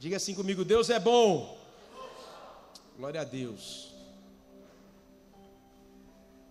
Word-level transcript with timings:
Diga 0.00 0.16
assim 0.16 0.34
comigo: 0.34 0.64
Deus 0.64 0.88
é 0.88 0.98
bom. 0.98 1.58
Glória 2.96 3.20
a 3.20 3.24
Deus. 3.24 3.90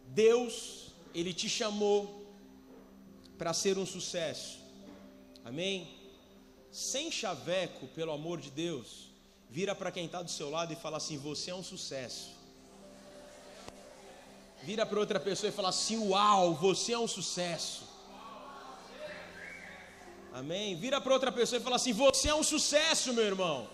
Deus, 0.06 0.92
Ele 1.16 1.34
te 1.34 1.50
chamou 1.50 2.28
para 3.40 3.52
ser 3.52 3.76
um 3.80 3.88
sucesso. 3.88 4.60
Amém? 5.44 5.98
Sem 6.72 7.10
chaveco, 7.10 7.88
pelo 7.88 8.12
amor 8.12 8.40
de 8.40 8.52
Deus, 8.52 9.10
vira 9.50 9.74
para 9.74 9.92
quem 9.92 10.06
está 10.06 10.22
do 10.22 10.30
seu 10.30 10.52
lado 10.52 10.72
e 10.72 10.76
fala 10.76 10.98
assim: 10.98 11.18
Você 11.18 11.50
é 11.50 11.56
um 11.56 11.64
sucesso. 11.64 12.30
Vira 14.62 14.86
para 14.86 15.00
outra 15.00 15.20
pessoa 15.20 15.50
e 15.50 15.52
fala 15.52 15.70
assim: 15.70 15.98
Uau, 15.98 16.54
você 16.54 16.94
é 16.94 17.00
um 17.00 17.08
sucesso. 17.08 17.89
Amém? 20.34 20.76
Vira 20.76 21.02
para 21.02 21.14
outra 21.14 21.32
pessoa 21.32 21.60
e 21.60 21.64
fala 21.64 21.76
assim: 21.78 21.94
Você 21.94 22.30
é 22.30 22.36
um 22.36 22.44
sucesso, 22.44 23.14
meu 23.14 23.26
irmão. 23.26 23.68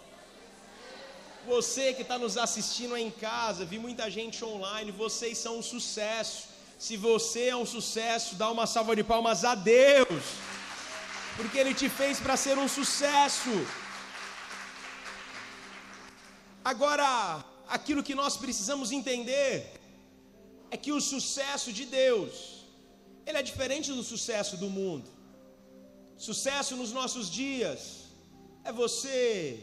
Você 1.48 1.94
que 1.94 2.02
está 2.02 2.18
nos 2.18 2.38
assistindo 2.38 2.96
aí 2.96 3.04
em 3.04 3.12
casa, 3.12 3.66
vi 3.66 3.78
muita 3.78 4.10
gente 4.10 4.44
online, 4.44 4.92
vocês 4.92 5.38
são 5.38 5.60
um 5.60 5.62
sucesso. 5.62 6.48
Se 6.80 6.98
você 6.98 7.50
é 7.50 7.56
um 7.56 7.66
sucesso, 7.66 8.36
dá 8.36 8.50
uma 8.50 8.66
salva 8.66 8.96
de 8.96 9.04
palmas 9.04 9.44
a 9.46 9.54
Deus, 9.54 10.24
porque 11.38 11.58
Ele 11.58 11.74
te 11.74 11.88
fez 11.90 12.20
para 12.20 12.36
ser 12.36 12.58
um 12.58 12.68
sucesso. 12.68 13.54
Agora, 16.64 17.46
aquilo 17.68 18.02
que 18.02 18.16
nós 18.16 18.36
precisamos 18.38 18.92
entender 18.92 19.72
é 20.72 20.78
que 20.78 20.92
o 20.92 21.00
sucesso 21.00 21.72
de 21.72 21.86
Deus, 21.86 22.66
ele 23.26 23.38
é 23.38 23.44
diferente 23.44 23.92
do 23.92 24.04
sucesso 24.04 24.58
do 24.58 24.70
mundo. 24.70 25.15
Sucesso 26.18 26.78
nos 26.78 26.92
nossos 26.92 27.30
dias 27.30 28.06
é 28.64 28.72
você 28.72 29.60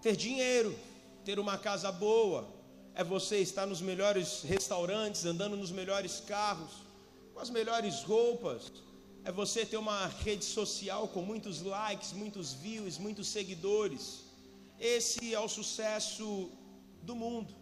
ter 0.00 0.16
dinheiro, 0.16 0.76
ter 1.24 1.38
uma 1.38 1.58
casa 1.58 1.92
boa, 1.92 2.48
é 2.94 3.04
você 3.04 3.40
estar 3.40 3.66
nos 3.66 3.82
melhores 3.82 4.42
restaurantes, 4.42 5.26
andando 5.26 5.54
nos 5.54 5.70
melhores 5.70 6.18
carros, 6.20 6.72
com 7.34 7.40
as 7.40 7.50
melhores 7.50 8.02
roupas, 8.02 8.72
é 9.22 9.30
você 9.30 9.66
ter 9.66 9.76
uma 9.76 10.06
rede 10.06 10.46
social 10.46 11.08
com 11.08 11.20
muitos 11.20 11.60
likes, 11.60 12.12
muitos 12.12 12.54
views, 12.54 12.96
muitos 12.96 13.28
seguidores. 13.28 14.24
Esse 14.80 15.34
é 15.34 15.40
o 15.40 15.48
sucesso 15.48 16.50
do 17.02 17.14
mundo. 17.14 17.54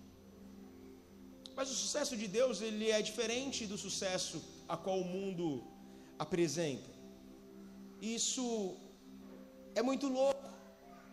Mas 1.57 1.69
o 1.69 1.75
sucesso 1.75 2.17
de 2.17 2.29
Deus, 2.29 2.61
ele 2.61 2.91
é 2.91 3.03
diferente 3.03 3.67
do 3.67 3.77
sucesso 3.77 4.41
a 4.69 4.77
qual 4.77 5.01
o 5.01 5.05
mundo 5.05 5.65
apresenta. 6.17 6.94
Isso 8.05 8.77
é 9.75 9.83
muito 9.83 10.09
louco. 10.09 10.49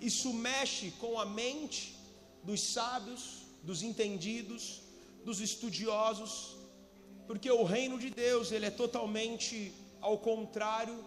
Isso 0.10 0.34
mexe 0.34 0.92
com 1.00 1.18
a 1.18 1.26
mente 1.26 1.96
dos 2.44 2.60
sábios, 2.62 3.44
dos 3.64 3.82
entendidos, 3.82 4.82
dos 5.24 5.40
estudiosos, 5.40 6.58
porque 7.28 7.50
o 7.50 7.64
reino 7.64 7.98
de 7.98 8.10
Deus, 8.10 8.52
ele 8.52 8.66
é 8.66 8.72
totalmente 8.72 9.74
ao 10.02 10.18
contrário 10.18 10.98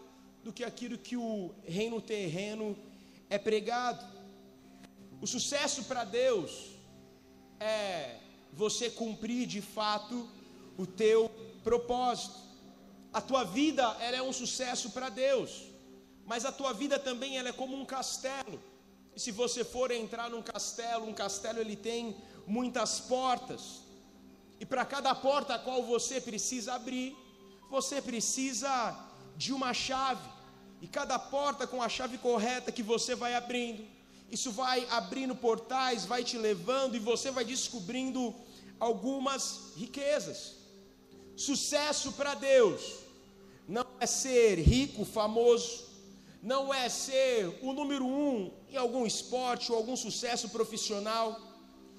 do 0.43 0.53
que 0.55 0.65
aquilo 0.65 0.97
que 0.97 1.19
o 1.19 1.55
reino 1.65 2.01
terreno 2.01 2.79
é 3.29 3.37
pregado. 3.37 4.03
O 5.21 5.27
sucesso 5.27 5.85
para 5.85 6.05
Deus 6.05 6.71
é 7.61 8.21
você 8.53 8.89
cumprir 8.89 9.47
de 9.47 9.61
fato 9.61 10.27
o 10.79 10.87
teu 10.87 11.31
propósito. 11.63 12.39
A 13.13 13.21
tua 13.21 13.45
vida 13.45 13.83
ela 14.01 14.17
é 14.17 14.23
um 14.23 14.33
sucesso 14.33 14.91
para 14.91 15.09
Deus, 15.09 15.74
mas 16.27 16.45
a 16.45 16.53
tua 16.53 16.73
vida 16.73 16.99
também 16.99 17.37
ela 17.37 17.51
é 17.51 17.53
como 17.53 17.77
um 17.77 17.85
castelo. 17.85 18.61
E 19.15 19.21
se 19.21 19.31
você 19.31 19.65
for 19.65 19.91
entrar 19.91 20.31
num 20.31 20.43
castelo, 20.43 21.07
um 21.07 21.15
castelo 21.15 21.61
ele 21.61 21.77
tem 21.77 22.17
muitas 22.47 23.01
portas. 23.01 23.81
E 24.59 24.67
para 24.67 24.85
cada 24.85 25.15
porta 25.15 25.55
a 25.55 25.59
qual 25.59 25.83
você 25.83 26.21
precisa 26.21 26.75
abrir, 26.75 27.17
você 27.71 28.01
precisa 28.01 28.99
de 29.37 29.53
uma 29.53 29.73
chave. 29.75 30.29
E 30.81 30.87
cada 30.87 31.19
porta 31.19 31.67
com 31.67 31.83
a 31.83 31.89
chave 31.89 32.19
correta 32.19 32.73
que 32.73 32.83
você 32.83 33.15
vai 33.15 33.35
abrindo, 33.35 33.87
isso 34.31 34.51
vai 34.51 34.87
abrindo 34.91 35.35
portais, 35.35 36.05
vai 36.05 36.25
te 36.25 36.37
levando 36.37 36.97
e 36.97 36.99
você 36.99 37.31
vai 37.31 37.45
descobrindo 37.45 38.35
algumas 38.81 39.73
riquezas. 39.77 40.57
Sucesso 41.37 42.13
para 42.13 42.35
Deus 42.35 43.05
não 43.67 43.87
é 44.01 44.07
ser 44.07 44.59
rico, 44.59 45.05
famoso, 45.05 45.85
não 46.45 46.75
é 46.75 46.91
ser 46.91 47.59
o 47.63 47.73
número 47.73 48.05
um 48.05 48.53
em 48.69 48.77
algum 48.77 49.07
esporte 49.07 49.73
ou 49.73 49.79
algum 49.79 49.97
sucesso 49.97 50.51
profissional. 50.51 51.41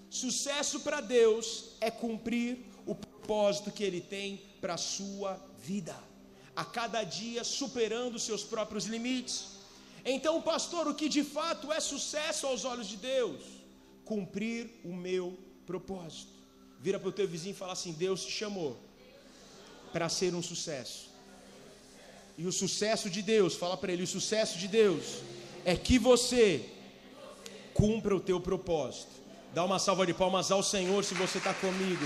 Sucesso 0.08 0.82
para 0.82 1.02
Deus 1.02 1.72
é 1.82 1.90
cumprir 1.90 2.60
o 2.86 2.94
propósito 2.94 3.72
que 3.72 3.84
Ele 3.84 4.00
tem 4.00 4.40
para 4.62 4.76
a 4.76 4.78
sua 4.78 5.42
vida, 5.58 5.96
a 6.56 6.64
cada 6.64 7.04
dia 7.04 7.44
superando 7.44 8.20
seus 8.20 8.44
próprios 8.44 8.86
limites. 8.86 9.48
Então, 10.06 10.40
pastor, 10.40 10.88
o 10.88 10.94
que 10.94 11.10
de 11.10 11.24
fato 11.24 11.74
é 11.74 11.80
sucesso 11.80 12.46
aos 12.46 12.64
olhos 12.66 12.88
de 12.88 12.98
Deus? 12.98 13.42
Cumprir 14.06 14.70
o 14.84 14.94
meu 14.94 15.36
propósito. 15.66 16.32
Vira 16.80 17.00
para 17.00 17.10
o 17.10 17.18
teu 17.20 17.28
vizinho 17.28 17.54
e 17.54 17.58
fala 17.58 17.74
assim: 17.74 17.94
Deus 17.94 18.24
te 18.24 18.32
chamou 18.32 18.78
para 19.92 20.08
ser 20.08 20.36
um 20.36 20.44
sucesso. 20.44 21.15
E 22.38 22.46
o 22.46 22.52
sucesso 22.52 23.10
de 23.10 23.22
Deus, 23.22 23.56
fala 23.56 23.78
para 23.78 23.94
ele, 23.94 24.04
o 24.04 24.08
sucesso 24.08 24.58
de 24.58 24.68
Deus 24.68 25.22
é 25.64 25.76
que 25.76 25.98
você 25.98 26.70
cumpra 27.74 28.16
o 28.16 28.20
teu 28.20 28.40
propósito. 28.42 29.14
Dá 29.54 29.64
uma 29.64 29.80
salva 29.80 30.06
de 30.06 30.14
palmas 30.14 30.52
ao 30.52 30.62
Senhor 30.62 31.04
se 31.04 31.14
você 31.14 31.38
está 31.38 31.54
comigo. 31.54 32.06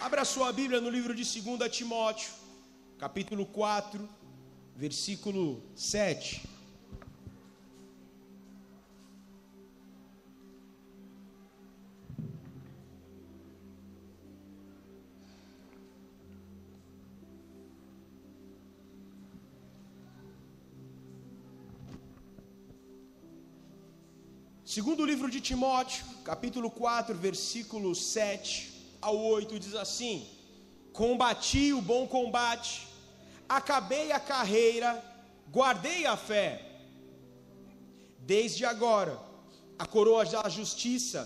Abra 0.00 0.24
sua 0.24 0.52
Bíblia 0.52 0.80
no 0.80 0.88
livro 0.88 1.14
de 1.14 1.24
2 1.24 1.70
Timóteo, 1.70 2.30
capítulo 2.98 3.44
4, 3.44 4.08
versículo 4.74 5.62
7. 5.74 6.53
Segundo 24.74 25.06
livro 25.06 25.30
de 25.30 25.40
Timóteo, 25.40 26.04
capítulo 26.24 26.68
4, 26.68 27.14
versículo 27.14 27.94
7 27.94 28.96
ao 29.00 29.16
8, 29.16 29.56
diz 29.56 29.72
assim: 29.76 30.26
Combati 30.92 31.72
o 31.72 31.80
bom 31.80 32.08
combate, 32.08 32.88
acabei 33.48 34.10
a 34.10 34.18
carreira, 34.18 35.00
guardei 35.48 36.06
a 36.06 36.16
fé. 36.16 36.82
Desde 38.18 38.64
agora, 38.64 39.16
a 39.78 39.86
coroa 39.86 40.24
da 40.24 40.48
justiça 40.48 41.22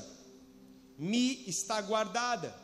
me 0.99 1.43
está 1.47 1.81
guardada, 1.81 2.55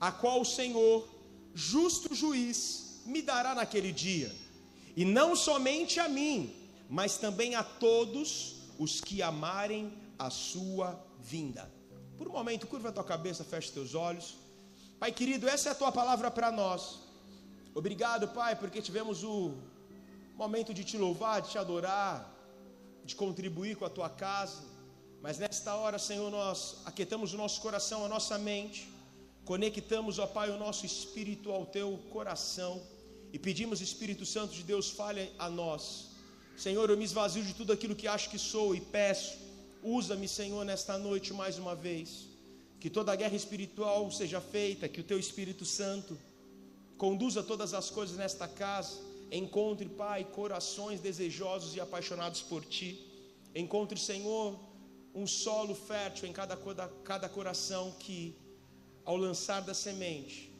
a 0.00 0.10
qual 0.10 0.40
o 0.40 0.44
Senhor, 0.44 1.08
justo 1.54 2.16
juiz, 2.16 3.00
me 3.06 3.22
dará 3.22 3.54
naquele 3.54 3.92
dia, 3.92 4.34
e 4.96 5.04
não 5.04 5.36
somente 5.36 6.00
a 6.00 6.08
mim, 6.08 6.52
mas 6.90 7.16
também 7.16 7.54
a 7.54 7.62
todos 7.62 8.56
os 8.76 9.00
que 9.00 9.22
amarem 9.22 10.02
a 10.26 10.30
sua 10.30 10.88
vinda. 11.32 11.64
Por 12.18 12.28
um 12.28 12.34
momento, 12.38 12.66
curva 12.72 12.88
a 12.90 12.96
tua 12.96 13.08
cabeça, 13.12 13.42
fecha 13.52 13.76
teus 13.78 13.92
olhos. 13.94 14.26
Pai 15.00 15.10
querido, 15.10 15.48
essa 15.54 15.68
é 15.68 15.72
a 15.72 15.80
tua 15.82 15.90
palavra 15.90 16.30
para 16.30 16.50
nós. 16.52 16.82
Obrigado, 17.74 18.28
Pai, 18.28 18.52
porque 18.54 18.80
tivemos 18.88 19.24
o 19.24 19.54
momento 20.42 20.72
de 20.78 20.84
te 20.84 20.96
louvar, 21.04 21.42
de 21.42 21.50
te 21.52 21.58
adorar, 21.58 22.14
de 23.04 23.14
contribuir 23.16 23.74
com 23.76 23.84
a 23.84 23.90
tua 23.90 24.08
casa. 24.08 24.62
Mas 25.24 25.38
nesta 25.38 25.74
hora, 25.74 25.98
Senhor, 25.98 26.30
nós 26.30 26.58
aquietamos 26.84 27.34
o 27.34 27.36
nosso 27.36 27.60
coração, 27.66 28.04
a 28.04 28.08
nossa 28.08 28.38
mente, 28.38 28.80
conectamos, 29.44 30.20
ó 30.20 30.26
Pai, 30.38 30.50
o 30.50 30.58
nosso 30.58 30.86
espírito 30.86 31.50
ao 31.50 31.66
teu 31.66 31.88
coração 32.10 32.80
e 33.32 33.38
pedimos, 33.38 33.80
Espírito 33.80 34.24
Santo 34.26 34.52
de 34.54 34.62
Deus, 34.62 34.90
fale 34.90 35.32
a 35.38 35.48
nós. 35.48 36.10
Senhor, 36.56 36.88
eu 36.90 36.96
me 36.96 37.04
esvazio 37.10 37.42
de 37.42 37.54
tudo 37.54 37.72
aquilo 37.72 37.96
que 37.96 38.06
acho 38.06 38.28
que 38.30 38.38
sou 38.38 38.74
e 38.74 38.80
peço 38.80 39.41
Usa-me, 39.82 40.28
Senhor, 40.28 40.64
nesta 40.64 40.96
noite 40.96 41.32
mais 41.32 41.58
uma 41.58 41.74
vez. 41.74 42.28
Que 42.78 42.88
toda 42.88 43.12
a 43.12 43.16
guerra 43.16 43.34
espiritual 43.34 44.10
seja 44.10 44.40
feita, 44.40 44.88
que 44.88 45.00
o 45.00 45.04
teu 45.04 45.18
Espírito 45.18 45.64
Santo 45.64 46.16
conduza 46.96 47.42
todas 47.42 47.74
as 47.74 47.90
coisas 47.90 48.16
nesta 48.16 48.46
casa. 48.46 49.00
Encontre, 49.30 49.88
Pai, 49.88 50.24
corações 50.24 51.00
desejosos 51.00 51.74
e 51.74 51.80
apaixonados 51.80 52.42
por 52.42 52.64
ti. 52.64 53.04
Encontre, 53.54 53.98
Senhor, 53.98 54.58
um 55.14 55.26
solo 55.26 55.74
fértil 55.74 56.28
em 56.28 56.32
cada, 56.32 56.56
cada 57.04 57.28
coração 57.28 57.92
que, 57.98 58.36
ao 59.04 59.16
lançar 59.16 59.62
da 59.62 59.74
semente, 59.74 60.52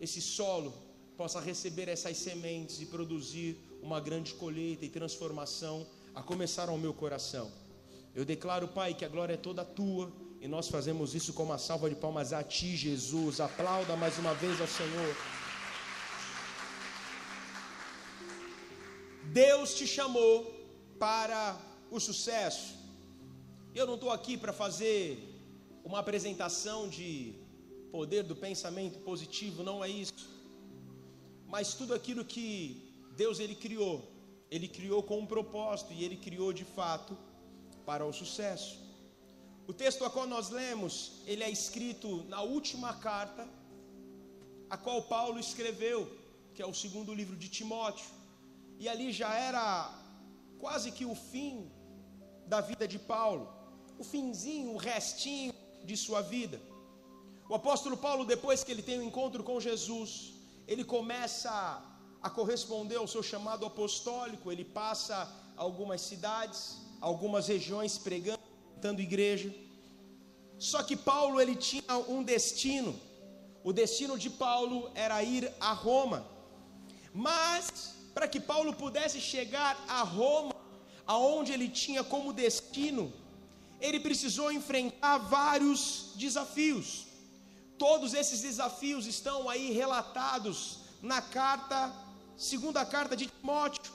esse 0.00 0.20
solo 0.20 0.72
possa 1.16 1.40
receber 1.40 1.88
essas 1.88 2.16
sementes 2.16 2.80
e 2.80 2.86
produzir 2.86 3.56
uma 3.82 4.00
grande 4.00 4.34
colheita 4.34 4.84
e 4.84 4.88
transformação 4.88 5.86
a 6.14 6.22
começar 6.22 6.68
ao 6.68 6.78
meu 6.78 6.94
coração. 6.94 7.61
Eu 8.14 8.24
declaro, 8.26 8.68
Pai, 8.68 8.92
que 8.92 9.04
a 9.04 9.08
glória 9.08 9.34
é 9.34 9.38
toda 9.38 9.64
tua 9.64 10.12
e 10.38 10.46
nós 10.46 10.68
fazemos 10.68 11.14
isso 11.14 11.32
com 11.32 11.44
uma 11.44 11.56
salva 11.56 11.88
de 11.88 11.96
palmas 11.96 12.32
a 12.32 12.42
Ti, 12.42 12.76
Jesus. 12.76 13.40
Aplauda 13.40 13.96
mais 13.96 14.18
uma 14.18 14.34
vez 14.34 14.60
ao 14.60 14.66
Senhor. 14.66 15.16
Deus 19.32 19.74
te 19.74 19.86
chamou 19.86 20.34
para 20.98 21.58
o 21.90 21.98
sucesso. 21.98 22.74
Eu 23.74 23.86
não 23.86 23.94
estou 23.94 24.10
aqui 24.10 24.36
para 24.36 24.52
fazer 24.52 25.04
uma 25.82 26.00
apresentação 26.00 26.88
de 26.88 27.34
poder 27.90 28.22
do 28.24 28.36
pensamento 28.36 28.98
positivo, 28.98 29.62
não 29.62 29.82
é 29.82 29.88
isso. 29.88 30.28
Mas 31.46 31.72
tudo 31.72 31.94
aquilo 31.94 32.26
que 32.26 32.92
Deus 33.16 33.40
ele 33.40 33.54
criou, 33.54 34.06
ele 34.50 34.68
criou 34.68 35.02
com 35.02 35.18
um 35.20 35.26
propósito 35.26 35.94
e 35.94 36.04
ele 36.04 36.16
criou 36.16 36.52
de 36.52 36.64
fato 36.64 37.16
para 37.86 38.04
o 38.04 38.12
sucesso. 38.12 38.72
O 39.66 39.72
texto 39.72 40.04
a 40.04 40.10
qual 40.10 40.26
nós 40.26 40.50
lemos, 40.50 40.94
ele 41.26 41.42
é 41.42 41.50
escrito 41.50 42.24
na 42.24 42.40
última 42.42 42.94
carta 42.94 43.48
a 44.68 44.76
qual 44.76 45.02
Paulo 45.02 45.38
escreveu, 45.38 46.00
que 46.54 46.62
é 46.62 46.66
o 46.66 46.74
segundo 46.74 47.14
livro 47.14 47.36
de 47.36 47.48
Timóteo. 47.48 48.10
E 48.78 48.88
ali 48.88 49.12
já 49.12 49.32
era 49.34 49.64
quase 50.58 50.90
que 50.90 51.04
o 51.04 51.14
fim 51.14 51.70
da 52.46 52.60
vida 52.60 52.86
de 52.88 52.98
Paulo, 52.98 53.44
o 53.98 54.04
finzinho, 54.04 54.72
o 54.72 54.76
restinho 54.76 55.52
de 55.84 55.96
sua 55.96 56.20
vida. 56.22 56.60
O 57.48 57.54
apóstolo 57.54 57.96
Paulo, 57.96 58.24
depois 58.24 58.64
que 58.64 58.72
ele 58.72 58.82
tem 58.82 58.98
o 58.98 59.02
um 59.02 59.06
encontro 59.08 59.42
com 59.44 59.60
Jesus, 59.60 60.32
ele 60.66 60.84
começa 60.84 61.52
a 62.22 62.30
corresponder 62.30 62.96
ao 62.96 63.06
seu 63.06 63.22
chamado 63.22 63.66
apostólico, 63.66 64.50
ele 64.50 64.64
passa 64.64 65.16
algumas 65.56 66.00
cidades, 66.00 66.78
algumas 67.02 67.48
regiões 67.48 67.98
pregando, 67.98 68.40
plantando 68.70 69.02
igreja. 69.02 69.52
Só 70.56 70.82
que 70.82 70.96
Paulo 70.96 71.40
ele 71.40 71.56
tinha 71.56 71.96
um 72.08 72.22
destino. 72.22 72.98
O 73.64 73.72
destino 73.72 74.16
de 74.16 74.30
Paulo 74.30 74.90
era 74.94 75.22
ir 75.22 75.52
a 75.60 75.72
Roma. 75.72 76.24
Mas 77.12 77.94
para 78.14 78.28
que 78.28 78.40
Paulo 78.40 78.72
pudesse 78.74 79.20
chegar 79.20 79.76
a 79.88 80.02
Roma, 80.02 80.54
aonde 81.06 81.52
ele 81.52 81.68
tinha 81.68 82.04
como 82.04 82.32
destino, 82.32 83.12
ele 83.80 83.98
precisou 83.98 84.52
enfrentar 84.52 85.18
vários 85.18 86.12
desafios. 86.14 87.06
Todos 87.76 88.14
esses 88.14 88.40
desafios 88.42 89.06
estão 89.06 89.48
aí 89.48 89.72
relatados 89.72 90.78
na 91.02 91.20
carta, 91.20 91.92
segunda 92.36 92.84
carta 92.84 93.16
de 93.16 93.26
Timóteo. 93.26 93.92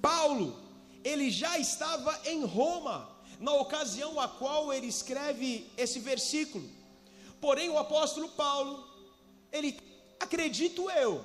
Paulo, 0.00 0.56
ele 1.04 1.30
já 1.30 1.58
estava 1.58 2.20
em 2.24 2.44
Roma 2.44 3.08
na 3.38 3.52
ocasião 3.54 4.20
a 4.20 4.28
qual 4.28 4.72
ele 4.72 4.86
escreve 4.86 5.70
esse 5.76 5.98
versículo. 5.98 6.68
Porém, 7.40 7.68
o 7.70 7.78
apóstolo 7.78 8.28
Paulo, 8.28 8.88
ele 9.50 9.76
acredito 10.20 10.88
eu, 10.90 11.24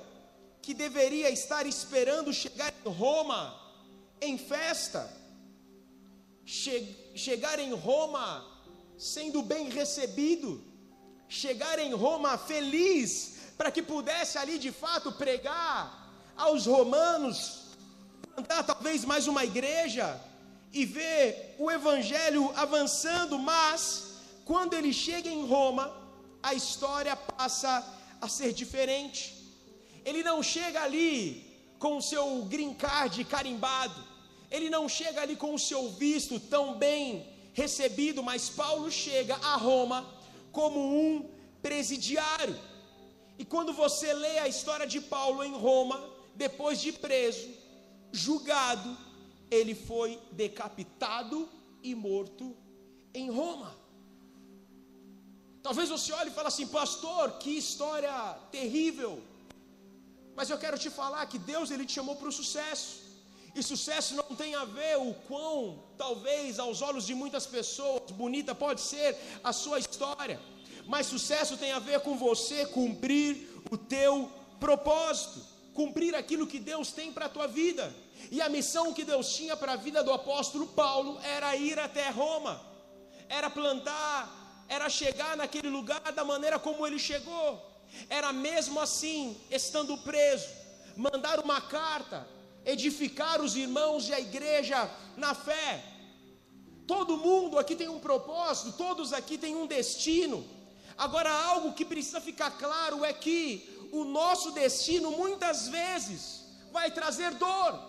que 0.60 0.74
deveria 0.74 1.30
estar 1.30 1.64
esperando 1.66 2.32
chegar 2.32 2.74
em 2.84 2.90
Roma 2.90 3.58
em 4.20 4.36
festa, 4.36 5.08
che 6.44 6.96
chegar 7.14 7.58
em 7.58 7.72
Roma 7.72 8.44
sendo 8.96 9.42
bem 9.42 9.68
recebido, 9.68 10.62
chegar 11.28 11.78
em 11.78 11.92
Roma 11.94 12.36
feliz, 12.36 13.52
para 13.56 13.70
que 13.70 13.80
pudesse 13.80 14.36
ali 14.38 14.58
de 14.58 14.72
fato 14.72 15.12
pregar 15.12 16.10
aos 16.36 16.66
romanos, 16.66 17.67
plantar 18.38 18.62
talvez 18.62 19.04
mais 19.04 19.26
uma 19.26 19.44
igreja 19.44 20.06
e 20.72 20.84
ver 20.84 21.56
o 21.58 21.68
evangelho 21.68 22.52
avançando, 22.54 23.36
mas 23.36 24.20
quando 24.44 24.74
ele 24.74 24.92
chega 24.92 25.28
em 25.28 25.44
Roma, 25.44 25.84
a 26.40 26.54
história 26.54 27.16
passa 27.16 27.72
a 28.20 28.28
ser 28.28 28.52
diferente. 28.52 29.34
Ele 30.04 30.22
não 30.22 30.40
chega 30.40 30.80
ali 30.84 31.18
com 31.80 31.96
o 31.96 32.02
seu 32.10 32.44
green 32.44 32.74
card 32.74 33.24
carimbado, 33.24 34.00
ele 34.52 34.70
não 34.70 34.88
chega 34.88 35.20
ali 35.20 35.34
com 35.34 35.52
o 35.52 35.58
seu 35.58 35.90
visto 35.90 36.38
tão 36.38 36.74
bem 36.74 37.26
recebido, 37.52 38.22
mas 38.22 38.48
Paulo 38.48 38.88
chega 38.88 39.34
a 39.34 39.56
Roma 39.56 40.06
como 40.52 40.78
um 40.78 41.28
presidiário. 41.60 42.56
E 43.36 43.44
quando 43.44 43.72
você 43.72 44.12
lê 44.12 44.38
a 44.38 44.46
história 44.46 44.86
de 44.86 45.00
Paulo 45.00 45.42
em 45.42 45.56
Roma, 45.56 45.98
depois 46.36 46.80
de 46.80 46.92
preso, 46.92 47.57
julgado, 48.12 48.96
ele 49.50 49.74
foi 49.74 50.20
decapitado 50.32 51.48
e 51.82 51.94
morto 51.94 52.56
em 53.14 53.30
Roma. 53.30 53.76
Talvez 55.62 55.88
você 55.88 56.12
olhe 56.12 56.30
e 56.30 56.32
fale 56.32 56.48
assim, 56.48 56.66
pastor, 56.66 57.32
que 57.38 57.50
história 57.50 58.12
terrível. 58.50 59.22
Mas 60.36 60.50
eu 60.50 60.58
quero 60.58 60.78
te 60.78 60.88
falar 60.88 61.26
que 61.26 61.38
Deus 61.38 61.70
ele 61.70 61.84
te 61.84 61.92
chamou 61.92 62.16
para 62.16 62.28
o 62.28 62.32
sucesso. 62.32 63.08
E 63.54 63.62
sucesso 63.62 64.14
não 64.14 64.36
tem 64.36 64.54
a 64.54 64.64
ver 64.64 64.98
o 64.98 65.12
quão, 65.26 65.82
talvez 65.96 66.58
aos 66.58 66.80
olhos 66.80 67.04
de 67.06 67.14
muitas 67.14 67.44
pessoas, 67.46 68.10
bonita 68.12 68.54
pode 68.54 68.80
ser 68.80 69.16
a 69.42 69.52
sua 69.52 69.78
história. 69.78 70.40
Mas 70.86 71.06
sucesso 71.06 71.56
tem 71.56 71.72
a 71.72 71.78
ver 71.78 72.00
com 72.00 72.16
você 72.16 72.66
cumprir 72.66 73.48
o 73.70 73.76
teu 73.76 74.30
propósito, 74.60 75.40
cumprir 75.78 76.12
aquilo 76.16 76.44
que 76.44 76.58
Deus 76.58 76.90
tem 76.90 77.12
para 77.12 77.26
a 77.26 77.28
tua 77.28 77.46
vida. 77.46 77.84
E 78.32 78.40
a 78.42 78.48
missão 78.48 78.92
que 78.92 79.04
Deus 79.04 79.32
tinha 79.36 79.56
para 79.56 79.74
a 79.74 79.76
vida 79.76 80.02
do 80.02 80.12
apóstolo 80.12 80.66
Paulo 80.66 81.20
era 81.22 81.54
ir 81.54 81.78
até 81.78 82.10
Roma, 82.10 82.60
era 83.28 83.48
plantar, 83.48 84.64
era 84.68 84.90
chegar 84.90 85.36
naquele 85.36 85.68
lugar 85.68 86.12
da 86.12 86.24
maneira 86.24 86.58
como 86.58 86.84
ele 86.84 86.98
chegou. 86.98 87.48
Era 88.10 88.32
mesmo 88.32 88.80
assim, 88.80 89.40
estando 89.52 89.96
preso, 89.98 90.48
mandar 90.96 91.38
uma 91.38 91.60
carta, 91.60 92.26
edificar 92.66 93.40
os 93.40 93.54
irmãos 93.54 94.08
e 94.08 94.12
a 94.12 94.18
igreja 94.18 94.90
na 95.16 95.32
fé. 95.32 95.84
Todo 96.88 97.18
mundo 97.18 97.56
aqui 97.56 97.76
tem 97.76 97.88
um 97.88 98.00
propósito, 98.00 98.76
todos 98.76 99.12
aqui 99.12 99.38
têm 99.38 99.54
um 99.54 99.68
destino. 99.68 100.44
Agora, 100.96 101.30
algo 101.30 101.72
que 101.72 101.84
precisa 101.84 102.20
ficar 102.20 102.50
claro 102.58 103.04
é 103.04 103.12
que 103.12 103.77
o 103.92 104.04
nosso 104.04 104.50
destino 104.52 105.10
muitas 105.10 105.68
vezes 105.68 106.44
vai 106.72 106.90
trazer 106.90 107.32
dor. 107.34 107.88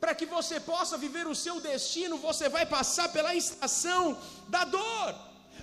Para 0.00 0.14
que 0.14 0.26
você 0.26 0.60
possa 0.60 0.98
viver 0.98 1.26
o 1.26 1.34
seu 1.34 1.60
destino, 1.60 2.18
você 2.18 2.48
vai 2.48 2.66
passar 2.66 3.08
pela 3.10 3.34
estação 3.34 4.18
da 4.48 4.64
dor. 4.64 5.14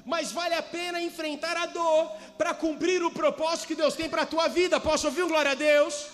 Mas 0.05 0.31
vale 0.31 0.55
a 0.55 0.63
pena 0.63 0.99
enfrentar 1.01 1.55
a 1.55 1.67
dor 1.67 2.11
para 2.37 2.53
cumprir 2.53 3.03
o 3.03 3.11
propósito 3.11 3.67
que 3.67 3.75
Deus 3.75 3.93
tem 3.93 4.09
para 4.09 4.23
a 4.23 4.31
tua 4.33 4.47
vida. 4.47 4.79
Posso 4.79 5.07
ouvir 5.07 5.23
um 5.23 5.27
glória 5.27 5.51
a 5.51 5.55
Deus? 5.55 6.07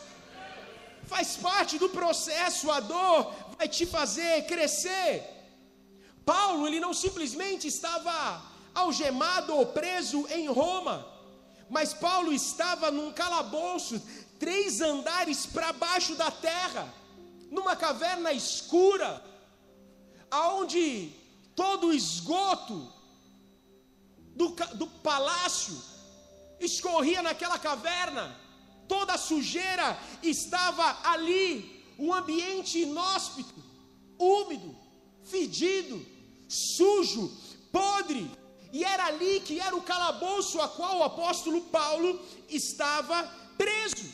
Faz 1.08 1.38
parte 1.38 1.80
do 1.80 1.90
processo, 1.90 2.70
a 2.70 2.80
dor 2.80 3.34
vai 3.58 3.68
te 3.68 3.86
fazer 3.86 4.46
crescer. 4.46 5.24
Paulo, 6.24 6.68
ele 6.68 6.80
não 6.80 6.94
simplesmente 6.94 7.68
estava 7.68 8.16
algemado 8.76 9.56
ou 9.56 9.66
preso 9.66 10.28
em 10.30 10.48
Roma, 10.48 10.96
mas 11.70 11.94
Paulo 11.94 12.34
estava 12.34 12.90
num 12.90 13.12
calabouço, 13.12 14.02
três 14.40 14.82
andares 14.82 15.46
para 15.46 15.74
baixo 15.74 16.16
da 16.16 16.32
terra 16.32 16.92
numa 17.52 17.76
caverna 17.76 18.32
escura, 18.32 19.24
aonde 20.30 21.12
todo 21.56 21.88
o 21.88 21.94
esgoto 21.94 22.92
do, 24.36 24.50
do 24.76 24.88
palácio 24.88 25.76
escorria 26.60 27.22
naquela 27.22 27.58
caverna, 27.58 28.36
toda 28.88 29.14
a 29.14 29.18
sujeira 29.18 29.98
estava 30.22 30.98
ali, 31.10 31.94
um 31.98 32.14
ambiente 32.14 32.80
inóspito, 32.80 33.54
úmido, 34.18 34.76
fedido, 35.24 36.06
sujo, 36.48 37.32
podre, 37.72 38.30
e 38.72 38.84
era 38.84 39.06
ali 39.06 39.40
que 39.40 39.60
era 39.60 39.76
o 39.76 39.82
calabouço 39.82 40.62
a 40.62 40.68
qual 40.68 41.00
o 41.00 41.04
apóstolo 41.04 41.62
Paulo 41.62 42.20
estava 42.48 43.24
preso, 43.58 44.06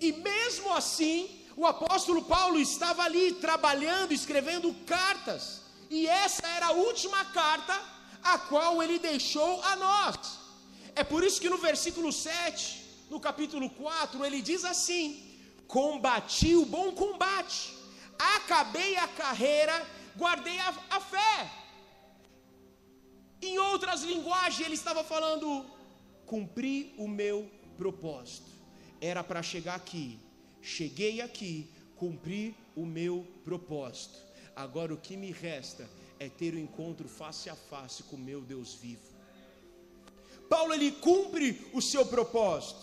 e 0.00 0.12
mesmo 0.12 0.72
assim, 0.72 1.44
o 1.56 1.66
apóstolo 1.66 2.22
Paulo 2.22 2.58
estava 2.58 3.02
ali 3.02 3.32
trabalhando, 3.34 4.12
escrevendo 4.12 4.74
cartas, 4.86 5.62
e 5.90 6.06
essa 6.06 6.46
era 6.46 6.66
a 6.66 6.72
última 6.72 7.24
carta 7.26 7.80
a 8.22 8.38
qual 8.38 8.82
ele 8.82 8.98
deixou 8.98 9.62
a 9.62 9.76
nós. 9.76 10.16
É 10.96 11.04
por 11.04 11.22
isso 11.22 11.40
que 11.40 11.50
no 11.50 11.58
versículo 11.58 12.12
7, 12.12 13.06
no 13.10 13.20
capítulo 13.20 13.68
4, 13.70 14.24
ele 14.24 14.40
diz 14.40 14.64
assim: 14.64 15.38
Combati 15.66 16.54
o 16.54 16.64
bom 16.64 16.92
combate, 16.92 17.76
acabei 18.18 18.96
a 18.96 19.08
carreira, 19.08 19.86
guardei 20.16 20.58
a, 20.60 20.74
a 20.90 21.00
fé. 21.00 21.63
Em 23.46 23.58
outras 23.58 24.02
linguagens, 24.02 24.64
ele 24.66 24.74
estava 24.82 25.02
falando: 25.04 25.64
cumpri 26.32 26.94
o 26.98 27.06
meu 27.20 27.38
propósito. 27.76 28.50
Era 29.00 29.22
para 29.22 29.42
chegar 29.42 29.76
aqui 29.82 30.08
cheguei 30.64 31.20
aqui, 31.20 31.70
cumpri 31.94 32.56
o 32.74 32.86
meu 32.86 33.26
propósito. 33.44 34.18
Agora 34.56 34.94
o 34.94 34.96
que 34.96 35.16
me 35.16 35.30
resta 35.30 35.88
é 36.18 36.28
ter 36.28 36.54
o 36.54 36.56
um 36.56 36.60
encontro 36.60 37.06
face 37.06 37.50
a 37.50 37.54
face 37.54 38.02
com 38.04 38.16
o 38.16 38.18
meu 38.18 38.40
Deus 38.40 38.74
vivo. 38.74 39.12
Paulo 40.48 40.72
ele 40.72 40.90
cumpre 40.90 41.70
o 41.72 41.82
seu 41.82 42.06
propósito. 42.06 42.80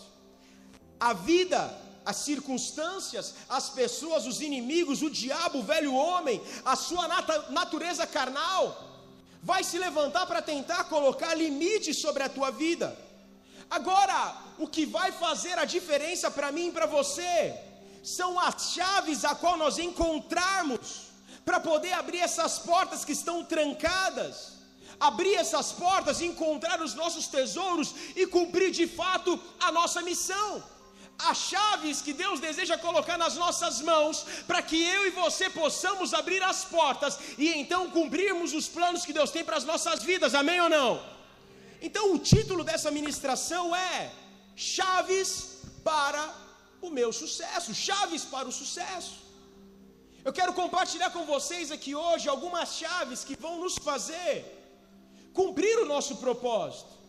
A 1.00 1.12
vida, 1.12 1.76
as 2.04 2.16
circunstâncias, 2.16 3.34
as 3.48 3.70
pessoas, 3.70 4.26
os 4.26 4.40
inimigos, 4.40 5.02
o 5.02 5.10
diabo, 5.10 5.58
o 5.58 5.62
velho 5.64 5.92
homem, 5.92 6.40
a 6.64 6.76
sua 6.76 7.08
nat 7.08 7.50
natureza 7.50 8.06
carnal, 8.06 8.91
vai 9.42 9.64
se 9.64 9.78
levantar 9.78 10.24
para 10.26 10.40
tentar 10.40 10.84
colocar 10.84 11.34
limites 11.34 11.98
sobre 11.98 12.22
a 12.22 12.28
tua 12.28 12.50
vida. 12.50 12.96
Agora, 13.68 14.36
o 14.58 14.68
que 14.68 14.86
vai 14.86 15.10
fazer 15.10 15.58
a 15.58 15.64
diferença 15.64 16.30
para 16.30 16.52
mim 16.52 16.68
e 16.68 16.72
para 16.72 16.86
você 16.86 17.54
são 18.02 18.38
as 18.38 18.72
chaves 18.72 19.24
a 19.24 19.34
qual 19.34 19.56
nós 19.56 19.78
encontrarmos 19.78 21.12
para 21.44 21.58
poder 21.58 21.92
abrir 21.92 22.18
essas 22.18 22.58
portas 22.58 23.04
que 23.04 23.12
estão 23.12 23.44
trancadas, 23.44 24.52
abrir 25.00 25.34
essas 25.34 25.72
portas, 25.72 26.20
encontrar 26.20 26.80
os 26.80 26.94
nossos 26.94 27.26
tesouros 27.26 27.94
e 28.14 28.26
cumprir 28.26 28.70
de 28.70 28.86
fato 28.86 29.40
a 29.58 29.72
nossa 29.72 30.02
missão. 30.02 30.62
As 31.30 31.38
chaves 31.38 32.02
que 32.02 32.12
Deus 32.12 32.40
deseja 32.40 32.76
colocar 32.76 33.16
nas 33.16 33.34
nossas 33.36 33.80
mãos, 33.80 34.24
para 34.46 34.60
que 34.62 34.82
eu 34.82 35.06
e 35.06 35.10
você 35.10 35.48
possamos 35.50 36.12
abrir 36.12 36.42
as 36.42 36.64
portas 36.64 37.18
e 37.38 37.48
então 37.60 37.90
cumprirmos 37.90 38.52
os 38.52 38.68
planos 38.68 39.04
que 39.06 39.12
Deus 39.12 39.30
tem 39.30 39.44
para 39.44 39.56
as 39.56 39.64
nossas 39.64 40.02
vidas, 40.02 40.34
amém 40.34 40.60
ou 40.60 40.68
não? 40.68 40.90
Então, 41.80 42.14
o 42.14 42.18
título 42.18 42.62
dessa 42.62 42.90
ministração 42.90 43.74
é 43.74 44.12
Chaves 44.54 45.30
para 45.82 46.22
o 46.80 46.90
meu 46.90 47.12
sucesso, 47.12 47.74
chaves 47.74 48.24
para 48.24 48.48
o 48.48 48.52
sucesso. 48.52 49.14
Eu 50.24 50.32
quero 50.32 50.52
compartilhar 50.52 51.10
com 51.10 51.24
vocês 51.24 51.70
aqui 51.76 51.94
hoje 51.94 52.28
algumas 52.28 52.76
chaves 52.76 53.24
que 53.24 53.36
vão 53.36 53.58
nos 53.60 53.76
fazer 53.76 54.34
cumprir 55.32 55.76
o 55.78 55.86
nosso 55.86 56.16
propósito. 56.16 57.01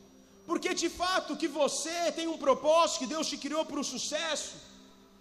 Porque 0.46 0.74
de 0.74 0.90
fato 0.90 1.38
que 1.42 1.48
você 1.48 2.12
tem 2.12 2.28
um 2.28 2.38
propósito, 2.38 3.00
que 3.00 3.14
Deus 3.14 3.28
te 3.28 3.38
criou 3.38 3.66
para 3.66 3.80
o 3.80 3.84
sucesso, 3.84 4.56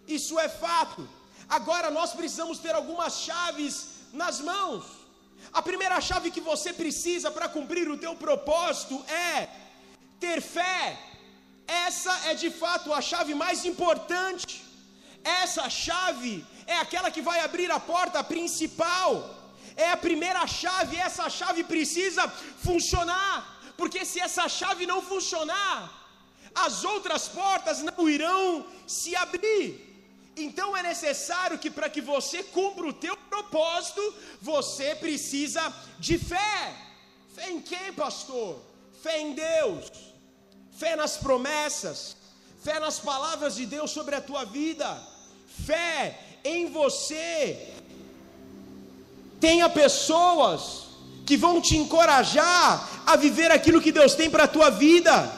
isso 0.07 0.39
é 0.39 0.49
fato. 0.49 1.09
Agora 1.49 1.91
nós 1.91 2.13
precisamos 2.13 2.59
ter 2.59 2.75
algumas 2.75 3.21
chaves 3.21 3.71
nas 4.13 4.41
mãos. 4.41 4.85
A 5.53 5.63
primeira 5.63 6.01
chave 6.01 6.31
que 6.31 6.41
você 6.41 6.73
precisa 6.73 7.31
para 7.31 7.49
cumprir 7.49 7.89
o 7.91 7.99
teu 7.99 8.15
propósito 8.15 9.05
é 9.09 9.49
ter 10.19 10.41
fé. 10.41 10.99
Essa 11.67 12.13
é 12.31 12.35
de 12.35 12.51
fato 12.51 12.93
a 12.93 13.01
chave 13.01 13.35
mais 13.35 13.65
importante. 13.65 14.65
Essa 15.25 15.69
chave 15.71 16.45
é 16.67 16.77
aquela 16.79 17.11
que 17.11 17.23
vai 17.23 17.41
abrir 17.41 17.71
a 17.71 17.79
porta 17.79 18.23
principal, 18.25 19.11
é 19.77 19.91
a 19.91 19.97
primeira 19.97 20.47
chave, 20.47 20.97
essa 20.97 21.29
chave 21.31 21.63
precisa 21.65 22.29
funcionar, 22.29 23.52
porque 23.77 24.05
se 24.05 24.21
essa 24.21 24.49
chave 24.49 24.87
não 24.87 25.01
funcionar, 25.03 25.79
as 26.55 26.85
outras 26.85 27.29
portas 27.29 27.83
não 27.83 28.09
irão 28.09 28.67
se 28.87 29.15
abrir. 29.17 29.67
Então 30.37 30.77
é 30.77 30.83
necessário 30.83 31.59
que 31.59 31.71
para 31.71 31.91
que 31.91 32.01
você 32.01 32.43
cumpra 32.43 32.87
o 32.87 32.93
teu 32.93 33.17
propósito, 33.17 34.03
você 34.41 34.95
precisa 34.95 35.63
de 35.99 36.19
fé. 36.19 36.75
Fé 37.35 37.51
em 37.51 37.61
quem, 37.61 37.93
pastor? 37.93 38.61
Fé 39.03 39.21
em 39.21 39.33
Deus. 39.35 40.13
Fé 40.73 40.97
nas 40.97 41.17
promessas, 41.17 42.17
fé 42.63 42.81
nas 42.81 42.99
palavras 42.99 43.55
de 43.55 43.67
Deus 43.67 43.91
sobre 43.91 44.15
a 44.15 44.21
tua 44.21 44.45
vida. 44.45 45.01
Fé 45.67 46.19
em 46.45 46.71
você. 46.71 47.75
Tenha 49.39 49.69
pessoas 49.69 50.87
que 51.27 51.37
vão 51.37 51.61
te 51.61 51.77
encorajar 51.77 52.89
a 53.07 53.17
viver 53.17 53.51
aquilo 53.51 53.81
que 53.81 53.93
Deus 53.93 54.15
tem 54.15 54.31
para 54.31 54.45
a 54.45 54.49
tua 54.49 54.71
vida. 54.71 55.31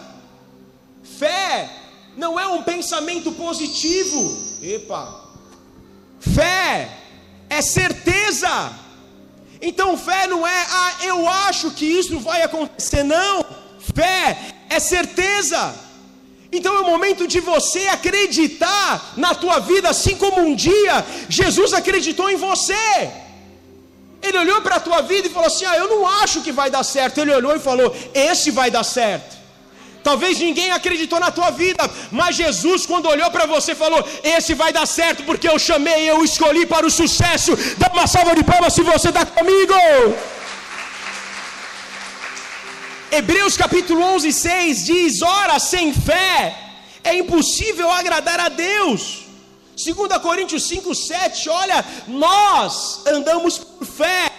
Fé 1.18 1.70
não 2.16 2.38
é 2.38 2.46
um 2.46 2.62
pensamento 2.62 3.32
positivo. 3.32 4.36
Epa. 4.62 5.22
Fé 6.20 6.90
é 7.48 7.60
certeza. 7.60 8.72
Então 9.60 9.96
fé 9.96 10.26
não 10.26 10.46
é, 10.46 10.66
ah, 10.70 10.94
eu 11.02 11.28
acho 11.28 11.70
que 11.70 11.84
isso 11.84 12.18
vai 12.18 12.42
acontecer. 12.42 13.02
Não. 13.02 13.44
Fé 13.94 14.54
é 14.68 14.78
certeza. 14.78 15.74
Então 16.52 16.76
é 16.76 16.80
o 16.80 16.86
momento 16.86 17.26
de 17.26 17.40
você 17.40 17.88
acreditar 17.88 19.14
na 19.16 19.34
tua 19.34 19.58
vida, 19.58 19.88
assim 19.88 20.16
como 20.16 20.40
um 20.40 20.54
dia 20.54 21.04
Jesus 21.28 21.72
acreditou 21.72 22.30
em 22.30 22.36
você. 22.36 23.23
Ele 24.26 24.38
olhou 24.42 24.60
para 24.66 24.76
a 24.76 24.84
tua 24.86 25.00
vida 25.12 25.26
e 25.28 25.34
falou 25.36 25.48
assim: 25.48 25.66
Ah, 25.70 25.76
eu 25.82 25.88
não 25.94 26.02
acho 26.22 26.40
que 26.44 26.52
vai 26.60 26.68
dar 26.76 26.84
certo. 26.96 27.18
Ele 27.20 27.34
olhou 27.38 27.54
e 27.54 27.66
falou: 27.68 27.88
Esse 28.28 28.50
vai 28.58 28.70
dar 28.76 28.84
certo. 28.98 29.32
Talvez 30.08 30.38
ninguém 30.46 30.70
acreditou 30.70 31.18
na 31.24 31.30
tua 31.30 31.50
vida, 31.50 31.82
mas 32.18 32.36
Jesus, 32.36 32.84
quando 32.90 33.12
olhou 33.14 33.30
para 33.30 33.46
você, 33.54 33.74
falou: 33.74 34.00
Esse 34.36 34.54
vai 34.62 34.70
dar 34.78 34.86
certo, 34.86 35.22
porque 35.28 35.48
eu 35.48 35.58
chamei, 35.58 36.00
eu 36.12 36.18
escolhi 36.28 36.64
para 36.74 36.86
o 36.86 36.94
sucesso. 37.00 37.52
Dá 37.82 37.90
uma 37.92 38.06
salva 38.06 38.34
de 38.38 38.44
palmas 38.52 38.72
se 38.72 38.82
você 38.82 39.08
está 39.10 39.26
comigo. 39.26 39.74
Hebreus 43.18 43.56
capítulo 43.56 44.02
11, 44.16 44.32
6 44.32 44.84
diz: 44.86 45.22
Ora, 45.22 45.58
sem 45.58 45.92
fé 45.92 46.56
é 47.02 47.14
impossível 47.22 47.90
agradar 47.90 48.40
a 48.40 48.48
Deus. 48.48 49.23
2 49.76 50.22
Coríntios 50.22 50.62
5, 50.64 50.94
7, 50.94 51.48
olha, 51.48 51.84
nós 52.06 53.04
andamos 53.06 53.58
por 53.58 53.86
fé 53.86 54.30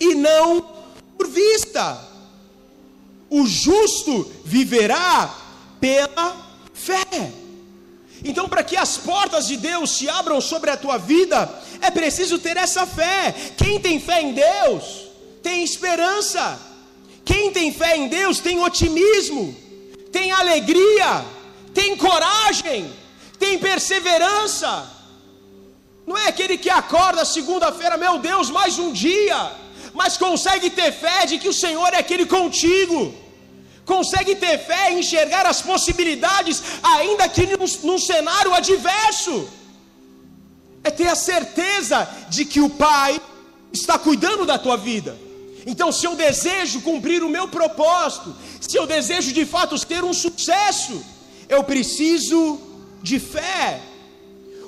e 0.00 0.14
não 0.14 0.60
por 1.16 1.28
vista. 1.28 1.98
O 3.30 3.46
justo 3.46 4.30
viverá 4.44 5.34
pela 5.80 6.36
fé. 6.74 7.32
Então, 8.24 8.48
para 8.48 8.62
que 8.62 8.76
as 8.76 8.96
portas 8.98 9.48
de 9.48 9.56
Deus 9.56 9.90
se 9.90 10.08
abram 10.08 10.40
sobre 10.40 10.70
a 10.70 10.76
tua 10.76 10.96
vida, 10.98 11.48
é 11.80 11.90
preciso 11.90 12.38
ter 12.38 12.56
essa 12.56 12.86
fé. 12.86 13.34
Quem 13.56 13.80
tem 13.80 13.98
fé 13.98 14.22
em 14.22 14.32
Deus, 14.32 15.08
tem 15.42 15.64
esperança. 15.64 16.60
Quem 17.24 17.52
tem 17.52 17.72
fé 17.72 17.96
em 17.96 18.08
Deus 18.08 18.38
tem 18.38 18.60
otimismo, 18.60 19.56
tem 20.10 20.32
alegria, 20.32 21.24
tem 21.72 21.96
coragem, 21.96 22.90
tem 23.42 23.58
perseverança. 23.58 24.70
Não 26.06 26.16
é 26.16 26.26
aquele 26.28 26.56
que 26.64 26.70
acorda 26.82 27.24
segunda-feira, 27.24 27.96
meu 28.04 28.14
Deus, 28.28 28.48
mais 28.58 28.78
um 28.84 28.90
dia, 28.92 29.40
mas 30.00 30.16
consegue 30.16 30.70
ter 30.78 30.90
fé 31.04 31.26
de 31.30 31.38
que 31.40 31.48
o 31.48 31.58
Senhor 31.64 31.90
é 31.92 31.98
aquele 32.04 32.26
contigo, 32.36 33.00
consegue 33.84 34.34
ter 34.44 34.54
fé 34.70 34.92
em 34.92 35.00
enxergar 35.00 35.44
as 35.52 35.60
possibilidades, 35.70 36.62
ainda 36.94 37.28
que 37.28 37.44
num, 37.52 37.66
num 37.88 37.98
cenário 37.98 38.54
adverso, 38.54 39.36
é 40.84 40.90
ter 40.90 41.08
a 41.08 41.16
certeza 41.16 41.98
de 42.34 42.44
que 42.44 42.60
o 42.60 42.70
Pai 42.70 43.20
está 43.72 43.98
cuidando 43.98 44.46
da 44.46 44.56
tua 44.56 44.76
vida. 44.76 45.12
Então, 45.72 45.90
se 45.92 46.04
eu 46.08 46.14
desejo 46.26 46.80
cumprir 46.80 47.22
o 47.24 47.32
meu 47.36 47.46
propósito, 47.48 48.34
se 48.60 48.76
eu 48.76 48.86
desejo 48.86 49.32
de 49.32 49.44
fato 49.44 49.86
ter 49.92 50.02
um 50.10 50.14
sucesso, 50.24 51.04
eu 51.48 51.62
preciso 51.64 52.71
de 53.02 53.18
fé. 53.18 53.80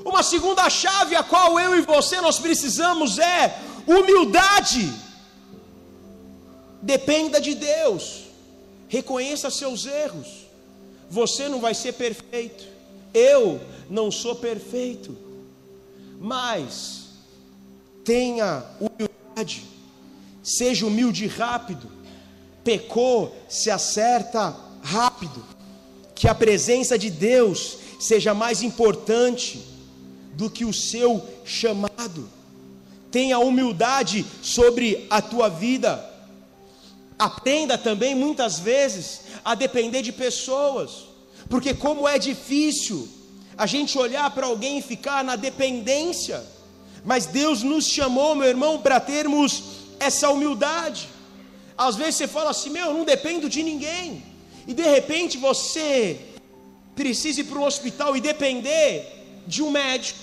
Uma 0.05 0.23
segunda 0.23 0.69
chave 0.69 1.17
a 1.17 1.23
qual 1.23 1.59
eu 1.59 1.79
e 1.79 1.83
você 1.83 2.21
nós 2.21 2.39
precisamos 2.39 3.19
é 3.19 3.59
humildade. 3.87 4.93
Dependa 6.83 7.41
de 7.41 7.55
Deus. 7.55 8.25
Reconheça 8.89 9.51
seus 9.51 9.87
erros. 9.87 10.47
Você 11.11 11.49
não 11.49 11.61
vai 11.61 11.75
ser 11.75 11.93
perfeito. 11.93 12.65
Eu 13.13 13.61
não 13.89 14.11
sou 14.11 14.35
perfeito. 14.35 15.17
Mas 16.21 17.05
tenha 18.05 18.65
humildade 18.79 19.75
Seja 20.45 20.85
humilde 20.85 21.27
rápido. 21.27 21.91
Pecou, 22.63 23.35
se 23.49 23.71
acerta 23.71 24.55
rápido. 24.83 25.43
Que 26.15 26.29
a 26.29 26.35
presença 26.35 26.99
de 26.99 27.11
Deus 27.11 27.79
seja 28.05 28.35
mais 28.35 28.63
importante 28.63 29.65
do 30.35 30.51
que 30.51 30.65
o 30.65 30.73
seu 30.73 31.27
chamado. 31.45 32.29
Tenha 33.11 33.39
humildade 33.39 34.27
sobre 34.43 35.07
a 35.09 35.23
tua 35.23 35.49
vida. 35.49 35.93
Aprenda 37.19 37.79
também, 37.79 38.15
muitas 38.15 38.59
vezes, 38.59 39.21
a 39.45 39.55
depender 39.55 40.03
de 40.03 40.13
pessoas, 40.13 40.91
porque, 41.49 41.73
como 41.73 42.09
é 42.09 42.19
difícil 42.19 43.09
a 43.57 43.67
gente 43.67 43.97
olhar 43.97 44.29
para 44.33 44.47
alguém 44.47 44.79
e 44.79 44.83
ficar 44.83 45.23
na 45.23 45.37
dependência, 45.37 46.45
mas 47.05 47.27
Deus 47.27 47.63
nos 47.63 47.87
chamou, 47.87 48.35
meu 48.35 48.49
irmão, 48.49 48.81
para 48.81 48.99
termos 48.99 49.63
essa 50.01 50.29
humildade. 50.31 51.09
Às 51.79 51.97
vezes 51.97 52.17
você 52.17 52.29
fala 52.29 52.51
assim: 52.51 52.71
Meu, 52.71 52.87
eu 52.87 52.95
não 52.95 53.05
dependo 53.05 53.49
de 53.49 53.63
ninguém. 53.63 54.23
E 54.67 54.75
de 54.75 54.83
repente 54.83 55.37
você 55.39 56.34
precisa 56.95 57.41
ir 57.41 57.45
para 57.45 57.59
um 57.59 57.65
hospital 57.65 58.17
e 58.17 58.21
depender 58.21 59.43
de 59.47 59.63
um 59.63 59.71
médico, 59.71 60.19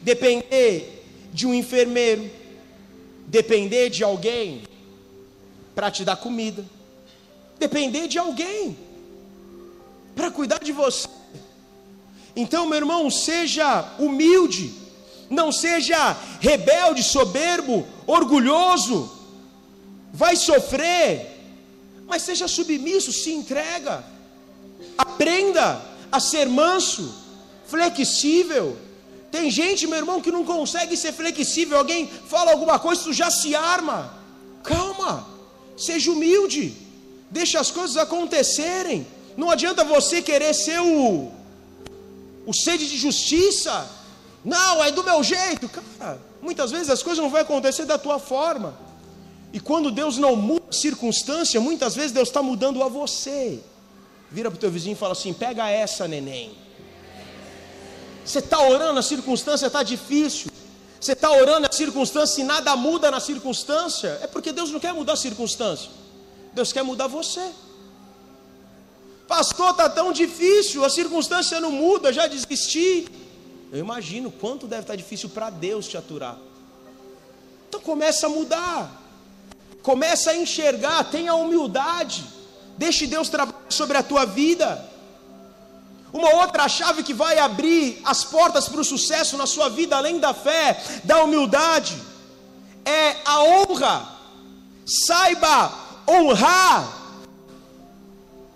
depender 0.00 1.04
de 1.32 1.46
um 1.46 1.54
enfermeiro, 1.54 2.30
depender 3.26 3.90
de 3.90 4.04
alguém 4.04 4.62
para 5.74 5.90
te 5.90 6.04
dar 6.04 6.16
comida, 6.16 6.64
depender 7.58 8.08
de 8.08 8.18
alguém 8.18 8.76
para 10.14 10.30
cuidar 10.30 10.58
de 10.58 10.72
você. 10.72 11.08
Então, 12.34 12.66
meu 12.66 12.76
irmão, 12.76 13.10
seja 13.10 13.94
humilde, 13.98 14.72
não 15.28 15.50
seja 15.50 16.16
rebelde, 16.40 17.02
soberbo, 17.02 17.86
orgulhoso, 18.06 19.10
vai 20.12 20.36
sofrer, 20.36 21.38
mas 22.06 22.22
seja 22.22 22.48
submisso, 22.48 23.12
se 23.12 23.32
entrega, 23.32 24.04
aprenda 24.98 25.89
a 26.10 26.18
ser 26.18 26.46
manso, 26.48 27.14
flexível. 27.66 28.76
Tem 29.30 29.50
gente, 29.50 29.86
meu 29.86 29.98
irmão, 29.98 30.20
que 30.20 30.32
não 30.32 30.44
consegue 30.44 30.96
ser 30.96 31.12
flexível. 31.12 31.78
Alguém 31.78 32.06
fala 32.06 32.50
alguma 32.50 32.78
coisa, 32.78 33.02
tu 33.02 33.12
já 33.12 33.30
se 33.30 33.54
arma. 33.54 34.12
Calma, 34.62 35.26
seja 35.76 36.10
humilde, 36.10 36.76
deixa 37.30 37.60
as 37.60 37.70
coisas 37.70 37.96
acontecerem. 37.96 39.06
Não 39.36 39.50
adianta 39.50 39.84
você 39.84 40.20
querer 40.20 40.52
ser 40.52 40.80
o, 40.80 41.30
o 42.44 42.52
sede 42.52 42.88
de 42.88 42.96
justiça. 42.96 43.88
Não, 44.44 44.82
é 44.82 44.90
do 44.90 45.04
meu 45.04 45.22
jeito. 45.22 45.68
Cara, 45.68 46.20
muitas 46.42 46.70
vezes 46.70 46.90
as 46.90 47.02
coisas 47.02 47.22
não 47.22 47.30
vão 47.30 47.40
acontecer 47.40 47.84
da 47.84 47.96
tua 47.96 48.18
forma. 48.18 48.74
E 49.52 49.60
quando 49.60 49.90
Deus 49.90 50.16
não 50.16 50.36
muda 50.36 50.64
a 50.70 50.72
circunstância, 50.72 51.60
muitas 51.60 51.94
vezes 51.94 52.12
Deus 52.12 52.28
está 52.28 52.42
mudando 52.42 52.82
a 52.82 52.88
você. 52.88 53.60
Vira 54.30 54.50
para 54.50 54.56
o 54.56 54.60
teu 54.60 54.70
vizinho 54.70 54.92
e 54.92 54.96
fala 54.96 55.12
assim: 55.12 55.32
pega 55.32 55.68
essa, 55.68 56.06
neném. 56.06 56.56
Você 58.24 58.38
está 58.38 58.60
orando, 58.60 59.00
a 59.00 59.02
circunstância 59.02 59.66
está 59.66 59.82
difícil. 59.82 60.50
Você 61.00 61.12
está 61.12 61.30
orando 61.32 61.66
a 61.66 61.72
circunstância 61.72 62.42
e 62.42 62.44
nada 62.44 62.76
muda 62.76 63.10
na 63.10 63.18
circunstância. 63.18 64.18
É 64.22 64.26
porque 64.26 64.52
Deus 64.52 64.70
não 64.70 64.78
quer 64.78 64.92
mudar 64.92 65.14
a 65.14 65.16
circunstância. 65.16 65.90
Deus 66.52 66.72
quer 66.72 66.82
mudar 66.82 67.06
você. 67.06 67.50
Pastor, 69.26 69.70
está 69.70 69.88
tão 69.88 70.12
difícil, 70.12 70.84
a 70.84 70.90
circunstância 70.90 71.60
não 71.60 71.70
muda, 71.70 72.12
já 72.12 72.26
desisti. 72.26 73.08
Eu 73.72 73.78
imagino 73.78 74.30
quanto 74.30 74.66
deve 74.66 74.82
estar 74.82 74.92
tá 74.92 74.96
difícil 74.96 75.28
para 75.30 75.48
Deus 75.48 75.88
te 75.88 75.96
aturar. 75.96 76.36
Então 77.68 77.80
começa 77.80 78.26
a 78.26 78.28
mudar. 78.28 79.00
Começa 79.82 80.32
a 80.32 80.36
enxergar, 80.36 81.04
tenha 81.04 81.34
humildade. 81.34 82.24
Deixe 82.80 83.06
Deus 83.06 83.28
trabalhar 83.28 83.66
sobre 83.68 83.98
a 83.98 84.02
tua 84.02 84.24
vida. 84.24 84.68
Uma 86.10 86.30
outra 86.36 86.66
chave 86.66 87.02
que 87.02 87.12
vai 87.12 87.38
abrir 87.38 88.00
as 88.02 88.24
portas 88.24 88.70
para 88.70 88.80
o 88.80 88.84
sucesso 88.92 89.36
na 89.36 89.46
sua 89.46 89.68
vida, 89.68 89.98
além 89.98 90.18
da 90.18 90.32
fé, 90.32 90.82
da 91.04 91.22
humildade, 91.22 91.94
é 92.82 93.16
a 93.26 93.42
honra. 93.42 94.08
Saiba 94.86 95.70
honrar. 96.08 96.90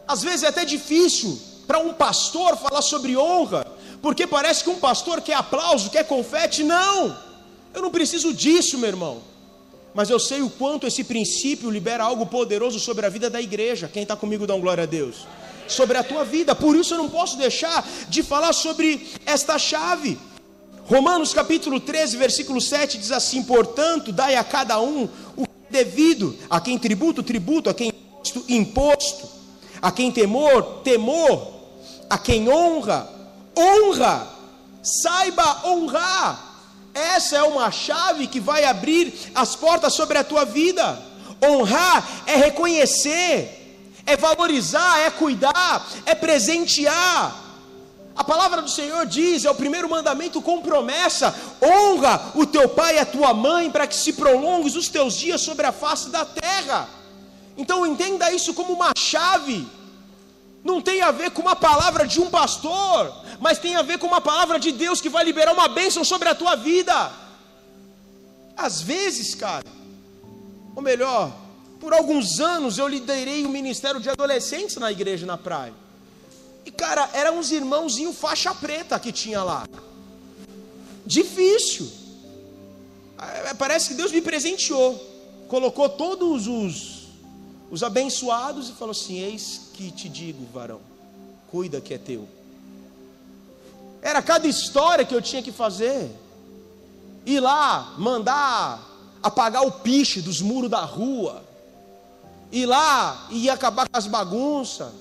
Às 0.09 0.23
vezes 0.23 0.45
é 0.45 0.49
até 0.49 0.65
difícil 0.65 1.39
para 1.67 1.79
um 1.79 1.93
pastor 1.93 2.57
falar 2.57 2.81
sobre 2.81 3.19
honra, 3.19 3.67
porque 4.01 4.27
parece 4.27 4.65
que 4.65 4.71
um 4.71 4.81
pastor 4.81 5.21
quer 5.21 5.35
aplauso, 5.35 5.91
quer 5.91 6.05
confete. 6.05 6.63
Não, 6.63 7.15
eu 7.75 7.83
não 7.83 7.91
preciso 7.91 8.33
disso, 8.33 8.79
meu 8.79 8.89
irmão 8.89 9.34
mas 9.95 10.11
eu 10.11 10.19
sei 10.19 10.43
o 10.43 10.51
quanto 10.51 10.87
esse 10.87 11.05
princípio 11.05 11.71
libera 11.71 12.03
algo 12.03 12.27
poderoso 12.27 12.81
sobre 12.81 13.07
a 13.07 13.09
vida 13.09 13.31
da 13.31 13.41
igreja. 13.41 13.89
Quem 13.91 14.03
está 14.03 14.17
comigo, 14.17 14.47
dá 14.47 14.55
um 14.55 14.61
glória 14.61 14.83
a 14.83 14.87
Deus. 14.87 15.27
Sobre 15.69 15.97
a 15.97 16.03
tua 16.03 16.25
vida, 16.25 16.55
por 16.55 16.75
isso 16.75 16.95
eu 16.95 16.99
não 16.99 17.09
posso 17.09 17.39
deixar 17.39 17.87
de 18.09 18.23
falar 18.23 18.53
sobre 18.53 19.07
esta 19.25 19.57
chave. 19.57 20.19
Romanos 20.87 21.33
capítulo 21.33 21.81
13, 21.81 22.17
versículo 22.17 22.61
7 22.61 22.99
diz 22.99 23.13
assim: 23.13 23.43
Portanto, 23.45 24.13
dai 24.13 24.35
a 24.35 24.45
cada 24.45 24.81
um 24.81 25.09
o 25.37 25.47
devido, 25.71 26.37
a 26.51 26.61
quem 26.61 26.79
tributo, 26.79 27.23
tributo, 27.23 27.71
a 27.71 27.75
quem 27.75 27.89
imposto, 27.89 28.45
imposto, 28.49 29.29
a 29.81 29.93
quem 29.93 30.11
temor, 30.11 30.81
temor, 30.83 31.55
a 32.11 32.19
quem 32.19 32.49
honra, 32.49 33.09
honra, 33.57 34.27
saiba 34.83 35.67
honrar 35.67 36.54
essa 36.95 37.37
é 37.37 37.43
uma 37.43 37.73
chave 37.73 38.29
que 38.29 38.39
vai 38.39 38.65
abrir 38.65 39.13
as 39.35 39.57
portas 39.57 39.93
sobre 39.93 40.17
a 40.17 40.23
tua 40.23 40.45
vida. 40.45 41.03
Honrar 41.45 42.23
é 42.25 42.37
reconhecer, 42.37 44.01
é 44.07 44.17
valorizar, 44.17 45.01
é 45.01 45.11
cuidar, 45.11 45.87
é 46.07 46.15
presentear. 46.15 47.43
A 48.15 48.23
palavra 48.23 48.63
do 48.63 48.71
Senhor 48.71 49.05
diz, 49.07 49.45
é 49.45 49.51
o 49.51 49.57
primeiro 49.57 49.91
mandamento 49.91 50.41
com 50.41 50.63
promessa: 50.63 51.35
honra 51.61 52.31
o 52.37 52.47
teu 52.47 52.69
pai 52.69 52.95
e 52.95 53.01
a 53.01 53.07
tua 53.07 53.35
mãe, 53.35 53.69
para 53.71 53.89
que 53.89 53.97
se 53.97 54.13
prolongues 54.13 54.77
os 54.77 54.89
teus 54.89 55.17
dias 55.17 55.41
sobre 55.41 55.67
a 55.67 55.73
face 55.73 56.11
da 56.11 56.25
terra. 56.25 56.89
Então 57.57 57.85
entenda 57.85 58.33
isso 58.33 58.55
como 58.55 58.73
uma 58.73 58.93
chave 58.97 59.67
não 60.65 60.81
tem 60.81 61.03
a 61.03 61.11
ver 61.11 61.31
com 61.31 61.43
uma 61.43 61.55
palavra 61.55 62.07
de 62.07 62.19
um 62.21 62.31
pastor, 62.31 63.13
mas 63.41 63.59
tem 63.59 63.77
a 63.77 63.83
ver 63.83 63.99
com 63.99 64.07
uma 64.07 64.21
palavra 64.21 64.59
de 64.59 64.73
Deus 64.73 65.01
que 65.01 65.09
vai 65.09 65.25
liberar 65.25 65.53
uma 65.53 65.69
bênção 65.69 66.05
sobre 66.05 66.29
a 66.29 66.35
tua 66.35 66.55
vida. 66.55 67.13
Às 68.57 68.81
vezes, 68.81 69.35
cara, 69.35 69.67
ou 70.75 70.83
melhor, 70.83 71.33
por 71.81 71.93
alguns 71.93 72.41
anos 72.41 72.79
eu 72.79 72.89
liderei 72.89 73.45
o 73.45 73.49
ministério 73.49 74.01
de 74.01 74.09
adolescentes 74.09 74.77
na 74.77 74.91
igreja 74.91 75.27
na 75.27 75.37
praia. 75.37 75.75
E 76.65 76.71
cara, 76.71 77.11
eram 77.13 77.39
uns 77.39 77.51
irmãozinhos 77.51 78.17
faixa 78.17 78.55
preta 78.55 78.99
que 78.99 79.13
tinha 79.13 79.43
lá. 79.43 79.67
Difícil. 81.05 81.91
É, 83.19 83.55
parece 83.55 83.89
que 83.89 83.95
Deus 83.95 84.13
me 84.13 84.23
presenteou. 84.23 84.95
Colocou 85.49 85.89
todos 85.89 86.47
os 86.47 87.05
os 87.71 87.83
abençoados 87.83 88.69
e 88.69 88.73
falou 88.73 88.93
assim: 88.93 89.19
Eis 89.19 89.63
que 89.73 89.91
te 89.91 90.09
digo, 90.09 90.47
varão, 90.53 90.81
cuida 91.51 91.81
que 91.81 91.93
é 91.93 91.99
teu. 91.99 92.29
Era 94.05 94.21
cada 94.21 94.47
história 94.47 95.03
que 95.03 95.15
eu 95.15 95.23
tinha 95.23 95.43
que 95.43 95.51
fazer. 95.51 96.15
Ir 97.25 97.41
lá, 97.41 97.95
mandar 97.97 98.79
apagar 99.23 99.67
o 99.67 99.73
piche 99.73 100.21
dos 100.21 100.43
muros 100.43 100.71
da 100.71 100.83
rua. 100.83 101.43
Ir 102.53 102.67
lá 102.67 103.27
e 103.31 103.49
acabar 103.49 103.89
com 103.89 103.97
as 103.97 104.07
bagunças. 104.07 104.93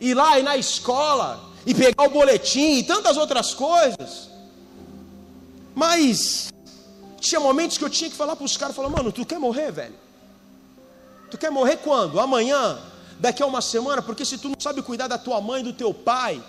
Ir 0.00 0.12
lá 0.12 0.40
e 0.40 0.42
na 0.42 0.56
escola 0.56 1.40
e 1.64 1.72
pegar 1.72 2.04
o 2.06 2.10
boletim 2.10 2.78
e 2.78 2.82
tantas 2.82 3.16
outras 3.16 3.54
coisas. 3.54 4.28
Mas 5.72 6.52
tinha 7.20 7.38
momentos 7.38 7.78
que 7.78 7.84
eu 7.84 7.90
tinha 7.90 8.10
que 8.10 8.16
falar 8.16 8.34
para 8.34 8.44
os 8.44 8.56
caras, 8.56 8.74
falar, 8.74 8.88
mano, 8.88 9.12
tu 9.12 9.24
quer 9.24 9.38
morrer, 9.38 9.70
velho? 9.70 9.94
Tu 11.30 11.38
quer 11.38 11.50
morrer 11.50 11.76
quando? 11.76 12.18
Amanhã? 12.18 12.76
Daqui 13.20 13.40
a 13.40 13.46
uma 13.46 13.60
semana? 13.60 14.02
Porque 14.02 14.24
se 14.24 14.36
tu 14.36 14.48
não 14.48 14.56
sabe 14.58 14.82
cuidar 14.82 15.06
da 15.06 15.16
tua 15.16 15.40
mãe, 15.40 15.62
do 15.62 15.72
teu 15.72 15.94
pai, 15.94 16.42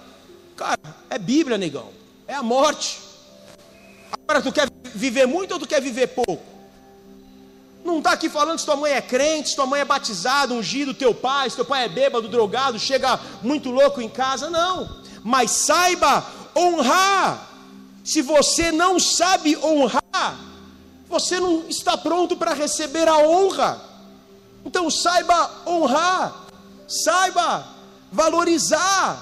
cara, 0.55 0.79
é 1.07 1.19
Bíblia, 1.19 1.57
negão. 1.57 1.98
É 2.29 2.35
a 2.35 2.43
morte. 2.43 2.99
Agora 4.11 4.39
tu 4.39 4.51
quer 4.51 4.69
viver 4.93 5.25
muito 5.25 5.51
ou 5.51 5.59
tu 5.59 5.67
quer 5.67 5.81
viver 5.81 6.09
pouco? 6.09 6.43
Não 7.83 7.97
está 7.97 8.11
aqui 8.11 8.29
falando 8.29 8.59
se 8.59 8.65
tua 8.65 8.75
mãe 8.75 8.91
é 8.91 9.01
crente, 9.01 9.49
se 9.49 9.55
tua 9.55 9.65
mãe 9.65 9.81
é 9.81 9.85
batizada, 9.85 10.53
ungido, 10.53 10.93
teu 10.93 11.11
pai, 11.11 11.49
se 11.49 11.55
teu 11.55 11.65
pai 11.65 11.85
é 11.85 11.89
bêbado, 11.89 12.27
drogado, 12.27 12.77
chega 12.77 13.19
muito 13.41 13.71
louco 13.71 13.99
em 13.99 14.07
casa, 14.07 14.47
não. 14.47 15.01
Mas 15.23 15.49
saiba 15.49 16.23
honrar. 16.55 17.49
Se 18.03 18.21
você 18.21 18.71
não 18.71 18.99
sabe 18.99 19.57
honrar, 19.57 20.37
você 21.07 21.39
não 21.39 21.67
está 21.67 21.97
pronto 21.97 22.37
para 22.37 22.53
receber 22.53 23.07
a 23.07 23.17
honra. 23.17 23.81
Então 24.63 24.87
saiba 24.91 25.49
honrar, 25.65 26.45
saiba 26.87 27.65
valorizar, 28.11 29.17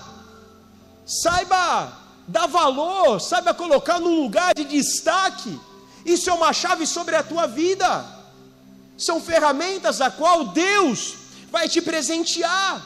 saiba 1.05 2.05
dar 2.27 2.47
valor, 2.47 3.19
saiba 3.19 3.53
colocar 3.53 3.99
num 3.99 4.21
lugar 4.21 4.53
de 4.53 4.65
destaque. 4.65 5.57
Isso 6.05 6.29
é 6.29 6.33
uma 6.33 6.51
chave 6.51 6.85
sobre 6.85 7.15
a 7.15 7.23
tua 7.23 7.47
vida. 7.47 8.05
São 8.97 9.21
ferramentas 9.21 10.01
a 10.01 10.11
qual 10.11 10.45
Deus 10.45 11.13
vai 11.49 11.69
te 11.69 11.81
presentear. 11.81 12.85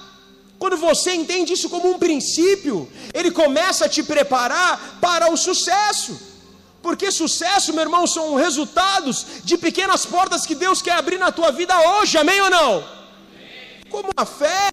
Quando 0.59 0.77
você 0.77 1.15
entende 1.15 1.53
isso 1.53 1.69
como 1.69 1.89
um 1.89 1.97
princípio, 1.97 2.87
ele 3.13 3.31
começa 3.31 3.85
a 3.85 3.89
te 3.89 4.03
preparar 4.03 4.99
para 5.01 5.31
o 5.31 5.37
sucesso. 5.37 6.19
Porque 6.83 7.11
sucesso, 7.11 7.73
meu 7.73 7.81
irmão, 7.81 8.05
são 8.05 8.35
resultados 8.35 9.25
de 9.43 9.57
pequenas 9.57 10.05
portas 10.05 10.45
que 10.45 10.53
Deus 10.53 10.81
quer 10.81 10.93
abrir 10.93 11.17
na 11.17 11.31
tua 11.31 11.51
vida 11.51 11.75
hoje, 11.93 12.17
amém 12.17 12.41
ou 12.41 12.49
não? 12.49 12.73
Amém. 12.73 12.85
Como 13.89 14.09
a 14.15 14.25
fé, 14.25 14.71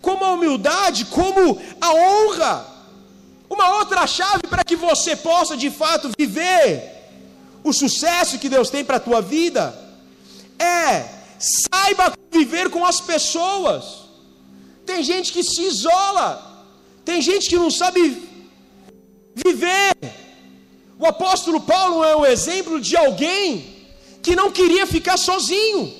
como 0.00 0.24
a 0.24 0.32
humildade, 0.32 1.06
como 1.06 1.60
a 1.80 1.92
honra. 1.92 2.77
Uma 3.48 3.76
outra 3.78 4.06
chave 4.06 4.46
para 4.48 4.64
que 4.64 4.76
você 4.76 5.16
possa 5.16 5.56
de 5.56 5.70
fato 5.70 6.10
viver 6.18 6.98
o 7.64 7.72
sucesso 7.72 8.38
que 8.38 8.48
Deus 8.48 8.70
tem 8.70 8.84
para 8.84 8.96
a 8.96 9.00
tua 9.00 9.20
vida 9.20 9.76
é 10.58 11.08
saiba 11.38 12.12
viver 12.30 12.70
com 12.70 12.84
as 12.84 13.00
pessoas. 13.00 13.84
Tem 14.84 15.02
gente 15.02 15.32
que 15.32 15.42
se 15.42 15.62
isola, 15.62 16.66
tem 17.04 17.20
gente 17.22 17.48
que 17.48 17.56
não 17.56 17.70
sabe 17.70 18.28
viver 19.34 19.94
O 20.98 21.06
apóstolo 21.06 21.60
Paulo 21.60 22.02
é 22.02 22.16
o 22.16 22.26
exemplo 22.26 22.80
de 22.80 22.96
alguém 22.96 23.86
que 24.20 24.34
não 24.34 24.50
queria 24.50 24.84
ficar 24.86 25.16
sozinho. 25.16 25.94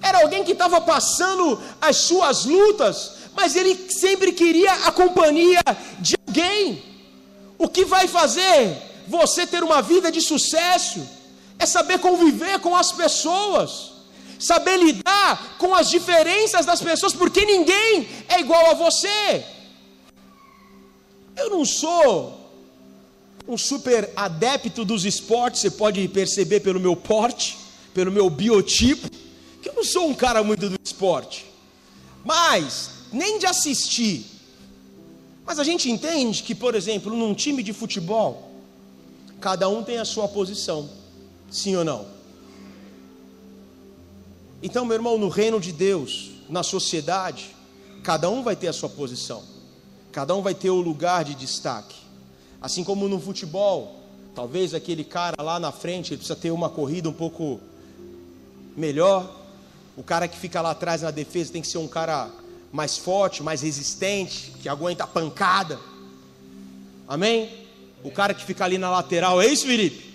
Era 0.00 0.22
alguém 0.22 0.44
que 0.44 0.52
estava 0.52 0.80
passando 0.80 1.60
as 1.80 1.96
suas 1.96 2.46
lutas, 2.46 3.17
mas 3.38 3.54
ele 3.54 3.72
sempre 3.88 4.32
queria 4.32 4.72
a 4.88 4.90
companhia 4.90 5.62
de 6.00 6.16
alguém. 6.26 6.82
O 7.56 7.68
que 7.68 7.84
vai 7.84 8.08
fazer 8.08 8.76
você 9.06 9.46
ter 9.46 9.62
uma 9.62 9.80
vida 9.80 10.10
de 10.10 10.20
sucesso 10.20 11.08
é 11.56 11.64
saber 11.64 12.00
conviver 12.00 12.58
com 12.58 12.74
as 12.74 12.90
pessoas, 12.90 13.92
saber 14.40 14.76
lidar 14.78 15.54
com 15.56 15.72
as 15.72 15.88
diferenças 15.88 16.66
das 16.66 16.82
pessoas, 16.82 17.12
porque 17.12 17.44
ninguém 17.44 18.08
é 18.28 18.40
igual 18.40 18.72
a 18.72 18.74
você. 18.74 19.44
Eu 21.36 21.50
não 21.50 21.64
sou 21.64 22.50
um 23.46 23.56
super 23.56 24.10
adepto 24.16 24.84
dos 24.84 25.04
esportes, 25.04 25.60
você 25.60 25.70
pode 25.70 26.08
perceber 26.08 26.58
pelo 26.58 26.80
meu 26.80 26.96
porte, 26.96 27.56
pelo 27.94 28.10
meu 28.10 28.28
biotipo, 28.28 29.08
que 29.62 29.68
eu 29.68 29.74
não 29.74 29.84
sou 29.84 30.08
um 30.08 30.14
cara 30.14 30.42
muito 30.42 30.68
do 30.68 30.76
esporte. 30.82 31.46
Mas, 32.24 32.97
nem 33.12 33.38
de 33.38 33.46
assistir. 33.46 34.24
Mas 35.44 35.58
a 35.58 35.64
gente 35.64 35.90
entende 35.90 36.42
que, 36.42 36.54
por 36.54 36.74
exemplo, 36.74 37.16
num 37.16 37.34
time 37.34 37.62
de 37.62 37.72
futebol, 37.72 38.50
cada 39.40 39.68
um 39.68 39.82
tem 39.82 39.98
a 39.98 40.04
sua 40.04 40.28
posição. 40.28 40.88
Sim 41.50 41.76
ou 41.76 41.84
não? 41.84 42.06
Então, 44.62 44.84
meu 44.84 44.96
irmão, 44.96 45.16
no 45.16 45.28
reino 45.28 45.60
de 45.60 45.72
Deus, 45.72 46.32
na 46.48 46.62
sociedade, 46.62 47.54
cada 48.02 48.28
um 48.28 48.42
vai 48.42 48.56
ter 48.56 48.68
a 48.68 48.72
sua 48.72 48.88
posição. 48.88 49.42
Cada 50.12 50.34
um 50.34 50.42
vai 50.42 50.54
ter 50.54 50.70
o 50.70 50.80
lugar 50.80 51.24
de 51.24 51.34
destaque. 51.34 51.96
Assim 52.60 52.82
como 52.82 53.08
no 53.08 53.20
futebol, 53.20 54.00
talvez 54.34 54.74
aquele 54.74 55.04
cara 55.04 55.40
lá 55.42 55.60
na 55.60 55.70
frente 55.70 56.10
ele 56.10 56.18
precisa 56.18 56.36
ter 56.36 56.50
uma 56.50 56.68
corrida 56.68 57.08
um 57.08 57.12
pouco 57.12 57.60
melhor. 58.76 59.32
O 59.96 60.02
cara 60.02 60.26
que 60.26 60.36
fica 60.36 60.60
lá 60.60 60.72
atrás 60.72 61.02
na 61.02 61.10
defesa 61.10 61.52
tem 61.52 61.62
que 61.62 61.68
ser 61.68 61.78
um 61.78 61.88
cara 61.88 62.30
mais 62.72 62.98
forte, 62.98 63.42
mais 63.42 63.62
resistente, 63.62 64.52
que 64.60 64.68
aguenta 64.68 65.04
a 65.04 65.06
pancada. 65.06 65.78
Amém? 67.06 67.50
O 68.02 68.10
cara 68.10 68.34
que 68.34 68.44
fica 68.44 68.64
ali 68.64 68.78
na 68.78 68.90
lateral, 68.90 69.40
é 69.40 69.46
isso, 69.46 69.66
Felipe? 69.66 70.08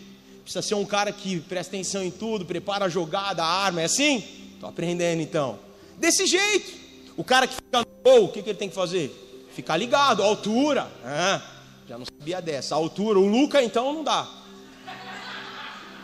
Precisa 0.44 0.62
ser 0.62 0.76
um 0.76 0.86
cara 0.86 1.12
que 1.12 1.40
presta 1.42 1.76
atenção 1.76 2.04
em 2.04 2.12
tudo, 2.12 2.46
prepara 2.46 2.86
a 2.86 2.90
jogada, 2.90 3.44
a 3.44 3.48
arma, 3.48 3.82
é 3.82 3.86
assim? 3.86 4.24
Estou 4.54 4.70
aprendendo 4.70 5.22
então. 5.22 5.60
Desse 5.98 6.26
jeito. 6.26 6.84
O 7.16 7.24
cara 7.24 7.48
que 7.48 7.56
fica 7.56 7.80
no 7.80 7.86
gol, 8.04 8.26
o 8.26 8.30
que, 8.30 8.42
que 8.42 8.50
ele 8.50 8.58
tem 8.58 8.70
que 8.70 8.76
fazer? 8.76 9.48
Ficar 9.54 9.78
ligado, 9.78 10.24
altura. 10.24 10.92
Ah, 11.06 11.42
já 11.88 11.98
não 11.98 12.06
sabia 12.06 12.42
dessa. 12.42 12.76
A 12.76 12.78
altura, 12.78 13.20
o 13.20 13.28
Luca 13.28 13.62
então 13.62 13.94
não 13.94 14.04
dá. 14.04 14.28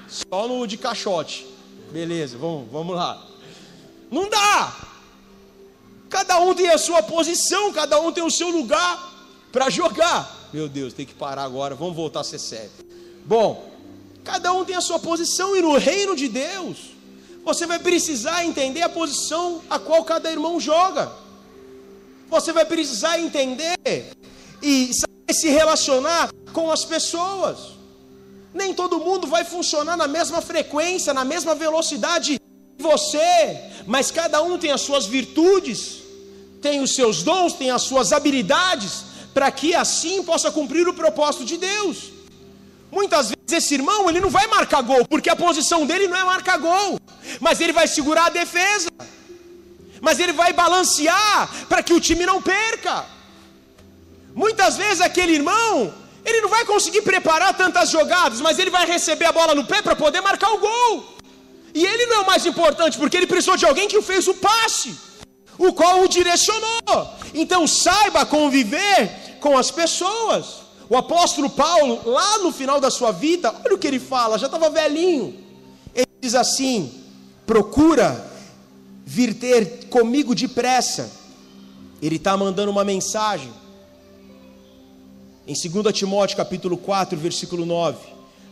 Só 0.07 0.47
no 0.47 0.65
de 0.67 0.77
caixote. 0.77 1.45
Beleza, 1.91 2.37
vamos, 2.37 2.69
vamos 2.71 2.95
lá. 2.95 3.25
Não 4.11 4.29
dá. 4.29 4.88
Cada 6.09 6.39
um 6.39 6.55
tem 6.55 6.69
a 6.69 6.77
sua 6.77 7.03
posição, 7.03 7.71
cada 7.71 7.99
um 7.99 8.11
tem 8.11 8.23
o 8.23 8.31
seu 8.31 8.49
lugar 8.49 9.13
para 9.51 9.69
jogar. 9.69 10.49
Meu 10.51 10.67
Deus, 10.67 10.93
tem 10.93 11.05
que 11.05 11.13
parar 11.13 11.43
agora, 11.43 11.75
vamos 11.75 11.95
voltar 11.95 12.21
a 12.21 12.23
ser 12.23 12.39
sério. 12.39 12.71
Bom, 13.25 13.69
cada 14.23 14.51
um 14.51 14.65
tem 14.65 14.75
a 14.75 14.81
sua 14.81 14.97
posição 14.97 15.55
e 15.55 15.61
no 15.61 15.77
reino 15.77 16.15
de 16.15 16.27
Deus, 16.27 16.77
você 17.45 17.67
vai 17.67 17.77
precisar 17.77 18.43
entender 18.43 18.81
a 18.81 18.89
posição 18.89 19.61
a 19.69 19.77
qual 19.77 20.03
cada 20.03 20.31
irmão 20.31 20.59
joga. 20.59 21.11
Você 22.27 22.51
vai 22.51 22.65
precisar 22.65 23.19
entender 23.19 23.77
e 24.61 24.91
se 25.31 25.49
relacionar 25.49 26.31
com 26.53 26.71
as 26.71 26.83
pessoas. 26.85 27.77
Nem 28.51 28.73
todo 28.73 28.99
mundo 28.99 29.27
vai 29.27 29.45
funcionar 29.45 29.95
na 29.95 30.07
mesma 30.07 30.41
frequência, 30.41 31.13
na 31.13 31.23
mesma 31.23 31.53
velocidade 31.53 32.39
você, 32.79 33.59
mas 33.85 34.09
cada 34.09 34.41
um 34.41 34.57
tem 34.57 34.71
as 34.71 34.81
suas 34.81 35.05
virtudes, 35.05 35.97
tem 36.61 36.81
os 36.81 36.95
seus 36.95 37.21
dons, 37.21 37.53
tem 37.53 37.69
as 37.69 37.81
suas 37.83 38.11
habilidades, 38.13 39.03
para 39.33 39.51
que 39.51 39.75
assim 39.75 40.23
possa 40.23 40.49
cumprir 40.51 40.87
o 40.87 40.93
propósito 40.93 41.45
de 41.45 41.57
Deus. 41.57 41.97
Muitas 42.91 43.27
vezes 43.27 43.63
esse 43.63 43.73
irmão, 43.75 44.09
ele 44.09 44.19
não 44.19 44.29
vai 44.29 44.47
marcar 44.47 44.81
gol, 44.81 45.05
porque 45.05 45.29
a 45.29 45.35
posição 45.35 45.85
dele 45.85 46.07
não 46.07 46.17
é 46.17 46.23
marcar 46.23 46.57
gol, 46.57 46.99
mas 47.39 47.59
ele 47.61 47.73
vai 47.73 47.87
segurar 47.87 48.25
a 48.27 48.29
defesa. 48.29 48.89
Mas 50.01 50.17
ele 50.17 50.31
vai 50.31 50.53
balancear 50.53 51.49
para 51.67 51.83
que 51.83 51.93
o 51.93 51.99
time 51.99 52.25
não 52.25 52.41
perca. 52.41 53.05
Muitas 54.33 54.77
vezes 54.77 55.01
aquele 55.01 55.33
irmão, 55.33 55.93
ele 56.23 56.39
não 56.39 56.49
vai 56.49 56.63
conseguir 56.63 57.01
preparar 57.01 57.53
tantas 57.53 57.89
jogadas, 57.89 58.39
mas 58.39 58.57
ele 58.57 58.69
vai 58.69 58.85
receber 58.85 59.25
a 59.25 59.33
bola 59.33 59.53
no 59.53 59.65
pé 59.65 59.81
para 59.81 59.97
poder 59.97 60.21
marcar 60.21 60.51
o 60.51 60.59
gol. 60.59 61.18
E 61.73 61.85
ele 61.85 62.05
não 62.07 62.17
é 62.17 62.19
o 62.21 62.27
mais 62.27 62.45
importante, 62.45 62.97
porque 62.97 63.17
ele 63.17 63.27
precisou 63.27 63.57
de 63.57 63.65
alguém 63.65 63.87
que 63.87 64.01
fez 64.01 64.27
o 64.27 64.33
passe, 64.35 64.95
o 65.57 65.73
qual 65.73 66.01
o 66.01 66.07
direcionou. 66.07 67.13
Então 67.33 67.67
saiba 67.67 68.25
conviver 68.25 69.37
com 69.39 69.57
as 69.57 69.71
pessoas. 69.71 70.69
O 70.89 70.97
apóstolo 70.97 71.49
Paulo, 71.49 72.01
lá 72.05 72.39
no 72.39 72.51
final 72.51 72.79
da 72.79 72.89
sua 72.89 73.11
vida, 73.11 73.53
olha 73.63 73.75
o 73.75 73.77
que 73.77 73.87
ele 73.87 73.99
fala, 73.99 74.39
já 74.39 74.47
estava 74.47 74.69
velhinho. 74.69 75.37
Ele 75.93 76.07
diz 76.19 76.33
assim: 76.33 76.91
procura 77.45 78.25
vir 79.05 79.33
ter 79.35 79.87
comigo 79.89 80.33
depressa. 80.33 81.11
Ele 82.01 82.15
está 82.15 82.35
mandando 82.35 82.71
uma 82.71 82.83
mensagem 82.83 83.51
em 85.49 85.53
2 85.53 85.97
Timóteo 85.97 86.37
capítulo 86.37 86.77
4, 86.77 87.17
versículo 87.17 87.65
9: 87.65 87.97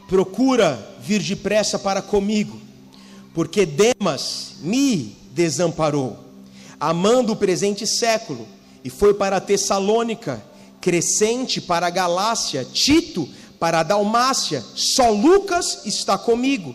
Procura 0.07 0.97
vir 0.99 1.21
depressa 1.21 1.77
para 1.77 2.01
comigo, 2.01 2.59
porque 3.37 3.67
Demas 3.67 4.55
me 4.61 5.15
desamparou, 5.31 6.17
amando 6.79 7.33
o 7.33 7.35
presente 7.35 7.85
século, 7.85 8.47
e 8.83 8.89
foi 8.89 9.13
para 9.13 9.39
Tessalônica, 9.39 10.43
Crescente 10.81 11.61
para 11.61 11.85
a 11.85 11.91
Galácia, 11.91 12.65
Tito 12.65 13.29
para 13.59 13.81
a 13.81 13.83
Dalmácia, 13.83 14.65
só 14.73 15.11
Lucas 15.11 15.85
está 15.85 16.17
comigo. 16.17 16.73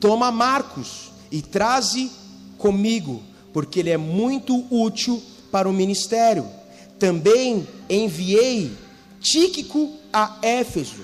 Toma 0.00 0.32
Marcos 0.32 1.10
e 1.30 1.42
traze 1.42 2.10
comigo, 2.56 3.22
porque 3.52 3.80
ele 3.80 3.90
é 3.90 3.98
muito 3.98 4.64
útil 4.74 5.22
para 5.50 5.68
o 5.68 5.74
ministério. 5.74 6.48
Também 6.98 7.68
enviei 7.86 8.72
Tíquico 9.20 9.92
a 10.10 10.38
Éfeso. 10.40 11.02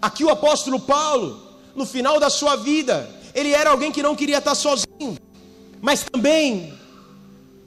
Aqui 0.00 0.24
o 0.24 0.30
apóstolo 0.30 0.80
Paulo, 0.80 1.40
no 1.76 1.86
final 1.86 2.18
da 2.18 2.28
sua 2.28 2.56
vida, 2.56 3.21
ele 3.34 3.52
era 3.52 3.70
alguém 3.70 3.90
que 3.90 4.02
não 4.02 4.14
queria 4.14 4.38
estar 4.38 4.54
sozinho, 4.54 5.16
mas 5.80 6.02
também, 6.04 6.72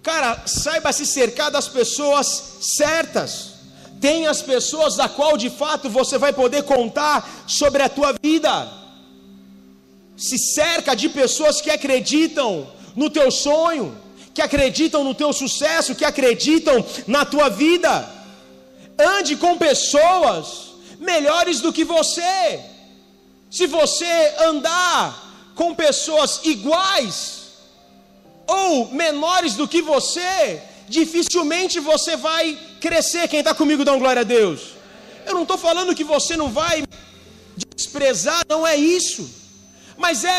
cara, 0.04 0.44
saiba 0.46 0.92
se 0.92 1.06
cercar 1.06 1.50
das 1.52 1.68
pessoas 1.68 2.28
certas. 2.62 3.54
Tem 4.00 4.28
as 4.28 4.42
pessoas 4.42 4.96
da 4.96 5.10
qual 5.10 5.38
de 5.38 5.50
fato 5.50 5.90
você 5.90 6.18
vai 6.18 6.32
poder 6.32 6.64
contar 6.64 7.46
sobre 7.48 7.82
a 7.82 7.90
tua 7.90 8.14
vida. 8.22 8.72
Se 10.16 10.38
cerca 10.38 10.96
de 10.96 11.10
pessoas 11.10 11.60
que 11.62 11.70
acreditam 11.70 12.68
no 12.96 13.10
teu 13.10 13.32
sonho, 13.32 13.98
que 14.34 14.42
acreditam 14.42 15.04
no 15.04 15.16
teu 15.16 15.34
sucesso, 15.34 15.96
que 15.96 16.06
acreditam 16.06 16.86
na 17.08 17.26
tua 17.26 17.50
vida. 17.50 18.08
Ande 18.98 19.36
com 19.36 19.58
pessoas 19.58 20.74
melhores 21.00 21.60
do 21.60 21.74
que 21.74 21.84
você. 21.84 22.60
Se 23.50 23.66
você 23.66 24.34
andar 24.40 25.25
com 25.56 25.74
pessoas 25.74 26.42
iguais 26.44 27.46
ou 28.46 28.92
menores 28.92 29.56
do 29.56 29.68
que 29.68 29.82
você, 29.82 30.62
dificilmente 30.88 31.80
você 31.80 32.16
vai 32.16 32.58
crescer. 32.80 33.28
Quem 33.28 33.40
está 33.40 33.56
comigo, 33.56 33.84
dá 33.84 33.94
um 33.94 34.00
glória 34.00 34.22
a 34.22 34.26
Deus. 34.26 34.76
Eu 35.26 35.34
não 35.34 35.44
estou 35.44 35.58
falando 35.58 35.96
que 35.96 36.04
você 36.04 36.38
não 36.38 36.50
vai 36.52 36.84
desprezar, 37.76 38.44
não 38.48 38.68
é 38.68 38.76
isso. 38.76 39.28
Mas 39.98 40.24
é 40.24 40.38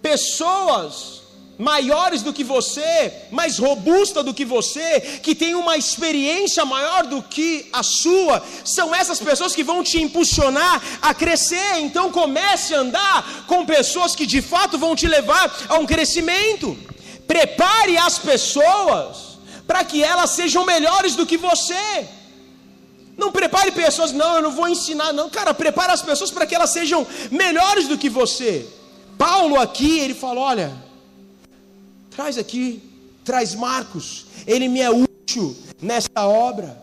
pessoas 0.00 1.21
maiores 1.58 2.22
do 2.22 2.32
que 2.32 2.42
você, 2.42 3.12
mais 3.30 3.58
robusta 3.58 4.22
do 4.22 4.34
que 4.34 4.44
você, 4.44 5.00
que 5.22 5.34
tem 5.34 5.54
uma 5.54 5.76
experiência 5.76 6.64
maior 6.64 7.06
do 7.06 7.22
que 7.22 7.68
a 7.72 7.82
sua, 7.82 8.42
são 8.64 8.94
essas 8.94 9.20
pessoas 9.20 9.54
que 9.54 9.62
vão 9.62 9.82
te 9.82 10.00
impulsionar 10.00 10.82
a 11.00 11.14
crescer. 11.14 11.78
Então 11.80 12.10
comece 12.10 12.74
a 12.74 12.80
andar 12.80 13.44
com 13.46 13.66
pessoas 13.66 14.14
que 14.14 14.26
de 14.26 14.40
fato 14.42 14.78
vão 14.78 14.96
te 14.96 15.06
levar 15.06 15.54
a 15.68 15.78
um 15.78 15.86
crescimento. 15.86 16.76
Prepare 17.26 17.96
as 17.98 18.18
pessoas 18.18 19.38
para 19.66 19.84
que 19.84 20.02
elas 20.02 20.30
sejam 20.30 20.64
melhores 20.64 21.14
do 21.14 21.26
que 21.26 21.36
você. 21.36 22.08
Não 23.16 23.30
prepare 23.30 23.70
pessoas, 23.70 24.10
não, 24.10 24.36
eu 24.36 24.42
não 24.42 24.50
vou 24.50 24.68
ensinar, 24.68 25.12
não, 25.12 25.28
cara, 25.28 25.52
prepare 25.52 25.92
as 25.92 26.02
pessoas 26.02 26.30
para 26.30 26.46
que 26.46 26.54
elas 26.54 26.70
sejam 26.70 27.06
melhores 27.30 27.86
do 27.86 27.98
que 27.98 28.08
você. 28.08 28.66
Paulo 29.18 29.60
aqui, 29.60 29.98
ele 30.00 30.14
fala: 30.14 30.40
olha, 30.40 30.91
Traz 32.14 32.36
aqui, 32.38 32.82
traz 33.24 33.54
Marcos, 33.54 34.26
ele 34.46 34.68
me 34.68 34.80
é 34.80 34.90
útil 34.90 35.56
nessa 35.80 36.26
obra. 36.26 36.80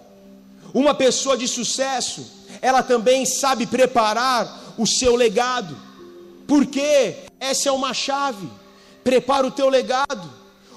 Uma 0.73 0.93
pessoa 0.93 1.37
de 1.37 1.47
sucesso 1.47 2.39
ela 2.61 2.83
também 2.83 3.25
sabe 3.25 3.65
preparar 3.65 4.73
o 4.77 4.85
seu 4.85 5.15
legado. 5.15 5.77
Porque 6.47 7.15
essa 7.39 7.69
é 7.69 7.71
uma 7.71 7.93
chave. 7.93 8.47
Prepara 9.03 9.47
o 9.47 9.51
teu 9.51 9.69
legado. 9.69 10.29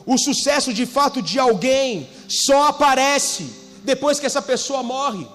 O 0.05 0.19
sucesso 0.19 0.73
de 0.73 0.87
fato 0.87 1.23
de 1.23 1.39
alguém 1.39 2.09
só 2.29 2.69
aparece 2.69 3.47
depois 3.85 4.19
que 4.21 4.27
essa 4.27 4.43
pessoa 4.43 4.83
morre. 4.83 5.27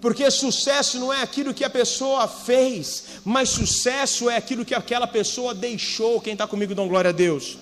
Porque 0.00 0.30
sucesso 0.30 0.98
não 0.98 1.12
é 1.12 1.22
aquilo 1.22 1.54
que 1.54 1.64
a 1.64 1.70
pessoa 1.70 2.28
fez, 2.28 3.04
mas 3.24 3.48
sucesso 3.48 4.28
é 4.28 4.36
aquilo 4.36 4.64
que 4.64 4.74
aquela 4.74 5.06
pessoa 5.06 5.54
deixou. 5.54 6.20
Quem 6.20 6.34
está 6.34 6.46
comigo, 6.46 6.74
dá 6.74 6.84
glória 6.84 7.08
a 7.08 7.12
Deus. 7.12 7.56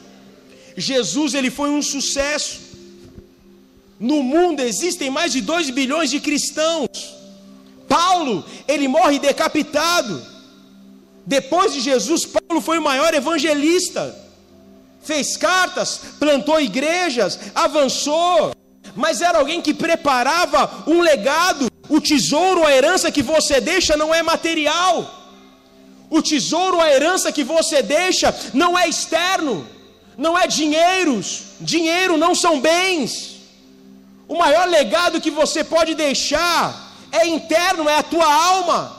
Jesus, 0.76 1.34
ele 1.34 1.50
foi 1.50 1.70
um 1.70 1.82
sucesso. 1.82 2.60
No 3.98 4.22
mundo 4.22 4.60
existem 4.60 5.10
mais 5.10 5.32
de 5.32 5.40
2 5.40 5.70
bilhões 5.70 6.10
de 6.10 6.20
cristãos. 6.20 7.14
Paulo, 7.88 8.44
ele 8.66 8.88
morre 8.88 9.18
decapitado. 9.18 10.20
Depois 11.24 11.72
de 11.72 11.80
Jesus, 11.80 12.24
Paulo 12.24 12.60
foi 12.60 12.78
o 12.78 12.82
maior 12.82 13.14
evangelista 13.14 14.22
fez 15.02 15.36
cartas, 15.36 16.00
plantou 16.18 16.60
igrejas, 16.60 17.38
avançou, 17.54 18.54
mas 18.94 19.20
era 19.20 19.38
alguém 19.38 19.60
que 19.60 19.74
preparava 19.74 20.84
um 20.86 21.00
legado. 21.00 21.70
O 21.88 22.00
tesouro, 22.00 22.64
a 22.64 22.72
herança 22.72 23.10
que 23.10 23.22
você 23.22 23.60
deixa 23.60 23.96
não 23.96 24.14
é 24.14 24.22
material. 24.22 25.20
O 26.08 26.22
tesouro, 26.22 26.80
a 26.80 26.90
herança 26.90 27.32
que 27.32 27.42
você 27.42 27.82
deixa 27.82 28.34
não 28.54 28.78
é 28.78 28.88
externo, 28.88 29.66
não 30.16 30.38
é 30.38 30.46
dinheiros. 30.46 31.42
Dinheiro 31.60 32.16
não 32.16 32.34
são 32.34 32.60
bens. 32.60 33.36
O 34.28 34.36
maior 34.36 34.68
legado 34.68 35.20
que 35.20 35.30
você 35.30 35.62
pode 35.62 35.94
deixar 35.94 36.92
é 37.10 37.26
interno, 37.26 37.88
é 37.88 37.96
a 37.98 38.02
tua 38.02 38.32
alma, 38.32 38.96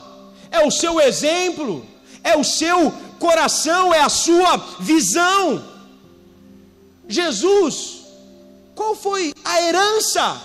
é 0.50 0.64
o 0.64 0.70
seu 0.70 1.00
exemplo, 1.00 1.84
é 2.22 2.36
o 2.36 2.44
seu 2.44 2.92
coração, 3.18 3.92
é 3.92 4.00
a 4.00 4.08
sua 4.08 4.56
visão. 4.78 5.64
Jesus, 7.08 8.04
qual 8.74 8.94
foi 8.94 9.34
a 9.44 9.60
herança? 9.60 10.40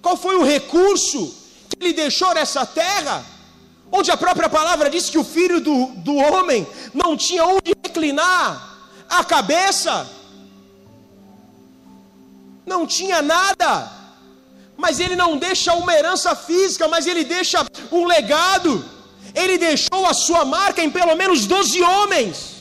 Qual 0.00 0.16
foi 0.16 0.36
o 0.36 0.44
recurso 0.44 1.34
que 1.68 1.84
ele 1.84 1.92
deixou 1.92 2.32
nessa 2.34 2.64
terra? 2.64 3.24
Onde 3.90 4.10
a 4.10 4.16
própria 4.16 4.48
palavra 4.48 4.90
diz 4.90 5.10
que 5.10 5.18
o 5.18 5.24
filho 5.24 5.60
do, 5.60 5.86
do 5.96 6.16
homem 6.16 6.66
não 6.92 7.16
tinha 7.16 7.44
onde 7.44 7.74
reclinar 7.84 8.75
a 9.08 9.24
cabeça, 9.24 10.08
não 12.64 12.86
tinha 12.86 13.20
nada, 13.22 13.90
mas 14.76 15.00
ele 15.00 15.16
não 15.16 15.36
deixa 15.36 15.72
uma 15.74 15.94
herança 15.94 16.34
física, 16.34 16.88
mas 16.88 17.06
ele 17.06 17.24
deixa 17.24 17.64
um 17.90 18.04
legado. 18.04 18.84
Ele 19.34 19.58
deixou 19.58 20.06
a 20.06 20.14
sua 20.14 20.44
marca 20.44 20.82
em 20.82 20.90
pelo 20.90 21.14
menos 21.14 21.46
12 21.46 21.82
homens, 21.82 22.56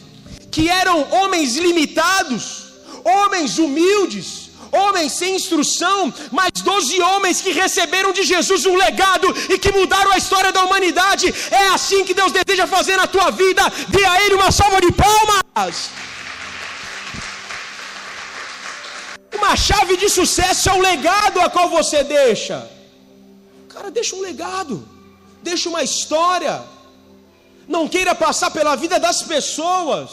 que 0.52 0.70
eram 0.70 1.10
homens 1.12 1.56
limitados 1.56 2.66
homens 3.06 3.60
humildes, 3.60 4.50
homens 4.72 5.14
sem 5.14 5.36
instrução, 5.36 6.12
mas 6.32 6.50
doze 6.64 7.00
homens 7.00 7.40
que 7.40 7.52
receberam 7.52 8.12
de 8.12 8.24
Jesus 8.24 8.66
um 8.66 8.76
legado 8.76 9.34
e 9.54 9.60
que 9.60 9.72
mudaram 9.72 10.12
a 10.12 10.18
história 10.18 10.52
da 10.52 10.64
humanidade. 10.64 11.34
É 11.52 11.68
assim 11.68 12.04
que 12.04 12.16
Deus 12.16 12.32
deseja 12.32 12.66
fazer 12.66 12.98
na 12.98 13.06
tua 13.06 13.30
vida. 13.30 13.62
Dê 13.90 14.04
a 14.04 14.24
Ele 14.24 14.36
uma 14.36 14.52
salva 14.52 14.82
de 14.82 14.92
palmas. 14.92 15.92
Uma 19.38 19.56
chave 19.56 19.98
de 19.98 20.10
sucesso 20.10 20.70
é 20.70 20.74
o 20.74 20.82
legado 20.82 21.40
a 21.42 21.50
qual 21.50 21.70
você 21.70 22.04
deixa. 22.04 22.70
Cara, 23.70 23.92
deixa 23.92 24.16
um 24.16 24.22
legado, 24.22 24.88
deixa 25.44 25.70
uma 25.70 25.84
história. 25.84 26.64
Não 27.68 27.88
queira 27.88 28.14
passar 28.16 28.52
pela 28.52 28.76
vida 28.76 29.00
das 29.00 29.22
pessoas 29.24 30.10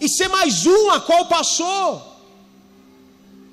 e 0.00 0.08
ser 0.08 0.28
mais 0.28 0.66
um 0.66 0.90
a 0.90 1.00
qual 1.00 1.26
passou 1.26 2.10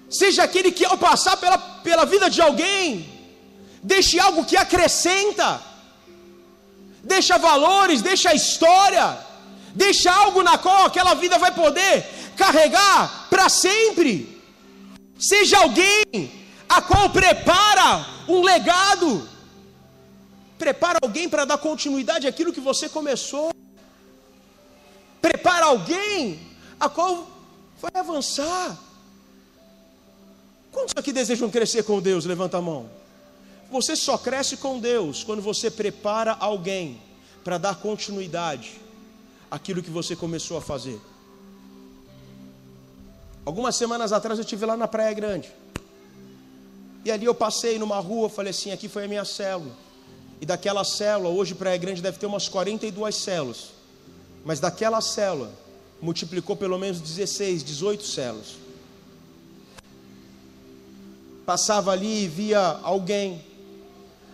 seja 0.09 0.43
aquele 0.43 0.71
que 0.71 0.85
ao 0.85 0.97
passar 0.97 1.37
pela, 1.37 1.57
pela 1.57 2.05
vida 2.05 2.29
de 2.29 2.41
alguém, 2.41 3.07
deixe 3.83 4.19
algo 4.19 4.45
que 4.45 4.55
acrescenta, 4.55 5.61
deixa 7.03 7.37
valores, 7.37 8.01
deixa 8.01 8.33
história, 8.33 9.17
deixa 9.73 10.11
algo 10.11 10.41
na 10.41 10.57
qual 10.57 10.85
aquela 10.85 11.13
vida 11.13 11.37
vai 11.37 11.51
poder 11.51 12.05
carregar 12.35 13.27
para 13.29 13.49
sempre. 13.49 14.36
Seja 15.19 15.57
alguém 15.59 16.03
a 16.69 16.81
qual 16.81 17.09
prepara 17.09 18.05
um 18.27 18.43
legado, 18.43 19.27
prepara 20.57 20.99
alguém 21.01 21.27
para 21.27 21.45
dar 21.45 21.57
continuidade 21.57 22.27
àquilo 22.27 22.53
que 22.53 22.59
você 22.59 22.87
começou, 22.87 23.51
prepara 25.21 25.65
alguém 25.65 26.39
a 26.79 26.87
qual 26.87 27.27
vai 27.81 27.91
avançar. 27.95 28.77
Quantos 30.71 30.93
aqui 30.95 31.11
desejam 31.11 31.49
crescer 31.49 31.83
com 31.83 31.99
Deus? 31.99 32.25
Levanta 32.25 32.57
a 32.57 32.61
mão. 32.61 32.89
Você 33.71 33.95
só 33.95 34.17
cresce 34.17 34.57
com 34.57 34.79
Deus 34.79 35.23
quando 35.23 35.41
você 35.41 35.71
prepara 35.71 36.33
alguém 36.39 37.01
para 37.43 37.57
dar 37.57 37.75
continuidade 37.75 38.79
àquilo 39.49 39.81
que 39.81 39.89
você 39.89 40.15
começou 40.15 40.57
a 40.57 40.61
fazer. 40.61 40.99
Algumas 43.47 43.77
semanas 43.77 44.11
atrás 44.11 44.37
eu 44.37 44.43
estive 44.43 44.65
lá 44.65 44.75
na 44.75 44.89
Praia 44.89 45.13
Grande. 45.13 45.49
E 47.05 47.11
ali 47.11 47.25
eu 47.25 47.33
passei 47.33 47.79
numa 47.79 47.99
rua, 47.99 48.27
falei 48.27 48.51
assim: 48.51 48.71
aqui 48.71 48.89
foi 48.89 49.05
a 49.05 49.07
minha 49.07 49.23
célula. 49.23 49.71
E 50.41 50.45
daquela 50.45 50.83
célula, 50.83 51.29
hoje 51.29 51.55
Praia 51.55 51.77
Grande 51.77 52.01
deve 52.01 52.17
ter 52.17 52.25
umas 52.25 52.49
42 52.49 53.15
células. 53.15 53.69
Mas 54.43 54.59
daquela 54.59 54.99
célula, 54.99 55.49
multiplicou 56.01 56.57
pelo 56.57 56.77
menos 56.77 56.99
16, 56.99 57.63
18 57.63 58.03
células 58.03 58.67
passava 61.47 61.93
ali 61.93 62.25
e 62.25 62.27
via 62.27 62.59
alguém 62.83 63.41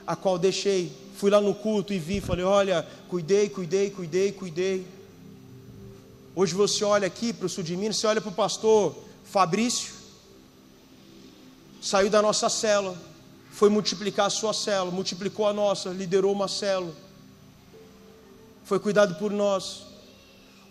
a 0.07 0.15
qual 0.15 0.39
deixei. 0.39 0.91
Fui 1.15 1.29
lá 1.29 1.39
no 1.39 1.53
culto 1.53 1.93
e 1.93 1.99
vi, 1.99 2.19
falei: 2.19 2.43
Olha, 2.43 2.83
cuidei, 3.07 3.47
cuidei, 3.49 3.91
cuidei, 3.91 4.31
cuidei. 4.31 4.83
Hoje 6.35 6.55
você 6.55 6.83
olha 6.83 7.05
aqui 7.05 7.31
para 7.31 7.45
o 7.45 7.49
sul 7.49 7.63
de 7.63 7.77
Minas, 7.77 7.97
você 7.97 8.07
olha 8.07 8.19
para 8.19 8.31
o 8.31 8.33
pastor 8.33 8.95
Fabrício, 9.23 9.93
saiu 11.79 12.09
da 12.09 12.23
nossa 12.23 12.49
célula, 12.49 12.97
foi 13.51 13.69
multiplicar 13.69 14.25
a 14.25 14.29
sua 14.31 14.51
célula, 14.51 14.91
multiplicou 14.91 15.47
a 15.47 15.53
nossa, 15.53 15.89
liderou 15.89 16.33
uma 16.33 16.47
célula, 16.47 16.91
foi 18.63 18.79
cuidado 18.79 19.13
por 19.19 19.31
nós. 19.31 19.83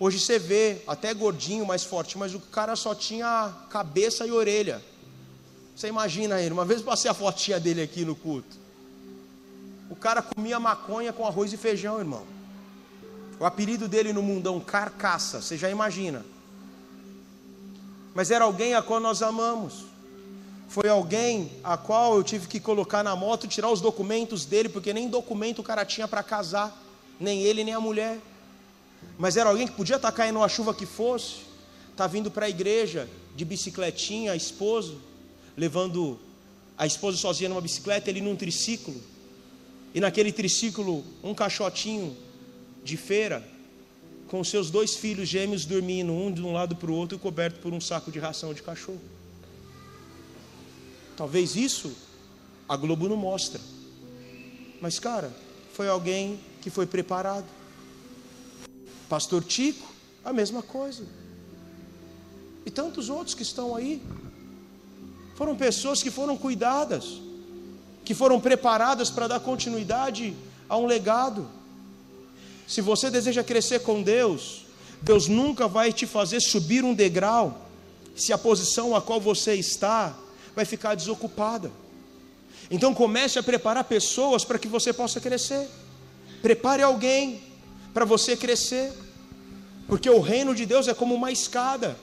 Hoje 0.00 0.18
você 0.18 0.36
vê, 0.36 0.82
até 0.84 1.14
gordinho, 1.14 1.64
mais 1.64 1.84
forte, 1.84 2.18
mas 2.18 2.34
o 2.34 2.40
cara 2.40 2.74
só 2.74 2.92
tinha 2.92 3.54
cabeça 3.70 4.26
e 4.26 4.32
orelha. 4.32 4.82
Você 5.76 5.86
imagina 5.86 6.40
ele, 6.40 6.52
uma 6.52 6.64
vez 6.64 6.80
eu 6.80 6.86
passei 6.86 7.08
a 7.08 7.14
fotinha 7.14 7.60
dele 7.60 7.82
aqui 7.82 8.04
no 8.04 8.16
culto. 8.16 8.56
O 9.88 9.94
cara 9.94 10.20
comia 10.22 10.58
maconha 10.58 11.12
com 11.12 11.24
arroz 11.24 11.52
e 11.52 11.56
feijão, 11.56 12.00
irmão. 12.00 12.26
O 13.38 13.44
apelido 13.44 13.88
dele 13.88 14.12
no 14.12 14.22
mundão, 14.22 14.60
carcaça, 14.60 15.40
você 15.40 15.56
já 15.56 15.68
imagina. 15.70 16.24
Mas 18.14 18.30
era 18.30 18.44
alguém 18.44 18.74
a 18.74 18.82
qual 18.82 19.00
nós 19.00 19.22
amamos. 19.22 19.84
Foi 20.68 20.88
alguém 20.88 21.50
a 21.62 21.76
qual 21.76 22.16
eu 22.16 22.22
tive 22.22 22.46
que 22.46 22.60
colocar 22.60 23.02
na 23.02 23.14
moto, 23.14 23.46
tirar 23.46 23.70
os 23.70 23.80
documentos 23.80 24.44
dele, 24.44 24.68
porque 24.68 24.92
nem 24.92 25.08
documento 25.08 25.58
o 25.58 25.62
cara 25.62 25.84
tinha 25.84 26.08
para 26.08 26.22
casar, 26.22 26.80
nem 27.18 27.42
ele 27.42 27.64
nem 27.64 27.74
a 27.74 27.80
mulher. 27.80 28.18
Mas 29.18 29.36
era 29.36 29.50
alguém 29.50 29.66
que 29.66 29.74
podia 29.74 29.96
estar 29.96 30.12
caindo 30.12 30.42
a 30.42 30.48
chuva 30.48 30.72
que 30.72 30.86
fosse, 30.86 31.42
tá 31.96 32.06
vindo 32.06 32.30
para 32.30 32.46
a 32.46 32.48
igreja 32.48 33.08
de 33.34 33.44
bicicletinha, 33.44 34.34
esposo 34.34 35.00
levando 35.56 36.18
a 36.76 36.86
esposa 36.86 37.16
sozinha 37.18 37.48
numa 37.48 37.60
bicicleta, 37.60 38.08
ele 38.08 38.20
num 38.20 38.34
triciclo, 38.34 38.94
e 39.94 40.00
naquele 40.00 40.32
triciclo 40.32 41.04
um 41.22 41.34
caixotinho 41.34 42.16
de 42.82 42.96
feira, 42.96 43.46
com 44.28 44.42
seus 44.42 44.70
dois 44.70 44.94
filhos 44.94 45.28
gêmeos 45.28 45.64
dormindo, 45.64 46.12
um 46.12 46.32
de 46.32 46.42
um 46.42 46.52
lado 46.52 46.74
para 46.76 46.90
o 46.90 46.94
outro, 46.94 47.18
coberto 47.18 47.60
por 47.60 47.72
um 47.72 47.80
saco 47.80 48.10
de 48.10 48.18
ração 48.18 48.54
de 48.54 48.62
cachorro. 48.62 49.00
Talvez 51.16 51.54
isso 51.54 51.94
a 52.68 52.76
Globo 52.76 53.08
não 53.08 53.16
mostra. 53.16 53.60
Mas, 54.80 54.98
cara, 54.98 55.30
foi 55.72 55.88
alguém 55.88 56.40
que 56.60 56.70
foi 56.70 56.86
preparado. 56.86 57.44
Pastor 59.08 59.44
Tico, 59.44 59.92
a 60.24 60.32
mesma 60.32 60.62
coisa. 60.62 61.04
E 62.64 62.70
tantos 62.70 63.08
outros 63.08 63.34
que 63.34 63.42
estão 63.42 63.76
aí. 63.76 64.02
Foram 65.34 65.56
pessoas 65.56 66.02
que 66.02 66.10
foram 66.10 66.36
cuidadas, 66.36 67.20
que 68.04 68.14
foram 68.14 68.40
preparadas 68.40 69.10
para 69.10 69.28
dar 69.28 69.40
continuidade 69.40 70.34
a 70.68 70.76
um 70.76 70.86
legado. 70.86 71.48
Se 72.66 72.80
você 72.80 73.10
deseja 73.10 73.42
crescer 73.42 73.80
com 73.80 74.02
Deus, 74.02 74.64
Deus 75.02 75.28
nunca 75.28 75.66
vai 75.66 75.92
te 75.92 76.06
fazer 76.06 76.40
subir 76.40 76.84
um 76.84 76.94
degrau 76.94 77.68
se 78.14 78.32
a 78.32 78.38
posição 78.38 78.94
a 78.94 79.02
qual 79.02 79.20
você 79.20 79.54
está 79.54 80.16
vai 80.54 80.64
ficar 80.64 80.94
desocupada. 80.94 81.70
Então 82.70 82.94
comece 82.94 83.38
a 83.38 83.42
preparar 83.42 83.84
pessoas 83.84 84.44
para 84.44 84.58
que 84.58 84.68
você 84.68 84.92
possa 84.92 85.20
crescer. 85.20 85.68
Prepare 86.40 86.82
alguém 86.82 87.42
para 87.92 88.04
você 88.04 88.36
crescer. 88.36 88.92
Porque 89.86 90.08
o 90.08 90.20
reino 90.20 90.54
de 90.54 90.64
Deus 90.64 90.88
é 90.88 90.94
como 90.94 91.14
uma 91.14 91.30
escada. 91.30 91.96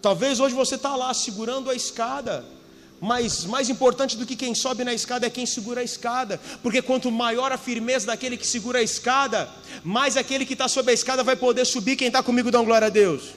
Talvez 0.00 0.40
hoje 0.40 0.54
você 0.54 0.74
está 0.74 0.96
lá 0.96 1.12
segurando 1.14 1.70
a 1.70 1.74
escada. 1.74 2.44
Mas 3.00 3.44
mais 3.44 3.68
importante 3.68 4.16
do 4.16 4.24
que 4.24 4.36
quem 4.36 4.54
sobe 4.54 4.84
na 4.84 4.94
escada 4.94 5.26
é 5.26 5.30
quem 5.30 5.44
segura 5.44 5.80
a 5.80 5.84
escada, 5.84 6.40
porque 6.62 6.80
quanto 6.80 7.10
maior 7.10 7.52
a 7.52 7.58
firmeza 7.58 8.06
daquele 8.06 8.36
que 8.36 8.46
segura 8.46 8.78
a 8.78 8.82
escada, 8.82 9.48
mais 9.82 10.16
aquele 10.16 10.46
que 10.46 10.54
está 10.54 10.68
sob 10.68 10.90
a 10.90 10.94
escada 10.94 11.22
vai 11.22 11.36
poder 11.36 11.64
subir. 11.64 11.96
Quem 11.96 12.08
está 12.08 12.22
comigo 12.22 12.50
dá 12.50 12.60
glória 12.62 12.86
a 12.86 12.90
Deus. 12.90 13.34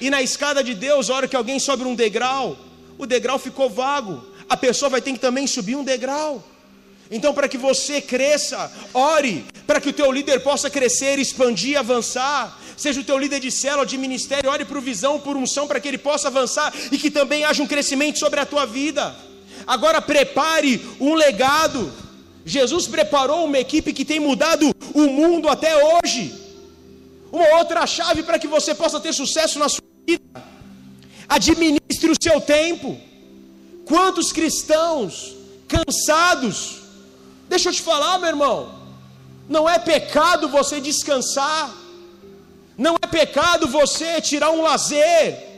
E 0.00 0.08
na 0.08 0.22
escada 0.22 0.62
de 0.62 0.74
Deus, 0.74 1.10
a 1.10 1.14
hora 1.14 1.28
que 1.28 1.36
alguém 1.36 1.58
sobe 1.58 1.84
um 1.84 1.94
degrau, 1.94 2.56
o 2.96 3.06
degrau 3.06 3.38
ficou 3.38 3.68
vago, 3.68 4.24
a 4.48 4.56
pessoa 4.56 4.88
vai 4.88 5.02
ter 5.02 5.12
que 5.12 5.18
também 5.18 5.46
subir 5.46 5.76
um 5.76 5.84
degrau. 5.84 6.42
Então, 7.10 7.34
para 7.34 7.48
que 7.48 7.58
você 7.58 8.00
cresça, 8.00 8.72
ore, 8.94 9.44
para 9.66 9.80
que 9.80 9.90
o 9.90 9.92
teu 9.92 10.10
líder 10.10 10.40
possa 10.40 10.70
crescer, 10.70 11.18
expandir, 11.18 11.78
avançar. 11.78 12.58
Seja 12.82 13.00
o 13.00 13.04
teu 13.04 13.16
líder 13.16 13.38
de 13.38 13.48
célula, 13.52 13.86
de 13.86 13.96
ministério, 13.96 14.50
ore 14.50 14.64
por 14.64 14.80
visão, 14.80 15.20
por 15.20 15.36
unção, 15.36 15.68
para 15.68 15.78
que 15.78 15.86
ele 15.86 15.98
possa 15.98 16.26
avançar 16.26 16.74
e 16.90 16.98
que 16.98 17.12
também 17.12 17.44
haja 17.44 17.62
um 17.62 17.66
crescimento 17.72 18.18
sobre 18.18 18.40
a 18.40 18.44
tua 18.52 18.64
vida. 18.66 19.14
Agora 19.64 20.02
prepare 20.02 20.84
um 20.98 21.14
legado. 21.14 21.92
Jesus 22.44 22.88
preparou 22.88 23.44
uma 23.44 23.56
equipe 23.56 23.92
que 23.92 24.04
tem 24.04 24.18
mudado 24.18 24.74
o 24.92 25.02
mundo 25.18 25.48
até 25.48 25.72
hoje. 25.76 26.34
Uma 27.30 27.58
outra 27.58 27.86
chave 27.86 28.24
para 28.24 28.36
que 28.36 28.48
você 28.48 28.74
possa 28.74 28.98
ter 28.98 29.12
sucesso 29.12 29.60
na 29.60 29.68
sua 29.68 29.84
vida. 30.04 30.42
Administre 31.28 32.10
o 32.10 32.20
seu 32.20 32.40
tempo. 32.40 33.00
Quantos 33.84 34.32
cristãos 34.32 35.36
cansados? 35.68 36.80
Deixa 37.48 37.68
eu 37.68 37.72
te 37.72 37.80
falar, 37.80 38.18
meu 38.18 38.30
irmão. 38.30 38.74
Não 39.48 39.70
é 39.70 39.78
pecado 39.78 40.48
você 40.48 40.80
descansar. 40.80 41.81
Não 42.76 42.96
é 43.00 43.06
pecado 43.06 43.66
você 43.66 44.20
tirar 44.20 44.50
um 44.50 44.62
lazer. 44.62 45.52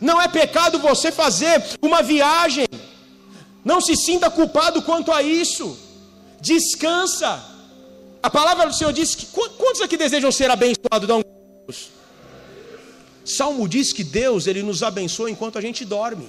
Não 0.00 0.20
é 0.20 0.28
pecado 0.28 0.78
você 0.78 1.10
fazer 1.10 1.62
uma 1.82 2.02
viagem. 2.02 2.66
Não 3.64 3.80
se 3.80 3.96
sinta 3.96 4.30
culpado 4.30 4.82
quanto 4.82 5.12
a 5.12 5.22
isso. 5.22 5.78
Descansa. 6.40 7.42
A 8.22 8.30
palavra 8.30 8.66
do 8.66 8.74
Senhor 8.74 8.92
diz 8.92 9.14
que 9.14 9.26
quantos 9.26 9.80
aqui 9.80 9.96
desejam 9.96 10.30
ser 10.30 10.50
abençoados? 10.50 11.08
Um 11.10 11.22
Salmo 13.24 13.68
diz 13.68 13.92
que 13.92 14.02
Deus 14.02 14.46
ele 14.46 14.62
nos 14.62 14.82
abençoa 14.82 15.30
enquanto 15.30 15.58
a 15.58 15.60
gente 15.60 15.84
dorme. 15.84 16.28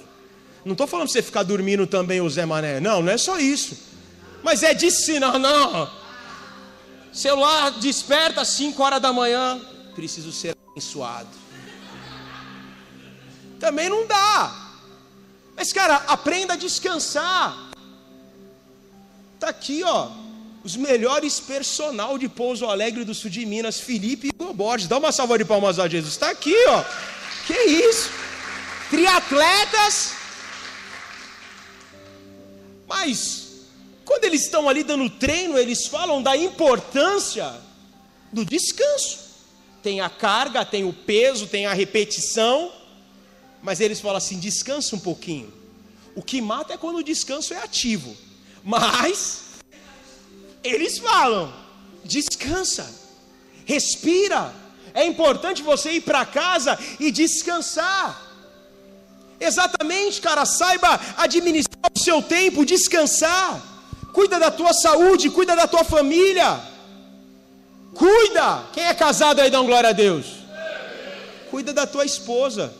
Não 0.64 0.72
estou 0.72 0.86
falando 0.86 1.06
para 1.06 1.14
você 1.14 1.22
ficar 1.22 1.42
dormindo 1.42 1.86
também, 1.86 2.20
o 2.20 2.30
Zé 2.30 2.46
Mané. 2.46 2.80
Não, 2.80 3.02
não 3.02 3.12
é 3.12 3.18
só 3.18 3.38
isso. 3.38 3.76
Mas 4.42 4.62
é 4.62 4.74
de 4.74 4.88
não, 5.18 5.38
não. 5.38 5.90
Celular 7.12 7.72
desperta 7.72 8.40
às 8.40 8.48
5 8.48 8.82
horas 8.82 9.00
da 9.00 9.12
manhã. 9.12 9.60
Preciso 9.94 10.32
ser 10.32 10.56
abençoado. 10.70 11.28
Também 13.60 13.88
não 13.88 14.06
dá. 14.06 14.70
Mas, 15.54 15.72
cara, 15.72 15.96
aprenda 16.06 16.54
a 16.54 16.56
descansar. 16.56 17.70
Tá 19.38 19.48
aqui, 19.48 19.82
ó. 19.84 20.10
Os 20.64 20.76
melhores 20.76 21.40
personal 21.40 22.16
de 22.16 22.28
Pouso 22.28 22.66
Alegre 22.66 23.04
do 23.04 23.14
sul 23.14 23.30
de 23.30 23.44
Minas, 23.44 23.80
Felipe 23.80 24.28
e 24.28 24.52
Borges. 24.52 24.88
Dá 24.88 24.98
uma 24.98 25.12
salva 25.12 25.36
de 25.36 25.44
palmas 25.44 25.78
a 25.78 25.88
Jesus. 25.88 26.14
Está 26.14 26.30
aqui, 26.30 26.56
ó. 26.68 26.84
Que 27.46 27.54
isso? 27.54 28.10
Triatletas 28.90 30.22
mas, 32.92 33.48
quando 34.04 34.24
eles 34.24 34.42
estão 34.42 34.68
ali 34.68 34.84
dando 34.84 35.08
treino, 35.08 35.56
eles 35.56 35.86
falam 35.86 36.22
da 36.22 36.36
importância 36.36 37.50
do 38.30 38.44
descanso. 38.44 39.31
Tem 39.82 40.00
a 40.00 40.08
carga, 40.08 40.64
tem 40.64 40.84
o 40.84 40.92
peso, 40.92 41.46
tem 41.46 41.66
a 41.66 41.72
repetição, 41.72 42.72
mas 43.62 43.80
eles 43.80 44.00
falam 44.00 44.18
assim: 44.18 44.38
descansa 44.38 44.94
um 44.94 45.00
pouquinho. 45.00 45.52
O 46.14 46.22
que 46.22 46.40
mata 46.40 46.74
é 46.74 46.76
quando 46.76 46.96
o 46.96 47.04
descanso 47.04 47.54
é 47.54 47.58
ativo, 47.58 48.16
mas 48.62 49.42
eles 50.62 50.98
falam: 50.98 51.52
descansa, 52.04 52.88
respira. 53.64 54.54
É 54.94 55.06
importante 55.06 55.62
você 55.62 55.92
ir 55.92 56.02
para 56.02 56.24
casa 56.26 56.78
e 57.00 57.10
descansar. 57.10 58.30
Exatamente, 59.40 60.20
cara, 60.20 60.44
saiba 60.44 61.00
administrar 61.16 61.90
o 61.92 61.98
seu 61.98 62.22
tempo, 62.22 62.64
descansar. 62.64 63.70
Cuida 64.12 64.38
da 64.38 64.50
tua 64.50 64.72
saúde, 64.74 65.30
cuida 65.30 65.56
da 65.56 65.66
tua 65.66 65.82
família. 65.82 66.71
Cuida. 67.94 68.64
Quem 68.72 68.84
é 68.84 68.94
casado 68.94 69.40
aí 69.40 69.50
dá 69.50 69.60
um 69.60 69.66
glória 69.66 69.90
a 69.90 69.92
Deus. 69.92 70.26
Cuida 71.50 71.72
da 71.72 71.86
tua 71.86 72.04
esposa. 72.04 72.72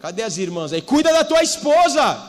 Cadê 0.00 0.22
as 0.22 0.36
irmãs 0.36 0.72
aí? 0.72 0.82
Cuida 0.82 1.12
da 1.12 1.24
tua 1.24 1.42
esposa. 1.42 2.20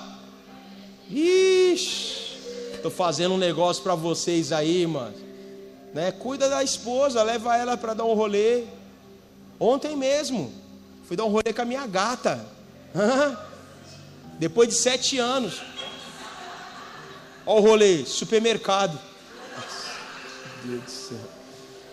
Ixi, 1.10 2.38
tô 2.82 2.90
fazendo 2.90 3.36
um 3.36 3.38
negócio 3.38 3.84
para 3.84 3.96
vocês 3.96 4.52
aí, 4.52 4.86
mano. 4.88 5.16
Né? 5.94 6.12
Cuida 6.12 6.50
da 6.50 6.64
esposa, 6.64 7.22
leva 7.24 7.58
ela 7.58 7.76
para 7.76 7.94
dar 7.94 8.06
um 8.06 8.14
rolê. 8.14 8.64
Ontem 9.60 9.96
mesmo, 9.96 10.52
Fui 11.06 11.18
dar 11.18 11.26
um 11.26 11.30
rolê 11.30 11.54
com 11.54 11.62
a 11.62 11.66
minha 11.66 11.86
gata. 11.86 12.44
Depois 14.40 14.70
de 14.70 14.76
sete 14.76 15.18
anos. 15.18 15.62
Olha 17.46 17.60
o 17.60 17.62
rolê, 17.62 18.06
supermercado. 18.06 18.98
Deus 20.64 20.84
do 20.84 20.90
céu. 20.90 21.18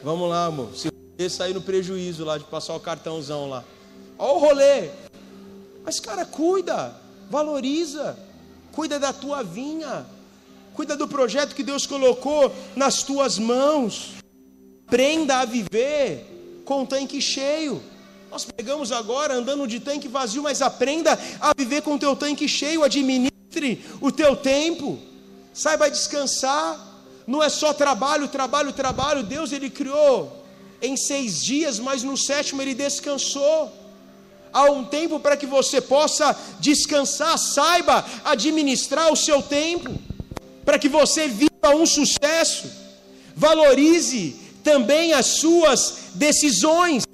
Vamos 0.03 0.29
lá, 0.29 0.47
amor. 0.47 0.75
Se 0.75 0.91
você 1.17 1.29
sair 1.29 1.55
no 1.55 1.61
prejuízo 1.61 2.25
lá 2.25 2.39
de 2.39 2.45
passar 2.45 2.75
o 2.75 2.81
cartãozão 2.81 3.49
lá. 3.49 3.65
Olha 4.19 4.33
o 4.33 4.39
rolê. 4.39 4.91
Mas, 5.85 5.99
cara, 5.99 6.25
cuida, 6.25 6.95
valoriza, 7.29 8.19
cuida 8.73 8.99
da 8.99 9.13
tua 9.13 9.43
vinha, 9.43 10.07
cuida 10.75 10.97
do 10.97 11.09
projeto 11.09 11.55
que 11.55 11.63
Deus 11.63 11.87
colocou 11.87 12.53
nas 12.77 13.03
tuas 13.03 13.39
mãos. 13.39 14.13
Aprenda 14.87 15.39
a 15.39 15.45
viver 15.45 16.63
com 16.65 16.83
o 16.83 16.87
tanque 16.87 17.21
cheio. 17.21 17.83
Nós 18.31 18.45
pegamos 18.45 18.93
agora 18.93 19.35
andando 19.35 19.67
de 19.67 19.81
tanque 19.81 20.07
vazio, 20.07 20.43
mas 20.43 20.63
aprenda 20.63 21.19
a 21.41 21.53
viver 21.57 21.83
com 21.83 21.95
o 21.95 21.99
teu 21.99 22.15
tanque 22.15 22.47
cheio, 22.47 22.85
administre 22.85 23.85
o 24.01 24.13
teu 24.13 24.37
tempo, 24.37 24.99
saiba 25.53 25.91
descansar. 25.91 26.90
Não 27.33 27.41
é 27.41 27.49
só 27.49 27.73
trabalho, 27.73 28.27
trabalho, 28.27 28.73
trabalho. 28.73 29.23
Deus 29.23 29.53
ele 29.53 29.71
criou 29.71 30.45
em 30.83 30.97
seis 30.97 31.41
dias, 31.41 31.79
mas 31.79 32.03
no 32.03 32.17
sétimo 32.17 32.61
ele 32.61 32.75
descansou. 32.75 33.73
Há 34.53 34.65
um 34.65 34.83
tempo 34.85 35.21
para 35.21 35.37
que 35.37 35.47
você 35.47 35.81
possa 35.81 36.37
descansar, 36.59 37.39
saiba 37.39 38.05
administrar 38.25 39.13
o 39.13 39.17
seu 39.17 39.41
tempo, 39.41 39.97
para 40.65 40.77
que 40.77 40.89
você 40.89 41.29
viva 41.29 41.71
um 41.73 41.87
sucesso. 41.87 42.69
Valorize 43.37 44.35
também 44.65 45.13
as 45.13 45.27
suas 45.27 45.79
decisões. 46.15 47.05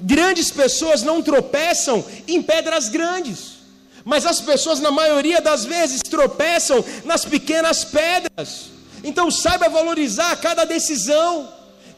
Grandes 0.00 0.50
pessoas 0.50 1.02
não 1.02 1.20
tropeçam 1.20 2.02
em 2.26 2.40
pedras 2.40 2.88
grandes, 2.88 3.58
mas 4.06 4.24
as 4.24 4.40
pessoas, 4.40 4.80
na 4.80 4.90
maioria 4.90 5.42
das 5.42 5.66
vezes, 5.66 6.00
tropeçam 6.00 6.82
nas 7.04 7.26
pequenas 7.26 7.84
pedras. 7.84 8.79
Então, 9.02 9.30
saiba 9.30 9.68
valorizar 9.68 10.36
cada 10.36 10.64
decisão, 10.64 11.48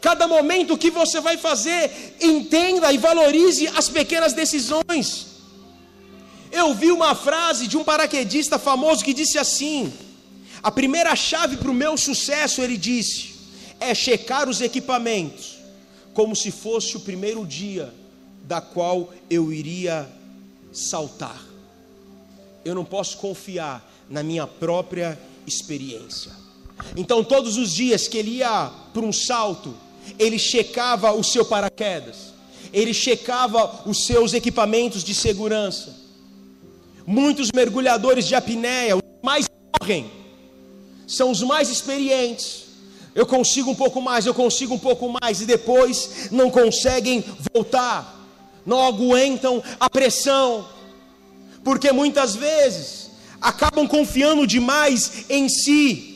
cada 0.00 0.26
momento 0.28 0.78
que 0.78 0.90
você 0.90 1.20
vai 1.20 1.36
fazer, 1.36 2.16
entenda 2.20 2.92
e 2.92 2.98
valorize 2.98 3.66
as 3.68 3.88
pequenas 3.88 4.32
decisões. 4.32 5.26
Eu 6.50 6.74
vi 6.74 6.92
uma 6.92 7.14
frase 7.14 7.66
de 7.66 7.76
um 7.78 7.84
paraquedista 7.84 8.58
famoso 8.58 9.04
que 9.04 9.14
disse 9.14 9.38
assim: 9.38 9.92
a 10.62 10.70
primeira 10.70 11.16
chave 11.16 11.56
para 11.56 11.70
o 11.70 11.74
meu 11.74 11.96
sucesso, 11.96 12.60
ele 12.60 12.76
disse, 12.76 13.34
é 13.80 13.94
checar 13.94 14.48
os 14.48 14.60
equipamentos 14.60 15.58
como 16.14 16.36
se 16.36 16.50
fosse 16.50 16.96
o 16.96 17.00
primeiro 17.00 17.46
dia 17.46 17.92
da 18.44 18.60
qual 18.60 19.12
eu 19.30 19.52
iria 19.52 20.08
saltar. 20.72 21.42
Eu 22.64 22.74
não 22.74 22.84
posso 22.84 23.16
confiar 23.16 23.82
na 24.08 24.22
minha 24.22 24.46
própria 24.46 25.18
experiência. 25.46 26.41
Então, 26.96 27.22
todos 27.24 27.56
os 27.56 27.72
dias 27.72 28.08
que 28.08 28.18
ele 28.18 28.36
ia 28.38 28.70
para 28.92 29.02
um 29.02 29.12
salto, 29.12 29.74
ele 30.18 30.38
checava 30.38 31.12
o 31.12 31.22
seu 31.22 31.44
paraquedas, 31.44 32.32
ele 32.72 32.92
checava 32.92 33.82
os 33.86 34.06
seus 34.06 34.32
equipamentos 34.32 35.02
de 35.04 35.14
segurança. 35.14 35.96
Muitos 37.06 37.50
mergulhadores 37.54 38.26
de 38.26 38.34
apneia, 38.34 38.96
os 38.96 39.02
mais 39.22 39.46
morrem, 39.80 40.10
são 41.06 41.30
os 41.30 41.42
mais 41.42 41.68
experientes 41.68 42.72
eu 43.14 43.26
consigo 43.26 43.70
um 43.70 43.74
pouco 43.74 44.00
mais, 44.00 44.24
eu 44.24 44.34
consigo 44.34 44.74
um 44.74 44.78
pouco 44.78 45.14
mais, 45.20 45.40
e 45.40 45.46
depois 45.46 46.28
não 46.30 46.50
conseguem 46.50 47.22
voltar, 47.52 48.20
não 48.64 48.82
aguentam 48.82 49.62
a 49.78 49.90
pressão, 49.90 50.66
porque 51.62 51.92
muitas 51.92 52.34
vezes 52.34 53.10
acabam 53.40 53.86
confiando 53.86 54.46
demais 54.46 55.26
em 55.28 55.48
si. 55.48 56.08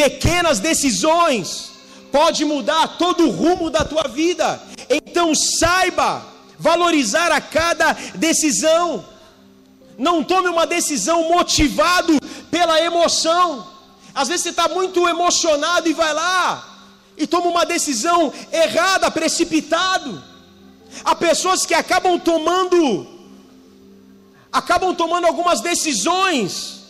Pequenas 0.00 0.58
decisões 0.60 1.72
pode 2.10 2.42
mudar 2.42 2.96
todo 2.96 3.26
o 3.26 3.30
rumo 3.30 3.68
da 3.68 3.84
tua 3.84 4.08
vida. 4.08 4.58
Então 4.88 5.34
saiba 5.34 6.24
valorizar 6.58 7.30
a 7.30 7.38
cada 7.38 7.92
decisão. 8.14 9.04
Não 9.98 10.24
tome 10.24 10.48
uma 10.48 10.66
decisão 10.66 11.28
motivado 11.28 12.18
pela 12.50 12.80
emoção. 12.80 13.68
Às 14.14 14.28
vezes 14.28 14.44
você 14.44 14.48
está 14.48 14.68
muito 14.68 15.06
emocionado 15.06 15.86
e 15.86 15.92
vai 15.92 16.14
lá 16.14 16.88
e 17.14 17.26
toma 17.26 17.48
uma 17.48 17.66
decisão 17.66 18.32
errada, 18.50 19.10
precipitado. 19.10 20.24
Há 21.04 21.14
pessoas 21.14 21.66
que 21.66 21.74
acabam 21.74 22.18
tomando, 22.18 23.06
acabam 24.50 24.94
tomando 24.94 25.26
algumas 25.26 25.60
decisões 25.60 26.84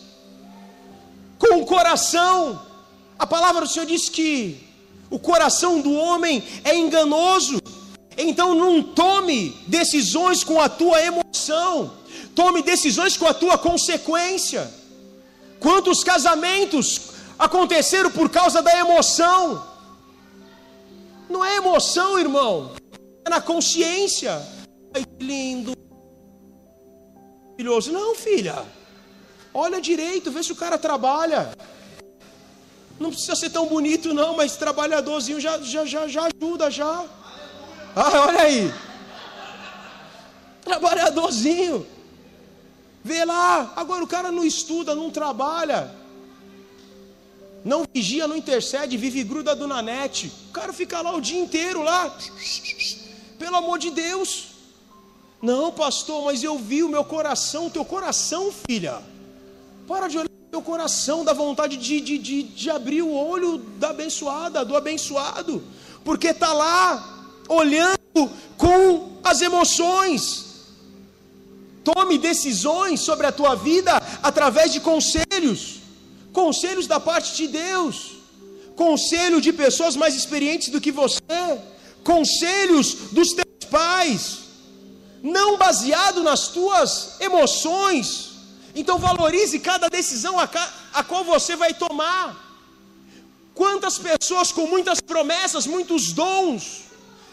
com 1.41 1.57
o 1.61 1.67
coração. 1.67 2.70
A 3.21 3.27
palavra 3.27 3.61
do 3.61 3.69
Senhor 3.69 3.85
diz 3.85 4.09
que 4.09 4.59
o 5.11 5.19
coração 5.19 5.79
do 5.79 5.93
homem 5.93 6.43
é 6.65 6.75
enganoso. 6.75 7.61
Então 8.17 8.55
não 8.55 8.83
tome 8.83 9.51
decisões 9.67 10.43
com 10.43 10.59
a 10.59 10.71
tua 10.71 10.99
emoção, 11.03 11.99
tome 12.35 12.63
decisões 12.63 13.19
com 13.19 13.27
a 13.27 13.35
tua 13.35 13.59
consequência. 13.59 14.73
Quantos 15.59 16.03
casamentos 16.03 17.11
aconteceram 17.39 18.11
por 18.11 18.31
causa 18.31 18.63
da 18.63 18.79
emoção? 18.79 19.67
Não 21.29 21.45
é 21.45 21.57
emoção, 21.57 22.19
irmão, 22.19 22.73
é 23.23 23.29
na 23.29 23.43
consciência. 23.43 24.33
Ai, 24.95 25.05
lindo, 25.21 25.75
maravilhoso. 27.51 27.93
Não, 27.93 28.15
filha, 28.15 28.65
olha 29.53 29.79
direito, 29.79 30.31
vê 30.31 30.43
se 30.43 30.53
o 30.53 30.57
cara 30.57 30.79
trabalha. 30.79 31.53
Não 33.01 33.11
precisa 33.11 33.35
ser 33.35 33.49
tão 33.49 33.67
bonito, 33.67 34.13
não, 34.13 34.37
mas 34.37 34.59
trabalhadorzinho 34.59 35.41
já, 35.41 35.59
já, 35.61 35.87
já, 35.87 36.07
já 36.07 36.29
ajuda, 36.29 36.71
já. 36.71 37.07
Ah, 37.97 38.21
olha 38.27 38.43
aí. 38.43 38.75
Trabalhadorzinho. 40.63 41.87
Vê 43.03 43.25
lá. 43.25 43.73
Agora 43.75 44.05
o 44.05 44.07
cara 44.07 44.31
não 44.31 44.45
estuda, 44.45 44.95
não 44.95 45.11
trabalha. 45.11 45.91
Não 47.65 47.87
vigia, 47.91 48.29
não 48.29 48.37
intercede, 48.37 48.99
vive 48.99 49.25
gruda 49.25 49.57
do 49.57 49.67
nanete. 49.67 50.31
O 50.51 50.53
cara 50.53 50.71
fica 50.71 51.01
lá 51.01 51.15
o 51.17 51.23
dia 51.23 51.41
inteiro 51.41 51.83
lá. 51.83 52.15
Pelo 53.39 53.57
amor 53.57 53.79
de 53.79 53.91
Deus. 53.91 54.49
Não, 55.41 55.73
pastor, 55.73 56.27
mas 56.27 56.43
eu 56.43 56.59
vi 56.59 56.83
o 56.83 56.89
meu 56.89 57.03
coração, 57.03 57.71
teu 57.71 57.83
coração, 57.83 58.53
filha. 58.53 59.03
Para 59.89 60.07
de 60.07 60.19
olhar 60.19 60.40
o 60.51 60.59
teu 60.59 60.63
coração, 60.63 61.25
da 61.25 61.33
vontade 61.33 61.77
de, 61.77 62.01
de, 62.01 62.19
de, 62.19 62.43
de 62.43 62.71
abrir 62.71 63.03
o 63.03 63.15
olho 63.15 63.59
da 63.79 63.91
abençoada, 63.91 64.65
do 64.65 64.75
abençoado. 64.75 65.63
Porque 66.05 66.27
está 66.29 66.53
lá 66.53 67.29
olhando 67.49 67.97
com 68.57 69.21
as 69.23 69.41
emoções. 69.43 70.47
Tome 71.85 72.19
decisões 72.19 72.99
sobre 72.99 73.29
a 73.29 73.33
tua 73.33 73.55
vida 73.55 74.03
através 74.25 74.73
de 74.73 74.81
conselhos, 74.81 75.83
conselhos 76.33 76.89
da 76.89 76.99
parte 76.99 77.37
de 77.37 77.47
Deus, 77.47 78.17
conselho 78.75 79.41
de 79.41 79.53
pessoas 79.53 79.95
mais 79.95 80.17
experientes 80.17 80.69
do 80.69 80.81
que 80.81 80.91
você, 80.91 81.21
conselhos 82.03 83.13
dos 83.13 83.35
teus 83.35 83.71
pais, 83.71 84.39
não 85.23 85.57
baseado 85.57 86.25
nas 86.25 86.49
tuas 86.49 87.21
emoções. 87.21 88.30
Então 88.75 88.99
valorize 88.99 89.59
cada 89.59 89.89
decisão 89.89 90.39
a, 90.39 90.49
a 90.93 91.03
qual 91.03 91.25
você 91.25 91.57
vai 91.57 91.75
tomar. 91.75 92.49
Quantas 93.55 93.99
pessoas 93.99 94.53
com 94.53 94.67
muitas 94.67 95.01
promessas, 95.01 95.67
muitos 95.67 96.13
dons, 96.13 96.85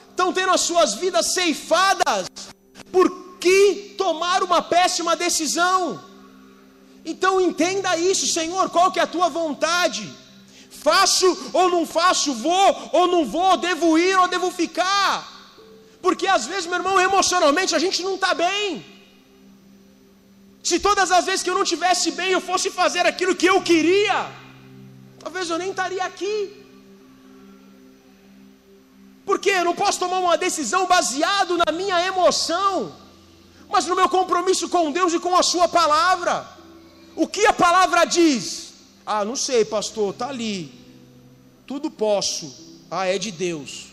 estão 0.10 0.34
tendo 0.34 0.52
as 0.52 0.62
suas 0.62 0.96
vidas 0.96 1.34
ceifadas 1.34 2.28
porque 2.92 3.96
tomaram 3.98 4.46
uma 4.46 4.62
péssima 4.62 5.16
decisão. 5.16 6.04
Então 7.06 7.40
entenda 7.40 7.96
isso, 7.98 8.28
Senhor, 8.28 8.70
qual 8.70 8.92
que 8.92 9.00
é 9.00 9.04
a 9.04 9.08
tua 9.08 9.30
vontade? 9.30 10.12
Faço 10.70 11.52
ou 11.54 11.70
não 11.70 11.86
faço, 11.86 12.34
vou 12.34 12.90
ou 12.92 13.08
não 13.08 13.26
vou, 13.26 13.56
devo 13.58 13.98
ir 13.98 14.18
ou 14.18 14.28
devo 14.28 14.52
ficar? 14.52 15.38
Porque 16.02 16.28
às 16.28 16.46
vezes, 16.46 16.66
meu 16.66 16.76
irmão, 16.76 17.00
emocionalmente 17.00 17.76
a 17.76 17.80
gente 17.80 18.02
não 18.02 18.16
está 18.16 18.34
bem. 18.34 18.86
Se 20.68 20.78
todas 20.88 21.10
as 21.18 21.24
vezes 21.28 21.44
que 21.44 21.50
eu 21.50 21.58
não 21.60 21.64
tivesse 21.64 22.12
bem 22.12 22.32
eu 22.32 22.42
fosse 22.42 22.70
fazer 22.70 23.06
aquilo 23.06 23.34
que 23.42 23.46
eu 23.46 23.60
queria, 23.62 24.18
talvez 25.18 25.50
eu 25.50 25.58
nem 25.58 25.70
estaria 25.70 26.04
aqui. 26.04 26.36
Porque 29.26 29.50
eu 29.50 29.64
não 29.64 29.74
posso 29.82 29.98
tomar 29.98 30.20
uma 30.20 30.38
decisão 30.38 30.86
baseado 30.86 31.56
na 31.56 31.72
minha 31.72 31.98
emoção, 32.06 32.94
mas 33.70 33.86
no 33.86 33.96
meu 33.96 34.10
compromisso 34.10 34.68
com 34.68 34.92
Deus 34.92 35.14
e 35.14 35.22
com 35.22 35.38
a 35.38 35.44
sua 35.52 35.70
palavra. 35.70 36.46
O 37.16 37.26
que 37.26 37.46
a 37.46 37.54
palavra 37.54 38.04
diz? 38.04 38.74
Ah, 39.06 39.24
não 39.24 39.38
sei, 39.38 39.64
pastor, 39.64 40.14
tá 40.16 40.28
ali. 40.28 40.60
Tudo 41.66 41.90
posso. 41.90 42.46
Ah, 42.92 43.06
é 43.06 43.18
de 43.18 43.32
Deus. 43.32 43.86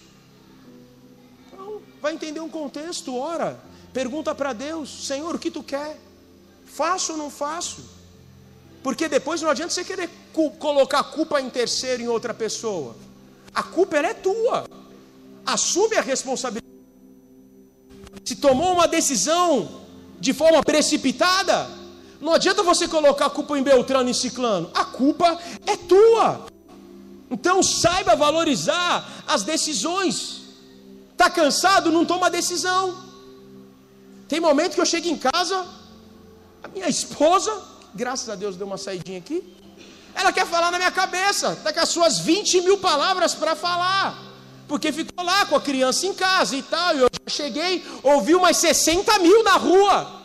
Então, 1.47 1.81
vai 2.03 2.14
entender 2.14 2.41
um 2.41 2.49
contexto, 2.49 3.16
ora. 3.16 3.61
Pergunta 3.93 4.35
para 4.35 4.53
Deus, 4.53 5.07
Senhor, 5.07 5.33
o 5.37 5.39
que 5.39 5.53
tu 5.53 5.62
quer? 5.62 6.01
Faço 6.81 7.12
ou 7.12 7.18
não 7.18 7.31
faço? 7.31 7.83
Porque 8.83 9.09
depois 9.09 9.41
não 9.41 9.51
adianta 9.51 9.72
você 9.72 9.85
querer 9.85 10.11
colocar 10.59 11.01
a 11.01 11.05
culpa 11.05 11.41
em 11.41 11.49
terceiro 11.49 12.03
em 12.03 12.09
outra 12.09 12.35
pessoa. 12.35 12.97
A 13.55 13.62
culpa 13.62 13.97
é 13.97 14.14
tua 14.14 14.66
assume 15.45 15.97
a 15.97 16.01
responsabilidade. 16.01 16.64
Se 18.25 18.37
tomou 18.37 18.72
uma 18.72 18.89
decisão 18.89 19.83
de 20.18 20.33
forma 20.33 20.62
precipitada, 20.62 21.68
não 22.20 22.33
adianta 22.33 22.62
você 22.62 22.89
colocar 22.89 23.27
a 23.27 23.31
culpa 23.31 23.59
em 23.59 23.62
Beltrano 23.62 24.09
e 24.09 24.14
Ciclano, 24.14 24.70
a 24.75 24.85
culpa 24.85 25.39
é 25.66 25.77
tua. 25.77 26.47
Então 27.31 27.62
saiba 27.62 28.16
valorizar 28.16 29.25
as 29.27 29.43
decisões. 29.43 30.43
Está 31.12 31.29
cansado? 31.29 31.93
Não 31.93 32.05
toma 32.05 32.31
decisão. 32.31 33.05
Tem 34.29 34.41
momento 34.41 34.75
que 34.75 34.81
eu 34.81 34.87
chego 34.87 35.09
em 35.09 35.18
casa, 35.18 35.66
a 36.65 36.69
minha 36.69 36.89
esposa, 36.89 37.62
graças 37.95 38.29
a 38.29 38.35
Deus 38.35 38.57
deu 38.57 38.67
uma 38.67 38.79
saidinha 38.79 39.19
aqui, 39.19 39.43
ela 40.15 40.33
quer 40.33 40.47
falar 40.47 40.71
na 40.71 40.79
minha 40.79 40.91
cabeça, 40.91 41.53
está 41.53 41.73
com 41.73 41.81
as 41.81 41.89
suas 41.89 42.19
20 42.19 42.62
mil 42.62 42.79
palavras 42.79 43.35
para 43.35 43.55
falar 43.55 44.35
porque 44.67 44.93
ficou 44.93 45.25
lá 45.25 45.45
com 45.47 45.57
a 45.57 45.61
criança 45.61 46.07
em 46.07 46.15
casa 46.15 46.57
e 46.57 46.62
tal. 46.62 46.97
E 46.97 46.99
eu 47.01 47.09
já 47.12 47.29
cheguei, 47.29 47.85
ouvi 48.03 48.35
umas 48.35 48.57
60 48.57 49.19
mil 49.19 49.43
na 49.43 49.57
rua. 49.57 50.23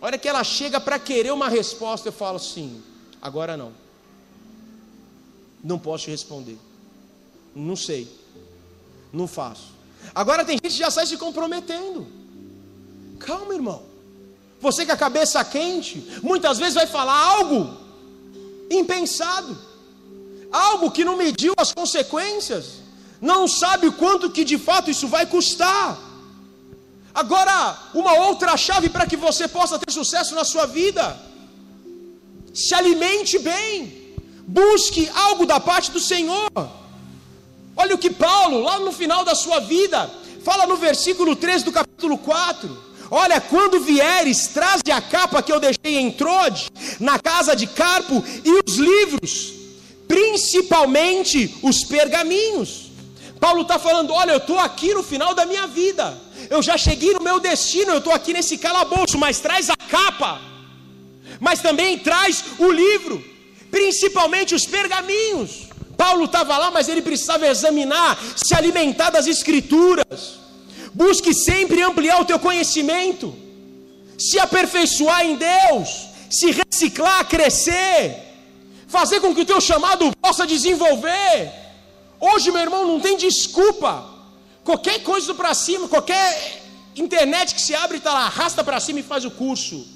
A 0.00 0.06
hora 0.06 0.18
que 0.18 0.28
ela 0.28 0.44
chega 0.44 0.80
para 0.80 0.98
querer 0.98 1.32
uma 1.32 1.48
resposta, 1.48 2.08
eu 2.08 2.12
falo 2.12 2.36
assim: 2.36 2.82
agora 3.20 3.56
não. 3.56 3.72
Não 5.62 5.78
posso 5.78 6.10
responder. 6.10 6.58
Não 7.54 7.76
sei. 7.76 8.08
Não 9.12 9.26
faço. 9.26 9.72
Agora 10.14 10.44
tem 10.44 10.56
gente 10.56 10.72
que 10.72 10.78
já 10.78 10.90
sai 10.90 11.06
se 11.06 11.16
comprometendo. 11.16 12.06
Calma, 13.18 13.54
irmão. 13.54 13.93
Você 14.66 14.84
com 14.86 14.92
a 14.92 15.04
cabeça 15.06 15.44
quente, 15.44 15.94
muitas 16.22 16.58
vezes 16.58 16.74
vai 16.74 16.86
falar 16.86 17.18
algo 17.34 17.60
impensado, 18.70 19.52
algo 20.50 20.90
que 20.90 21.04
não 21.04 21.16
mediu 21.24 21.52
as 21.64 21.72
consequências 21.80 22.84
não 23.24 23.48
sabe 23.48 23.86
o 23.86 23.92
quanto 23.92 24.30
que 24.30 24.44
de 24.44 24.58
fato 24.58 24.90
isso 24.90 25.08
vai 25.08 25.24
custar. 25.24 25.98
Agora, 27.14 27.78
uma 27.94 28.12
outra 28.26 28.54
chave 28.54 28.90
para 28.90 29.06
que 29.06 29.16
você 29.16 29.46
possa 29.48 29.78
ter 29.78 29.90
sucesso 29.90 30.34
na 30.34 30.44
sua 30.44 30.66
vida: 30.66 31.18
se 32.52 32.74
alimente 32.74 33.38
bem, 33.38 34.14
busque 34.46 35.08
algo 35.14 35.46
da 35.46 35.58
parte 35.58 35.90
do 35.90 36.00
Senhor. 36.00 36.50
Olha 37.74 37.94
o 37.94 37.98
que 37.98 38.10
Paulo, 38.10 38.60
lá 38.62 38.78
no 38.78 38.92
final 38.92 39.24
da 39.24 39.34
sua 39.34 39.58
vida, 39.60 40.10
fala 40.44 40.66
no 40.66 40.76
versículo 40.76 41.34
3 41.34 41.62
do 41.62 41.72
capítulo 41.72 42.18
4. 42.18 42.83
Olha, 43.10 43.40
quando 43.40 43.80
vieres, 43.80 44.48
traze 44.48 44.90
a 44.92 45.00
capa 45.00 45.42
que 45.42 45.52
eu 45.52 45.60
deixei 45.60 45.98
em 45.98 46.10
Trode, 46.10 46.70
na 46.98 47.18
casa 47.18 47.54
de 47.54 47.66
Carpo, 47.66 48.24
e 48.44 48.62
os 48.64 48.76
livros, 48.76 49.52
principalmente 50.08 51.56
os 51.62 51.84
pergaminhos 51.84 52.84
Paulo 53.44 53.60
está 53.60 53.78
falando: 53.78 54.10
olha, 54.10 54.32
eu 54.32 54.38
estou 54.38 54.58
aqui 54.58 54.94
no 54.94 55.02
final 55.02 55.34
da 55.34 55.44
minha 55.44 55.66
vida, 55.66 56.18
eu 56.48 56.62
já 56.62 56.78
cheguei 56.78 57.12
no 57.12 57.22
meu 57.22 57.38
destino, 57.38 57.92
eu 57.92 57.98
estou 57.98 58.14
aqui 58.14 58.32
nesse 58.32 58.56
calabouço, 58.56 59.18
mas 59.18 59.38
traz 59.38 59.68
a 59.68 59.76
capa, 59.76 60.40
mas 61.38 61.60
também 61.60 61.98
traz 61.98 62.42
o 62.58 62.70
livro, 62.70 63.22
principalmente 63.70 64.54
os 64.54 64.64
pergaminhos. 64.64 65.64
Paulo 65.94 66.24
estava 66.24 66.56
lá, 66.56 66.70
mas 66.70 66.88
ele 66.88 67.02
precisava 67.02 67.46
examinar, 67.46 68.18
se 68.34 68.54
alimentar 68.54 69.10
das 69.10 69.26
escrituras. 69.26 70.43
Busque 70.94 71.34
sempre 71.34 71.82
ampliar 71.82 72.20
o 72.20 72.24
teu 72.24 72.38
conhecimento, 72.38 73.34
se 74.16 74.38
aperfeiçoar 74.38 75.26
em 75.26 75.36
Deus, 75.36 75.88
se 76.30 76.54
ciclar, 76.70 77.28
crescer, 77.28 78.16
fazer 78.86 79.20
com 79.20 79.34
que 79.34 79.40
o 79.40 79.44
teu 79.44 79.60
chamado 79.60 80.10
possa 80.20 80.46
desenvolver. 80.46 81.52
Hoje, 82.20 82.52
meu 82.52 82.62
irmão, 82.62 82.86
não 82.86 83.00
tem 83.00 83.16
desculpa. 83.16 84.08
Qualquer 84.62 85.02
coisa 85.02 85.34
para 85.34 85.52
cima, 85.52 85.88
qualquer 85.88 86.62
internet 86.94 87.54
que 87.54 87.60
se 87.60 87.74
abre, 87.74 87.98
está 87.98 88.12
lá, 88.12 88.26
arrasta 88.26 88.62
para 88.62 88.78
cima 88.78 89.00
e 89.00 89.02
faz 89.02 89.24
o 89.24 89.32
curso. 89.32 89.86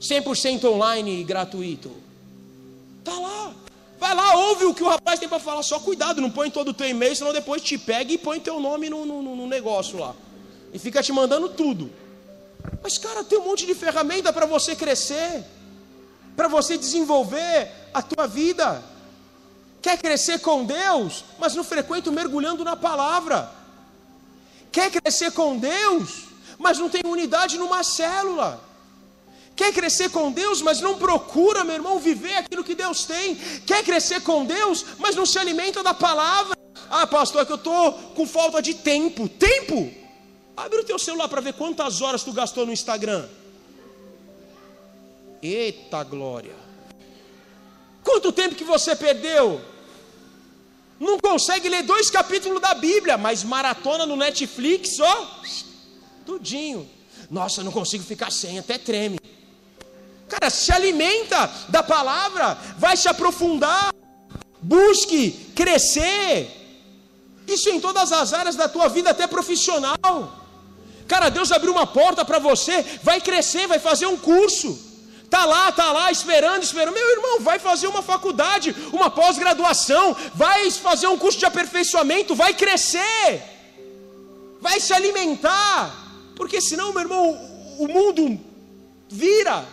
100% 0.00 0.64
online 0.64 1.20
e 1.20 1.24
gratuito. 1.24 1.90
Está 2.98 3.18
lá. 3.18 3.54
Vai 3.98 4.14
lá, 4.14 4.36
ouve 4.36 4.66
o 4.66 4.74
que 4.74 4.82
o 4.82 4.88
rapaz 4.88 5.18
tem 5.18 5.28
para 5.28 5.38
falar. 5.38 5.62
Só 5.62 5.80
cuidado, 5.80 6.20
não 6.20 6.30
põe 6.30 6.50
todo 6.50 6.68
o 6.68 6.74
teu 6.74 6.86
e-mail, 6.86 7.16
senão 7.16 7.32
depois 7.32 7.62
te 7.62 7.78
pega 7.78 8.12
e 8.12 8.18
põe 8.18 8.38
teu 8.38 8.60
nome 8.60 8.90
no, 8.90 9.06
no, 9.06 9.22
no 9.22 9.46
negócio 9.46 9.98
lá. 9.98 10.14
E 10.76 10.78
fica 10.78 11.02
te 11.02 11.10
mandando 11.10 11.48
tudo. 11.48 11.90
Mas, 12.82 12.98
cara, 12.98 13.24
tem 13.24 13.38
um 13.38 13.44
monte 13.44 13.64
de 13.64 13.74
ferramenta 13.74 14.30
para 14.30 14.44
você 14.44 14.76
crescer, 14.76 15.42
para 16.36 16.48
você 16.48 16.76
desenvolver 16.76 17.70
a 17.94 18.02
tua 18.02 18.26
vida. 18.26 18.84
Quer 19.80 19.96
crescer 19.96 20.38
com 20.40 20.66
Deus, 20.66 21.24
mas 21.38 21.54
não 21.54 21.64
frequenta 21.64 22.10
mergulhando 22.10 22.62
na 22.62 22.76
palavra. 22.76 23.50
Quer 24.70 24.90
crescer 24.90 25.30
com 25.32 25.56
Deus, 25.56 26.24
mas 26.58 26.76
não 26.76 26.90
tem 26.90 27.00
unidade 27.06 27.56
numa 27.56 27.82
célula. 27.82 28.62
Quer 29.56 29.72
crescer 29.72 30.10
com 30.10 30.30
Deus, 30.30 30.60
mas 30.60 30.82
não 30.82 30.98
procura, 30.98 31.64
meu 31.64 31.76
irmão, 31.76 31.98
viver 31.98 32.36
aquilo 32.36 32.62
que 32.62 32.74
Deus 32.74 33.06
tem. 33.06 33.34
Quer 33.64 33.82
crescer 33.82 34.20
com 34.20 34.44
Deus, 34.44 34.84
mas 34.98 35.16
não 35.16 35.24
se 35.24 35.38
alimenta 35.38 35.82
da 35.82 35.94
palavra. 35.94 36.54
Ah, 36.90 37.06
pastor, 37.06 37.40
é 37.40 37.46
que 37.46 37.52
eu 37.52 37.56
estou 37.56 37.92
com 38.14 38.26
falta 38.26 38.60
de 38.60 38.74
tempo. 38.74 39.26
Tempo? 39.26 40.04
Abre 40.56 40.80
o 40.80 40.84
teu 40.84 40.98
celular 40.98 41.28
para 41.28 41.40
ver 41.40 41.52
quantas 41.52 42.00
horas 42.00 42.24
tu 42.24 42.32
gastou 42.32 42.64
no 42.64 42.72
Instagram. 42.72 43.26
Eita 45.42 46.02
glória! 46.02 46.54
Quanto 48.02 48.32
tempo 48.32 48.54
que 48.54 48.64
você 48.64 48.96
perdeu? 48.96 49.60
Não 50.98 51.18
consegue 51.18 51.68
ler 51.68 51.82
dois 51.82 52.08
capítulos 52.08 52.60
da 52.60 52.72
Bíblia, 52.72 53.18
mas 53.18 53.44
maratona 53.44 54.06
no 54.06 54.16
Netflix, 54.16 54.98
ó, 54.98 55.26
tudinho. 56.24 56.88
Nossa, 57.30 57.62
não 57.62 57.70
consigo 57.70 58.02
ficar 58.02 58.32
sem, 58.32 58.58
até 58.58 58.78
treme. 58.78 59.18
Cara, 60.28 60.48
se 60.48 60.72
alimenta 60.72 61.50
da 61.68 61.82
palavra, 61.82 62.56
vai 62.78 62.96
se 62.96 63.08
aprofundar, 63.08 63.92
busque 64.62 65.32
crescer. 65.54 66.50
Isso 67.46 67.68
em 67.68 67.80
todas 67.80 68.10
as 68.10 68.32
áreas 68.32 68.56
da 68.56 68.68
tua 68.68 68.88
vida, 68.88 69.10
até 69.10 69.26
profissional. 69.26 70.45
Cara, 71.06 71.28
Deus 71.28 71.52
abriu 71.52 71.72
uma 71.72 71.86
porta 71.86 72.24
para 72.24 72.38
você, 72.38 72.84
vai 73.02 73.20
crescer, 73.20 73.66
vai 73.66 73.78
fazer 73.78 74.06
um 74.06 74.16
curso. 74.16 74.86
Tá 75.30 75.44
lá, 75.44 75.72
tá 75.72 75.90
lá, 75.92 76.10
esperando, 76.10 76.62
esperando. 76.62 76.94
Meu 76.94 77.10
irmão, 77.10 77.40
vai 77.40 77.58
fazer 77.58 77.86
uma 77.88 78.02
faculdade, 78.02 78.74
uma 78.92 79.10
pós-graduação, 79.10 80.16
vai 80.34 80.70
fazer 80.70 81.08
um 81.08 81.18
curso 81.18 81.38
de 81.38 81.46
aperfeiçoamento, 81.46 82.34
vai 82.34 82.54
crescer, 82.54 83.42
vai 84.60 84.78
se 84.78 84.92
alimentar, 84.92 85.94
porque 86.36 86.60
senão, 86.60 86.92
meu 86.92 87.02
irmão, 87.02 87.30
o 87.78 87.88
mundo 87.88 88.38
vira, 89.08 89.64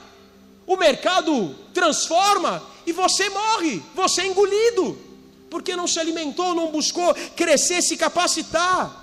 o 0.65 0.75
mercado 0.75 1.55
transforma 1.73 2.61
e 2.86 2.91
você 2.91 3.29
morre, 3.29 3.81
você 3.93 4.21
é 4.21 4.27
engolido, 4.27 4.97
porque 5.49 5.75
não 5.75 5.88
se 5.88 5.99
alimentou, 5.99 6.55
não 6.55 6.71
buscou 6.71 7.13
crescer, 7.36 7.81
se 7.81 7.95
capacitar, 7.95 9.03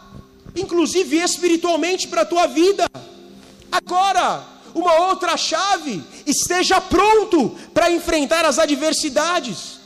inclusive 0.56 1.16
espiritualmente 1.16 2.08
para 2.08 2.22
a 2.22 2.26
tua 2.26 2.46
vida. 2.46 2.86
Agora, 3.70 4.44
uma 4.74 5.08
outra 5.08 5.36
chave, 5.36 6.02
esteja 6.26 6.80
pronto 6.80 7.50
para 7.72 7.90
enfrentar 7.90 8.44
as 8.44 8.58
adversidades. 8.58 9.80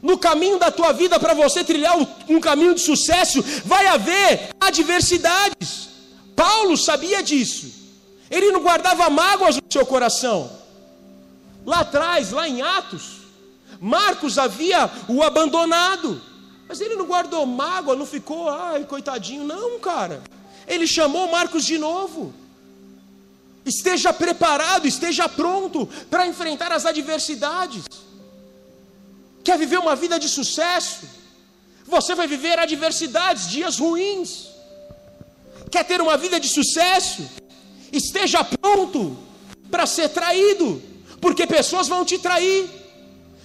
No 0.00 0.16
caminho 0.16 0.58
da 0.58 0.70
tua 0.70 0.92
vida, 0.92 1.18
para 1.18 1.34
você 1.34 1.64
trilhar 1.64 1.96
um 2.28 2.40
caminho 2.40 2.74
de 2.74 2.80
sucesso, 2.80 3.42
vai 3.64 3.86
haver 3.86 4.50
adversidades. 4.60 5.88
Paulo 6.36 6.76
sabia 6.76 7.22
disso. 7.22 7.66
Ele 8.30 8.52
não 8.52 8.60
guardava 8.60 9.10
mágoas 9.10 9.56
no 9.56 9.62
seu 9.68 9.84
coração. 9.84 10.50
Lá 11.66 11.80
atrás, 11.80 12.30
lá 12.30 12.48
em 12.48 12.62
Atos, 12.62 13.18
Marcos 13.80 14.38
havia 14.38 14.90
o 15.08 15.22
abandonado, 15.22 16.20
mas 16.68 16.80
ele 16.80 16.96
não 16.96 17.06
guardou 17.06 17.46
mágoa, 17.46 17.96
não 17.96 18.04
ficou, 18.04 18.48
ai, 18.48 18.84
coitadinho, 18.84 19.44
não, 19.44 19.80
cara. 19.80 20.22
Ele 20.66 20.86
chamou 20.86 21.30
Marcos 21.30 21.64
de 21.64 21.78
novo. 21.78 22.34
Esteja 23.64 24.12
preparado, 24.12 24.86
esteja 24.86 25.28
pronto 25.28 25.88
para 26.10 26.26
enfrentar 26.26 26.70
as 26.72 26.84
adversidades. 26.84 27.84
Quer 29.42 29.58
viver 29.58 29.78
uma 29.78 29.96
vida 29.96 30.18
de 30.18 30.28
sucesso? 30.28 31.08
Você 31.86 32.14
vai 32.14 32.26
viver 32.26 32.58
adversidades, 32.58 33.48
dias 33.48 33.78
ruins. 33.78 34.48
Quer 35.70 35.84
ter 35.84 36.00
uma 36.02 36.16
vida 36.18 36.38
de 36.38 36.48
sucesso? 36.48 37.26
Esteja 37.90 38.44
pronto 38.44 39.16
para 39.70 39.86
ser 39.86 40.10
traído 40.10 40.82
porque 41.20 41.46
pessoas 41.46 41.88
vão 41.88 42.04
te 42.04 42.18
trair, 42.18 42.68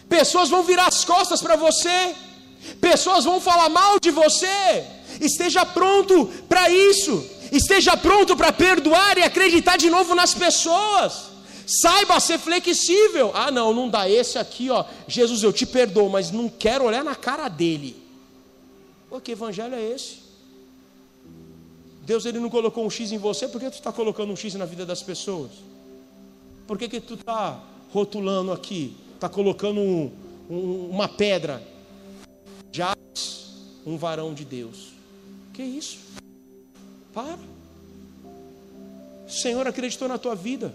pessoas 0.08 0.50
vão 0.50 0.64
virar 0.64 0.88
as 0.88 1.04
costas 1.04 1.42
para 1.42 1.56
você, 1.56 2.16
pessoas 2.84 3.24
vão 3.24 3.40
falar 3.40 3.70
mal 3.70 3.98
de 3.98 4.12
você. 4.12 4.84
Esteja 5.22 5.66
pronto 5.66 6.26
para 6.50 6.70
isso, 6.70 7.26
esteja 7.50 7.96
pronto 7.96 8.36
para 8.36 8.52
perdoar 8.52 9.18
e 9.18 9.24
acreditar 9.24 9.78
de 9.78 9.90
novo 9.90 10.14
nas 10.14 10.34
pessoas. 10.34 11.32
Saiba 11.66 12.20
ser 12.20 12.38
flexível. 12.38 13.32
Ah, 13.34 13.50
não, 13.50 13.74
não 13.74 13.88
dá 13.88 14.10
esse 14.10 14.38
aqui, 14.38 14.70
ó. 14.70 14.84
Jesus, 15.08 15.44
eu 15.44 15.54
te 15.54 15.66
perdoo, 15.66 16.10
mas 16.10 16.30
não 16.30 16.50
quero 16.50 16.84
olhar 16.84 17.06
na 17.06 17.16
cara 17.16 17.48
dele. 17.48 17.96
Pô, 19.10 19.22
que 19.22 19.32
evangelho 19.32 19.76
é 19.76 19.82
esse? 19.82 20.22
Deus 22.02 22.26
ele 22.26 22.40
não 22.40 22.50
colocou 22.50 22.86
um 22.86 22.90
X 22.90 23.14
em 23.14 23.18
você, 23.18 23.48
por 23.48 23.62
que 23.62 23.70
tu 23.70 23.76
está 23.76 23.94
colocando 23.94 24.34
um 24.34 24.36
X 24.36 24.56
na 24.56 24.66
vida 24.66 24.86
das 24.86 25.02
pessoas? 25.02 25.52
Por 26.68 26.78
que, 26.78 26.90
que 26.90 27.00
tu 27.00 27.14
está 27.14 27.62
rotulando 27.94 28.52
aqui? 28.52 28.94
Está 29.16 29.30
colocando 29.30 29.80
um, 29.80 30.12
um, 30.50 30.90
uma 30.90 31.08
pedra? 31.08 31.73
Já 32.74 32.94
um 33.86 33.98
varão 33.98 34.34
de 34.34 34.44
Deus. 34.44 34.94
Que 35.54 35.62
isso? 35.62 36.00
Para. 37.14 37.40
O 39.28 39.32
Senhor 39.32 39.66
acreditou 39.68 40.08
na 40.08 40.18
tua 40.18 40.36
vida. 40.36 40.74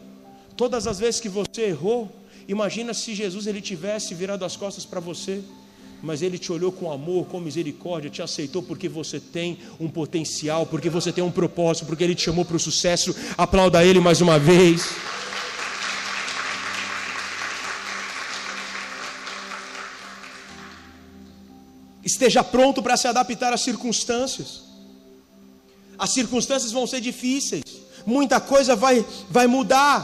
Todas 0.57 0.87
as 0.87 0.99
vezes 0.99 1.21
que 1.21 1.29
você 1.29 1.63
errou, 1.63 2.11
imagina 2.47 2.95
se 2.95 3.15
Jesus 3.15 3.47
ele 3.47 3.61
tivesse 3.61 4.15
virado 4.15 4.45
as 4.45 4.57
costas 4.57 4.87
para 4.87 5.01
você 5.01 5.43
mas 6.03 6.23
Ele 6.23 6.39
te 6.39 6.53
olhou 6.53 6.71
com 6.71 6.93
amor, 6.93 7.27
com 7.27 7.41
misericórdia, 7.41 8.11
te 8.11 8.23
aceitou 8.23 8.63
porque 8.63 8.89
você 8.89 9.19
tem 9.19 9.59
um 9.81 9.89
potencial, 9.89 10.65
porque 10.65 10.89
você 10.89 11.13
tem 11.13 11.25
um 11.25 11.31
propósito, 11.31 11.87
porque 11.87 12.05
Ele 12.05 12.15
te 12.15 12.23
chamou 12.23 12.45
para 12.45 12.57
o 12.57 12.61
sucesso. 12.61 13.15
Aplauda 13.37 13.85
Ele 13.85 14.01
mais 14.01 14.21
uma 14.21 14.39
vez. 14.39 14.89
Esteja 22.09 22.43
pronto 22.43 22.83
para 22.83 22.97
se 22.97 23.07
adaptar 23.07 23.53
às 23.53 23.61
circunstâncias. 23.61 24.63
As 25.99 26.11
circunstâncias 26.11 26.73
vão 26.73 26.87
ser 26.87 27.03
difíceis, 27.03 27.63
muita 28.07 28.41
coisa 28.41 28.75
vai, 28.75 29.05
vai 29.29 29.47
mudar. 29.47 29.99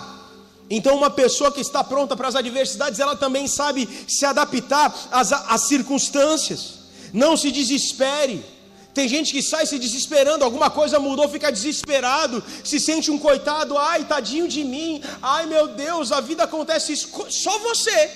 Então, 0.69 0.97
uma 0.97 1.09
pessoa 1.09 1.51
que 1.51 1.63
está 1.63 1.83
pronta 1.83 2.15
para 2.15 2.29
as 2.29 2.37
adversidades, 2.37 3.01
ela 3.01 3.17
também 3.17 3.47
sabe 3.47 3.89
se 4.07 4.27
adaptar 4.27 4.95
às, 5.11 5.33
às 5.33 5.63
circunstâncias. 5.63 6.81
Não 7.11 7.39
se 7.39 7.51
desespere. 7.51 8.45
Tem 8.93 9.09
gente 9.09 9.33
que 9.33 9.43
sai 9.43 9.65
se 9.65 9.79
desesperando, 9.79 10.45
alguma 10.45 10.69
coisa 10.69 11.01
mudou, 11.01 11.27
fica 11.29 11.51
desesperado, 11.51 12.45
se 12.63 12.79
sente 12.79 13.11
um 13.11 13.19
coitado, 13.19 13.79
ai, 13.79 14.05
tadinho 14.05 14.47
de 14.47 14.63
mim, 14.63 15.03
ai 15.23 15.47
meu 15.47 15.69
Deus, 15.69 16.13
a 16.13 16.21
vida 16.21 16.45
acontece 16.45 16.93
isso, 16.93 17.09
só 17.31 17.59
você. 17.61 18.11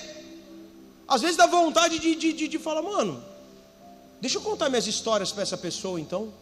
Às 1.07 1.21
vezes 1.21 1.35
dá 1.35 1.47
vontade 1.47 1.97
de, 1.97 2.15
de, 2.15 2.31
de, 2.31 2.47
de 2.47 2.59
falar, 2.59 2.81
mano, 2.81 3.28
Deixa 4.21 4.37
eu 4.37 4.41
contar 4.41 4.69
minhas 4.69 4.87
histórias 4.87 5.31
para 5.31 5.43
essa 5.43 5.57
pessoa 5.57 5.99
então. 5.99 6.33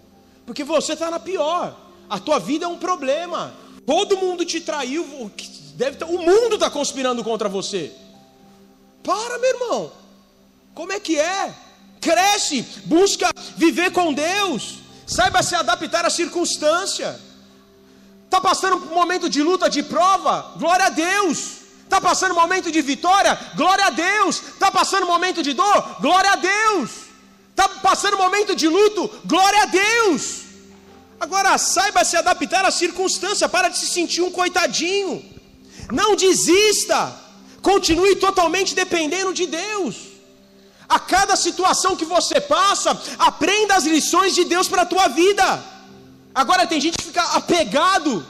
Porque 0.46 0.64
você 0.64 0.94
está 0.94 1.12
na 1.12 1.20
pior. 1.20 1.76
A 2.10 2.20
tua 2.20 2.40
vida 2.40 2.66
é 2.66 2.68
um 2.68 2.78
problema. 2.78 3.54
Todo 3.86 4.18
mundo 4.18 4.46
te 4.46 4.62
traiu. 4.62 5.32
Deve 5.76 5.98
tá, 5.98 6.06
o 6.06 6.18
mundo 6.18 6.56
está 6.56 6.70
conspirando 6.70 7.24
contra 7.24 7.48
você. 7.48 7.92
Para, 9.04 9.38
meu 9.38 9.50
irmão. 9.50 9.92
Como 10.74 10.92
é 10.92 11.00
que 11.00 11.20
é? 11.20 11.54
Cresce, 12.00 12.62
busca 12.86 13.30
viver 13.56 13.92
com 13.92 14.14
Deus. 14.14 14.80
Saiba 15.06 15.42
se 15.44 15.56
adaptar 15.56 16.06
à 16.06 16.10
circunstância. 16.10 17.20
Está 18.26 18.42
passando 18.42 18.76
um 18.76 18.94
momento 18.94 19.30
de 19.30 19.42
luta, 19.42 19.70
de 19.70 19.82
prova? 19.84 20.54
Glória 20.58 20.88
a 20.88 20.90
Deus. 20.90 21.58
Está 21.84 22.02
passando 22.02 22.34
um 22.34 22.40
momento 22.40 22.70
de 22.70 22.82
vitória? 22.82 23.40
Glória 23.56 23.86
a 23.86 23.90
Deus. 23.90 24.42
Está 24.42 24.70
passando 24.70 25.04
um 25.04 25.08
momento 25.08 25.42
de 25.42 25.54
dor? 25.54 26.02
Glória 26.02 26.32
a 26.32 26.36
Deus. 26.36 27.07
Passando 27.68 28.16
um 28.16 28.22
momento 28.22 28.56
de 28.56 28.68
luto? 28.68 29.10
Glória 29.26 29.64
a 29.64 29.66
Deus! 29.66 30.42
Agora 31.20 31.58
saiba 31.58 32.04
se 32.04 32.16
adaptar 32.16 32.64
à 32.66 32.72
circunstância, 32.72 33.50
para 33.50 33.70
de 33.70 33.78
se 33.78 33.88
sentir 33.88 34.22
um 34.22 34.32
coitadinho. 34.32 35.24
Não 35.92 36.16
desista. 36.16 37.14
Continue 37.62 38.16
totalmente 38.16 38.76
dependendo 38.76 39.34
de 39.34 39.48
Deus. 39.48 39.96
A 40.88 41.00
cada 41.00 41.36
situação 41.36 41.96
que 41.96 42.06
você 42.06 42.40
passa, 42.40 43.00
aprenda 43.18 43.76
as 43.76 43.84
lições 43.84 44.34
de 44.34 44.46
Deus 44.46 44.68
para 44.68 44.84
a 44.84 44.86
tua 44.86 45.08
vida. 45.08 45.64
Agora 46.34 46.68
tem 46.68 46.80
gente 46.80 46.98
que 46.98 47.04
fica 47.06 47.24
apegado 47.34 48.26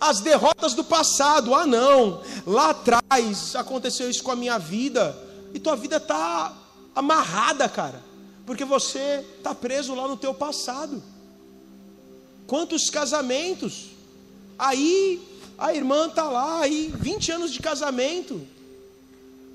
às 0.00 0.20
derrotas 0.20 0.74
do 0.74 0.84
passado. 0.84 1.54
Ah, 1.54 1.66
não, 1.66 2.20
lá 2.46 2.70
atrás 2.70 3.54
aconteceu 3.56 4.10
isso 4.10 4.22
com 4.22 4.32
a 4.32 4.36
minha 4.36 4.58
vida, 4.58 5.16
e 5.54 5.58
tua 5.58 5.76
vida 5.76 5.96
está 5.96 6.52
amarrada, 6.94 7.68
cara, 7.68 8.02
porque 8.46 8.64
você 8.64 9.24
está 9.36 9.52
preso 9.52 9.94
lá 9.94 10.06
no 10.06 10.16
teu 10.16 10.32
passado. 10.32 11.02
Quantos 12.46 12.88
casamentos? 12.88 13.88
Aí 14.56 15.20
a 15.58 15.74
irmã 15.74 16.06
está 16.06 16.24
lá, 16.24 16.60
aí 16.60 16.92
20 16.96 17.32
anos 17.32 17.52
de 17.52 17.58
casamento. 17.58 18.46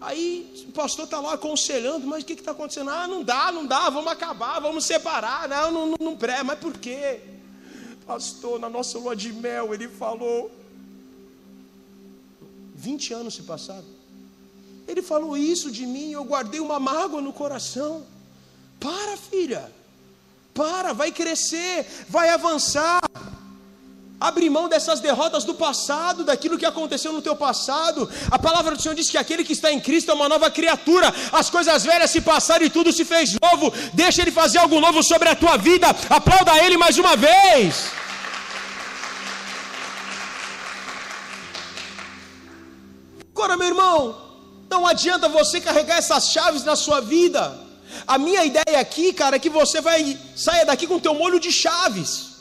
Aí 0.02 0.66
o 0.68 0.72
pastor 0.74 1.06
está 1.06 1.22
lá 1.22 1.34
aconselhando, 1.34 2.06
mas 2.06 2.24
o 2.24 2.26
que 2.26 2.34
está 2.34 2.52
acontecendo? 2.52 2.90
Ah, 2.90 3.08
não 3.08 3.24
dá, 3.24 3.52
não 3.52 3.66
dá, 3.66 3.90
vamos 3.90 4.12
acabar, 4.12 4.60
vamos 4.60 4.84
separar. 4.84 5.48
Não, 5.48 5.72
não, 5.72 5.88
não, 5.88 5.98
não 6.00 6.18
pré, 6.18 6.44
mas 6.44 6.60
por 6.60 6.78
quê? 6.78 7.22
Pastor, 8.06 8.60
na 8.60 8.70
nossa 8.70 8.98
lua 8.98 9.16
de 9.16 9.32
mel, 9.32 9.74
ele 9.74 9.88
falou. 9.88 10.52
20 12.76 13.14
anos 13.14 13.36
se 13.36 13.44
passaram. 13.44 13.86
Ele 14.88 15.04
falou 15.04 15.38
isso 15.38 15.72
de 15.72 15.86
mim, 15.86 16.12
eu 16.12 16.26
guardei 16.26 16.60
uma 16.60 16.80
mágoa 16.80 17.22
no 17.22 17.32
coração. 17.32 18.04
Para, 18.82 19.16
filha. 19.16 19.72
Para, 20.56 20.92
vai 20.92 21.12
crescer, 21.12 21.86
vai 22.10 22.30
avançar. 22.30 23.00
Abre 24.20 24.50
mão 24.50 24.68
dessas 24.68 25.00
derrotas 25.00 25.44
do 25.44 25.54
passado, 25.54 26.24
daquilo 26.24 26.58
que 26.58 26.66
aconteceu 26.66 27.12
no 27.14 27.22
teu 27.22 27.36
passado. 27.36 28.10
A 28.30 28.38
palavra 28.38 28.76
do 28.76 28.82
Senhor 28.82 28.96
diz 28.96 29.10
que 29.10 29.18
aquele 29.18 29.44
que 29.44 29.54
está 29.54 29.72
em 29.72 29.80
Cristo 29.80 30.12
é 30.12 30.14
uma 30.14 30.28
nova 30.28 30.50
criatura. 30.50 31.14
As 31.32 31.50
coisas 31.50 31.84
velhas 31.84 32.12
se 32.12 32.22
passaram 32.22 32.66
e 32.66 32.70
tudo 32.70 32.92
se 32.92 33.06
fez 33.06 33.38
novo. 33.42 33.72
Deixa 33.94 34.22
ele 34.22 34.32
fazer 34.32 34.58
algo 34.58 34.80
novo 34.80 35.02
sobre 35.04 35.30
a 35.30 35.36
tua 35.36 35.58
vida. 35.58 35.88
Aplauda 36.10 36.58
ele 36.64 36.78
mais 36.78 36.98
uma 36.98 37.16
vez. 37.16 37.92
Agora, 43.34 43.58
meu 43.58 43.68
irmão, 43.68 44.16
não 44.70 44.86
adianta 44.86 45.28
você 45.30 45.62
carregar 45.62 45.98
essas 45.98 46.30
chaves 46.30 46.64
na 46.64 46.76
sua 46.76 47.00
vida. 47.00 47.71
A 48.08 48.18
minha 48.18 48.44
ideia 48.46 48.80
aqui, 48.80 49.14
cara, 49.14 49.36
é 49.36 49.40
que 49.40 49.50
você 49.50 49.82
vai 49.82 50.18
saia 50.36 50.66
daqui 50.66 50.88
com 50.88 51.00
teu 51.00 51.14
molho 51.14 51.40
de 51.40 51.52
chaves. 51.52 52.32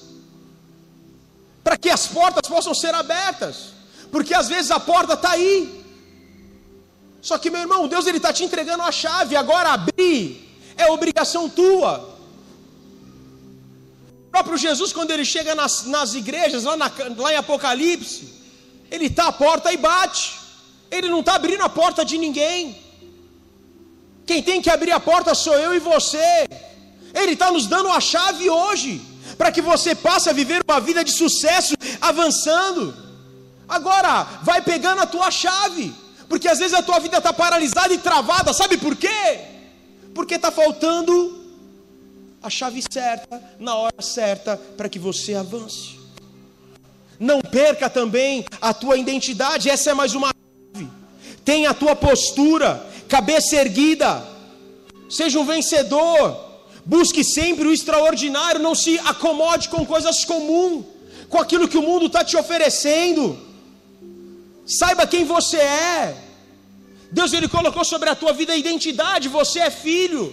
Para 1.63 1.77
que 1.77 1.91
as 1.91 2.07
portas 2.07 2.49
possam 2.49 2.75
ser 2.75 2.95
abertas. 2.95 3.57
Porque 4.11 4.35
às 4.35 4.49
vezes 4.49 4.71
a 4.71 4.81
porta 4.81 5.15
está 5.15 5.33
aí. 5.33 5.85
Só 7.21 7.37
que, 7.39 7.51
meu 7.51 7.61
irmão, 7.61 7.87
Deus 7.87 8.07
ele 8.07 8.17
está 8.17 8.33
te 8.33 8.45
entregando 8.45 8.83
a 8.83 8.91
chave. 8.91 9.37
Agora 9.37 9.71
abrir 9.71 10.49
é 10.77 10.91
obrigação 10.91 11.49
tua. 11.49 12.17
O 14.27 14.31
próprio 14.31 14.57
Jesus, 14.57 14.93
quando 14.93 15.11
ele 15.11 15.25
chega 15.25 15.55
nas, 15.55 15.85
nas 15.85 16.15
igrejas, 16.15 16.65
lá, 16.65 16.77
na, 16.77 16.91
lá 17.17 17.33
em 17.33 17.37
Apocalipse, 17.37 18.33
ele 18.91 19.07
está 19.07 19.27
à 19.27 19.33
porta 19.33 19.73
e 19.73 19.77
bate. 19.77 20.39
Ele 20.91 21.09
não 21.09 21.21
está 21.21 21.35
abrindo 21.35 21.63
a 21.63 21.69
porta 21.69 22.05
de 22.05 22.17
ninguém. 22.17 22.80
Quem 24.31 24.45
tem 24.45 24.63
que 24.63 24.71
abrir 24.71 24.93
a 24.93 25.01
porta 25.01 25.35
sou 25.35 25.59
eu 25.59 25.75
e 25.75 25.81
você. 25.81 26.49
Ele 27.13 27.33
está 27.33 27.51
nos 27.51 27.67
dando 27.67 27.89
a 27.89 27.99
chave 27.99 28.49
hoje, 28.49 29.03
para 29.37 29.51
que 29.51 29.61
você 29.61 29.93
passe 29.93 30.31
a 30.31 30.33
viver 30.33 30.63
uma 30.69 30.79
vida 30.79 31.03
de 31.03 31.11
sucesso, 31.11 31.75
avançando. 32.01 32.95
Agora, 33.69 34.23
vai 34.45 34.63
pegando 34.63 35.01
a 35.01 35.07
tua 35.07 35.33
chave, 35.33 35.93
porque 36.29 36.47
às 36.47 36.61
vezes 36.61 36.75
a 36.75 36.81
tua 36.81 37.01
vida 37.01 37.19
está 37.19 37.33
paralisada 37.33 37.93
e 37.93 37.99
travada, 37.99 38.53
sabe 38.53 38.77
por 38.77 38.95
quê? 38.95 39.41
Porque 40.15 40.37
está 40.37 40.53
faltando 40.53 41.13
a 42.41 42.49
chave 42.49 42.85
certa, 42.89 43.43
na 43.59 43.75
hora 43.75 44.01
certa, 44.01 44.57
para 44.77 44.89
que 44.89 45.01
você 45.01 45.35
avance. 45.35 45.99
Não 47.19 47.41
perca 47.41 47.91
também 47.91 48.45
a 48.61 48.73
tua 48.73 48.97
identidade, 48.97 49.69
essa 49.69 49.91
é 49.91 49.95
mais 49.95 50.15
uma 50.15 50.31
tenha 51.45 51.71
a 51.71 51.75
tua 51.75 51.97
postura, 51.97 52.87
cabeça 53.17 53.57
erguida, 53.57 54.11
seja 55.19 55.39
um 55.41 55.45
vencedor, 55.55 56.23
busque 56.95 57.23
sempre 57.25 57.67
o 57.69 57.73
extraordinário, 57.73 58.67
não 58.69 58.75
se 58.75 58.93
acomode 59.13 59.69
com 59.69 59.85
coisas 59.95 60.25
comuns, 60.25 60.85
com 61.29 61.39
aquilo 61.45 61.69
que 61.73 61.81
o 61.81 61.87
mundo 61.91 62.07
está 62.07 62.23
te 62.25 62.37
oferecendo. 62.43 63.25
Saiba 64.79 65.07
quem 65.13 65.25
você 65.25 65.57
é. 65.57 66.17
Deus 67.19 67.33
ele 67.33 67.49
colocou 67.49 67.85
sobre 67.85 68.09
a 68.09 68.15
tua 68.15 68.33
vida 68.33 68.53
a 68.53 68.61
identidade, 68.65 69.35
você 69.41 69.59
é 69.69 69.71
filho. 69.71 70.25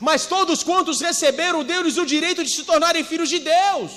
Mas 0.00 0.26
todos 0.26 0.62
quantos 0.62 1.00
receberam, 1.00 1.64
deu-lhes 1.64 1.96
o 1.96 2.04
direito 2.14 2.44
de 2.44 2.50
se 2.56 2.64
tornarem 2.64 3.04
filhos 3.04 3.30
de 3.34 3.38
Deus. 3.38 3.90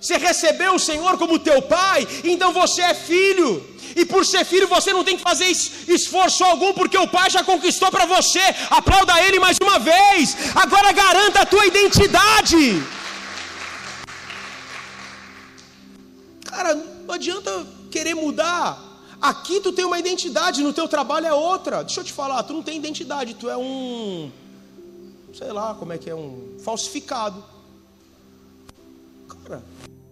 Você 0.00 0.16
recebeu 0.16 0.74
o 0.74 0.78
Senhor 0.78 1.16
como 1.18 1.38
teu 1.38 1.60
pai, 1.62 2.06
então 2.24 2.52
você 2.52 2.82
é 2.82 2.94
filho. 2.94 3.64
E 3.94 4.04
por 4.04 4.26
ser 4.26 4.44
filho 4.44 4.68
você 4.68 4.92
não 4.92 5.02
tem 5.02 5.16
que 5.16 5.22
fazer 5.22 5.46
esforço 5.46 6.44
algum, 6.44 6.72
porque 6.74 6.98
o 6.98 7.08
pai 7.08 7.30
já 7.30 7.42
conquistou 7.42 7.90
para 7.90 8.04
você. 8.04 8.40
Aplauda 8.70 9.20
ele 9.22 9.38
mais 9.38 9.56
uma 9.58 9.78
vez. 9.78 10.36
Agora 10.54 10.92
garanta 10.92 11.40
a 11.40 11.46
tua 11.46 11.64
identidade. 11.66 12.82
Cara, 16.44 16.74
não 16.74 17.14
adianta 17.14 17.66
querer 17.90 18.14
mudar. 18.14 18.82
Aqui 19.20 19.60
tu 19.60 19.72
tem 19.72 19.84
uma 19.84 19.98
identidade, 19.98 20.62
no 20.62 20.74
teu 20.74 20.86
trabalho 20.86 21.26
é 21.26 21.32
outra. 21.32 21.82
Deixa 21.82 22.00
eu 22.00 22.04
te 22.04 22.12
falar, 22.12 22.42
tu 22.42 22.52
não 22.52 22.62
tem 22.62 22.76
identidade, 22.76 23.34
tu 23.34 23.48
é 23.48 23.56
um 23.56 24.30
sei 25.36 25.52
lá, 25.52 25.74
como 25.74 25.92
é 25.92 25.98
que 25.98 26.08
é 26.08 26.14
um 26.14 26.56
falsificado. 26.64 27.44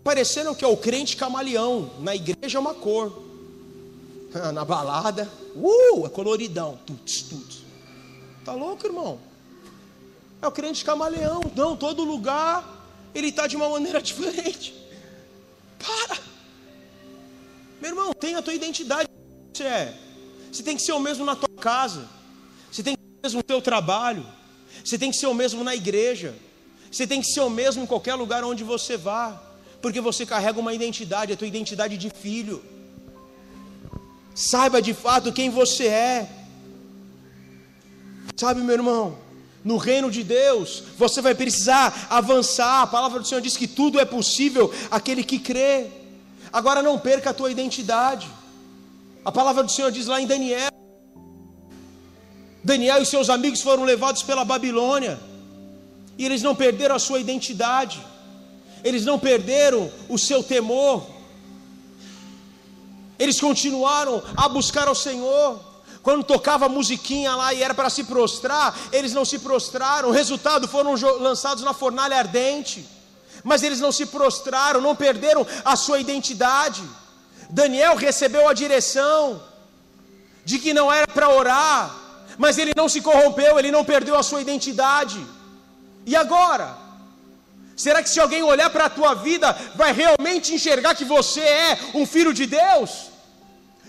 Parecendo 0.05 0.55
que 0.55 0.63
é 0.65 0.69
o 0.69 0.77
crente 0.77 1.17
camaleão, 1.17 1.91
na 2.01 2.15
igreja 2.15 2.59
é 2.59 2.61
uma 2.61 2.75
cor, 2.75 3.25
na 4.53 4.63
balada, 4.63 5.31
uh, 5.57 6.05
é 6.05 6.09
coloridão, 6.11 6.79
tudo, 6.85 7.01
tudo. 7.31 7.55
Tá 8.45 8.53
louco, 8.53 8.87
irmão? 8.87 9.19
É 10.43 10.47
o 10.47 10.53
crente 10.53 10.85
camaleão, 10.85 11.41
não, 11.57 11.75
todo 11.75 12.05
lugar 12.05 12.73
ele 13.15 13.29
está 13.29 13.47
de 13.47 13.57
uma 13.57 13.69
maneira 13.69 14.03
diferente. 14.03 14.75
Para, 15.79 16.19
meu 17.81 17.91
irmão, 17.91 18.13
tem 18.13 18.35
a 18.35 18.43
tua 18.43 18.53
identidade. 18.53 19.09
Você 19.55 19.65
é. 19.65 19.99
Você 20.51 20.63
tem 20.63 20.77
que 20.77 20.83
ser 20.83 20.93
o 20.93 21.01
mesmo 21.01 21.25
na 21.25 21.35
tua 21.35 21.49
casa. 21.61 22.09
Você 22.71 22.83
tem 22.83 22.95
que 22.95 23.03
ser 23.03 23.09
o 23.09 23.23
mesmo 23.23 23.39
no 23.39 23.43
teu 23.43 23.63
trabalho. 23.63 24.27
Você 24.85 24.99
tem 24.99 25.11
que 25.11 25.17
ser 25.17 25.27
o 25.27 25.35
mesmo 25.35 25.65
na 25.65 25.75
igreja. 25.75 26.35
Você 26.91 27.07
tem 27.07 27.21
que 27.21 27.27
ser 27.27 27.41
o 27.41 27.51
mesmo 27.51 27.83
em 27.83 27.87
qualquer 27.87 28.15
lugar 28.15 28.45
onde 28.45 28.65
você 28.65 28.97
vá. 28.97 29.54
Porque 29.85 30.01
você 30.01 30.25
carrega 30.25 30.59
uma 30.59 30.73
identidade, 30.73 31.35
a 31.35 31.37
tua 31.37 31.47
identidade 31.47 31.99
de 31.99 32.09
filho. 32.09 32.65
Saiba 34.35 34.81
de 34.81 34.95
fato 34.95 35.31
quem 35.31 35.51
você 35.51 35.89
é. 35.89 36.29
Sabe, 38.35 38.63
meu 38.63 38.77
irmão, 38.81 39.19
no 39.63 39.77
reino 39.77 40.11
de 40.11 40.23
Deus, 40.25 40.85
você 40.97 41.21
vai 41.21 41.35
precisar 41.35 42.07
avançar. 42.09 42.81
A 42.81 42.87
palavra 42.87 43.21
do 43.21 43.29
Senhor 43.29 43.43
diz 43.43 43.59
que 43.59 43.69
tudo 43.69 44.01
é 44.01 44.07
possível 44.07 44.73
aquele 44.91 45.23
que 45.23 45.39
crê. 45.39 45.89
Agora 46.51 46.81
não 46.81 46.99
perca 46.99 47.29
a 47.29 47.35
tua 47.35 47.51
identidade. 47.51 48.27
A 49.23 49.31
palavra 49.31 49.63
do 49.63 49.71
Senhor 49.71 49.93
diz 49.93 50.07
lá 50.07 50.19
em 50.19 50.27
Daniel: 50.27 50.73
Daniel 52.73 53.03
e 53.03 53.05
seus 53.15 53.29
amigos 53.29 53.61
foram 53.61 53.85
levados 53.85 54.23
pela 54.23 54.47
Babilônia, 54.47 55.21
e 56.17 56.25
eles 56.25 56.41
não 56.41 56.55
perderam 56.55 56.97
a 56.97 56.99
sua 56.99 57.21
identidade, 57.21 58.01
eles 58.85 59.05
não 59.05 59.19
perderam 59.19 59.91
o 60.09 60.19
seu 60.19 60.43
temor, 60.43 61.05
eles 63.19 63.41
continuaram 63.41 64.23
a 64.37 64.49
buscar 64.49 64.87
ao 64.87 64.95
Senhor. 64.95 65.59
Quando 66.03 66.23
tocava 66.23 66.69
musiquinha 66.69 67.35
lá 67.35 67.55
e 67.55 67.63
era 67.63 67.73
para 67.73 67.89
se 67.89 68.05
prostrar, 68.05 68.79
eles 68.93 69.15
não 69.15 69.25
se 69.25 69.39
prostraram. 69.39 70.11
Resultado 70.11 70.69
foram 70.69 70.95
lançados 71.19 71.65
na 71.65 71.73
fornalha 71.73 72.19
ardente. 72.19 72.87
Mas 73.43 73.63
eles 73.63 73.81
não 73.81 73.91
se 73.91 74.05
prostraram, 74.07 74.83
não 74.83 74.95
perderam 74.95 75.47
a 75.65 75.77
sua 75.77 75.99
identidade. 75.99 76.83
Daniel 77.49 77.97
recebeu 77.97 78.49
a 78.49 78.53
direção 78.53 79.43
de 80.45 80.59
que 80.59 80.75
não 80.75 80.93
era 80.93 81.07
para 81.07 81.31
orar, 81.31 81.95
mas 82.37 82.59
ele 82.59 82.73
não 82.77 82.89
se 82.89 83.01
corrompeu, 83.01 83.59
ele 83.59 83.71
não 83.71 83.85
perdeu 83.85 84.17
a 84.19 84.23
sua 84.23 84.43
identidade. 84.43 85.25
E 86.05 86.15
agora? 86.15 86.84
Será 87.77 88.03
que 88.03 88.09
se 88.09 88.21
alguém 88.21 88.43
olhar 88.43 88.71
para 88.71 88.87
a 88.87 88.91
tua 88.91 89.15
vida, 89.15 89.57
vai 89.75 89.93
realmente 89.93 90.55
enxergar 90.55 90.95
que 90.95 91.05
você 91.05 91.41
é 91.41 91.79
um 91.95 92.07
filho 92.07 92.33
de 92.33 92.47
Deus? 92.47 92.91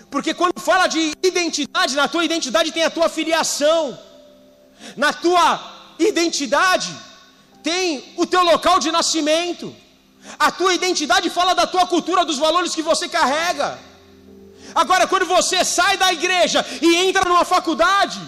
Porque 0.10 0.34
quando 0.34 0.60
fala 0.60 0.88
de 0.88 1.14
identidade, 1.24 1.96
na 1.96 2.08
tua 2.08 2.24
identidade 2.26 2.72
tem 2.72 2.84
a 2.84 2.90
tua 2.90 3.10
filiação, 3.10 3.98
na 4.96 5.12
tua 5.14 5.48
identidade 6.00 6.92
tem 7.62 8.14
o 8.18 8.26
teu 8.26 8.44
local 8.44 8.80
de 8.80 8.92
nascimento, 8.92 9.76
a 10.40 10.52
tua 10.52 10.74
identidade 10.74 11.30
fala 11.30 11.54
da 11.54 11.68
tua 11.68 11.86
cultura, 11.86 12.26
dos 12.26 12.38
valores 12.38 12.74
que 12.74 12.82
você 12.82 13.08
carrega. 13.08 13.78
Agora, 14.74 15.08
quando 15.08 15.26
você 15.26 15.64
sai 15.64 15.96
da 15.98 16.12
igreja 16.12 16.66
e 16.82 16.96
entra 16.96 17.28
numa 17.30 17.46
faculdade, 17.46 18.20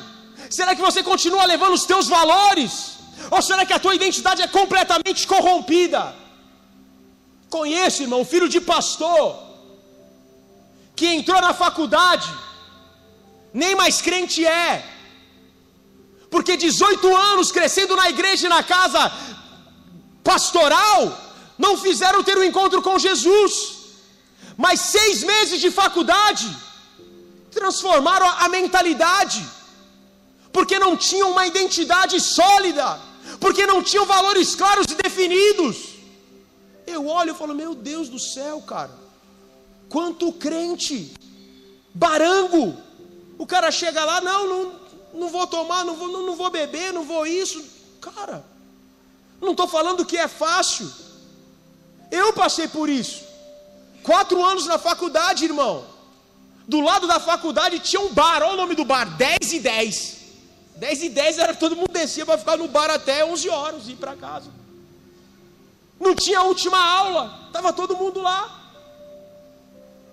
será 0.49 0.75
que 0.75 0.81
você 0.81 1.01
continua 1.03 1.45
levando 1.45 1.73
os 1.73 1.85
teus 1.85 2.07
valores? 2.07 2.96
Ou 3.29 3.41
será 3.41 3.65
que 3.65 3.73
a 3.73 3.79
tua 3.79 3.95
identidade 3.95 4.41
é 4.41 4.47
completamente 4.47 5.27
corrompida? 5.27 6.15
Conheço, 7.49 8.03
irmão, 8.03 8.25
filho 8.25 8.49
de 8.49 8.59
pastor 8.59 9.47
que 10.95 11.07
entrou 11.07 11.39
na 11.39 11.53
faculdade, 11.53 12.27
nem 13.53 13.75
mais 13.75 14.01
crente 14.01 14.43
é, 14.45 14.83
porque 16.29 16.57
18 16.57 17.15
anos 17.15 17.51
crescendo 17.51 17.95
na 17.95 18.09
igreja 18.09 18.47
e 18.47 18.49
na 18.49 18.63
casa 18.63 19.11
pastoral, 20.23 20.99
não 21.57 21.77
fizeram 21.77 22.23
ter 22.23 22.37
um 22.37 22.43
encontro 22.43 22.81
com 22.81 22.97
Jesus, 22.99 23.53
mas 24.57 24.79
seis 24.81 25.23
meses 25.23 25.61
de 25.61 25.69
faculdade 25.71 26.47
transformaram 27.51 28.27
a 28.27 28.49
mentalidade, 28.49 29.45
porque 30.51 30.79
não 30.79 30.97
tinham 30.97 31.31
uma 31.31 31.45
identidade 31.47 32.19
sólida, 32.19 32.99
porque 33.39 33.65
não 33.65 33.83
tinham 33.83 34.05
valores 34.05 34.55
claros 34.55 34.87
e 34.91 34.95
definidos. 34.95 35.95
Eu 36.85 37.07
olho 37.07 37.33
e 37.33 37.37
falo, 37.37 37.53
meu 37.53 37.75
Deus 37.75 38.09
do 38.09 38.17
céu, 38.17 38.61
cara, 38.61 38.91
quanto 39.89 40.31
crente, 40.31 41.13
barango, 41.93 42.75
o 43.37 43.45
cara 43.45 43.71
chega 43.71 44.03
lá, 44.05 44.21
não, 44.21 44.47
não, 44.47 44.79
não 45.13 45.29
vou 45.29 45.45
tomar, 45.47 45.83
não 45.83 45.95
vou, 45.95 46.07
não, 46.07 46.25
não 46.25 46.35
vou 46.35 46.49
beber, 46.49 46.93
não 46.93 47.03
vou 47.03 47.25
isso, 47.27 47.63
cara, 47.99 48.45
não 49.41 49.51
estou 49.51 49.67
falando 49.67 50.05
que 50.05 50.17
é 50.17 50.27
fácil, 50.27 50.89
eu 52.09 52.31
passei 52.33 52.67
por 52.67 52.87
isso, 52.87 53.23
quatro 54.01 54.43
anos 54.43 54.65
na 54.65 54.77
faculdade, 54.77 55.43
irmão, 55.43 55.85
do 56.67 56.79
lado 56.79 57.07
da 57.07 57.19
faculdade 57.19 57.79
tinha 57.79 58.01
um 58.01 58.13
bar, 58.13 58.41
olha 58.43 58.53
o 58.53 58.57
nome 58.57 58.75
do 58.75 58.85
bar, 58.85 59.17
10 59.17 59.53
e 59.53 59.59
10, 59.59 60.16
10 60.77 61.03
e 61.03 61.09
10 61.09 61.39
era 61.39 61.55
todo 61.55 61.75
mundo 61.75 61.91
descia 61.91 62.25
para 62.25 62.37
ficar 62.37 62.57
no 62.57 62.67
bar 62.67 62.89
até 62.89 63.25
11 63.25 63.49
horas 63.49 63.87
e 63.87 63.91
ir 63.91 63.95
para 63.95 64.15
casa. 64.15 64.49
Não 65.99 66.13
tinha 66.13 66.41
última 66.43 66.77
aula, 66.77 67.45
estava 67.47 67.73
todo 67.73 67.97
mundo 67.97 68.21
lá. 68.21 68.63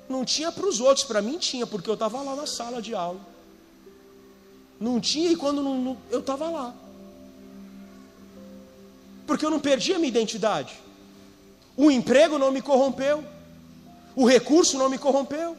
Não 0.08 0.24
tinha 0.24 0.50
para 0.50 0.66
os 0.66 0.80
outros, 0.80 1.04
para 1.04 1.20
mim 1.20 1.38
tinha, 1.38 1.66
porque 1.66 1.88
eu 1.88 1.94
estava 1.94 2.20
lá 2.22 2.34
na 2.34 2.46
sala 2.46 2.80
de 2.80 2.94
aula. 2.94 3.20
Não 4.80 5.00
tinha 5.00 5.30
e 5.30 5.36
quando 5.36 5.62
não, 5.62 5.78
não, 5.78 5.98
eu 6.10 6.20
estava 6.20 6.48
lá. 6.48 6.74
Porque 9.26 9.44
eu 9.44 9.50
não 9.50 9.60
perdi 9.60 9.92
a 9.92 9.98
minha 9.98 10.08
identidade. 10.08 10.74
O 11.76 11.90
emprego 11.90 12.38
não 12.38 12.50
me 12.50 12.62
corrompeu. 12.62 13.24
O 14.16 14.26
recurso 14.26 14.78
não 14.78 14.88
me 14.88 14.98
corrompeu. 14.98 15.56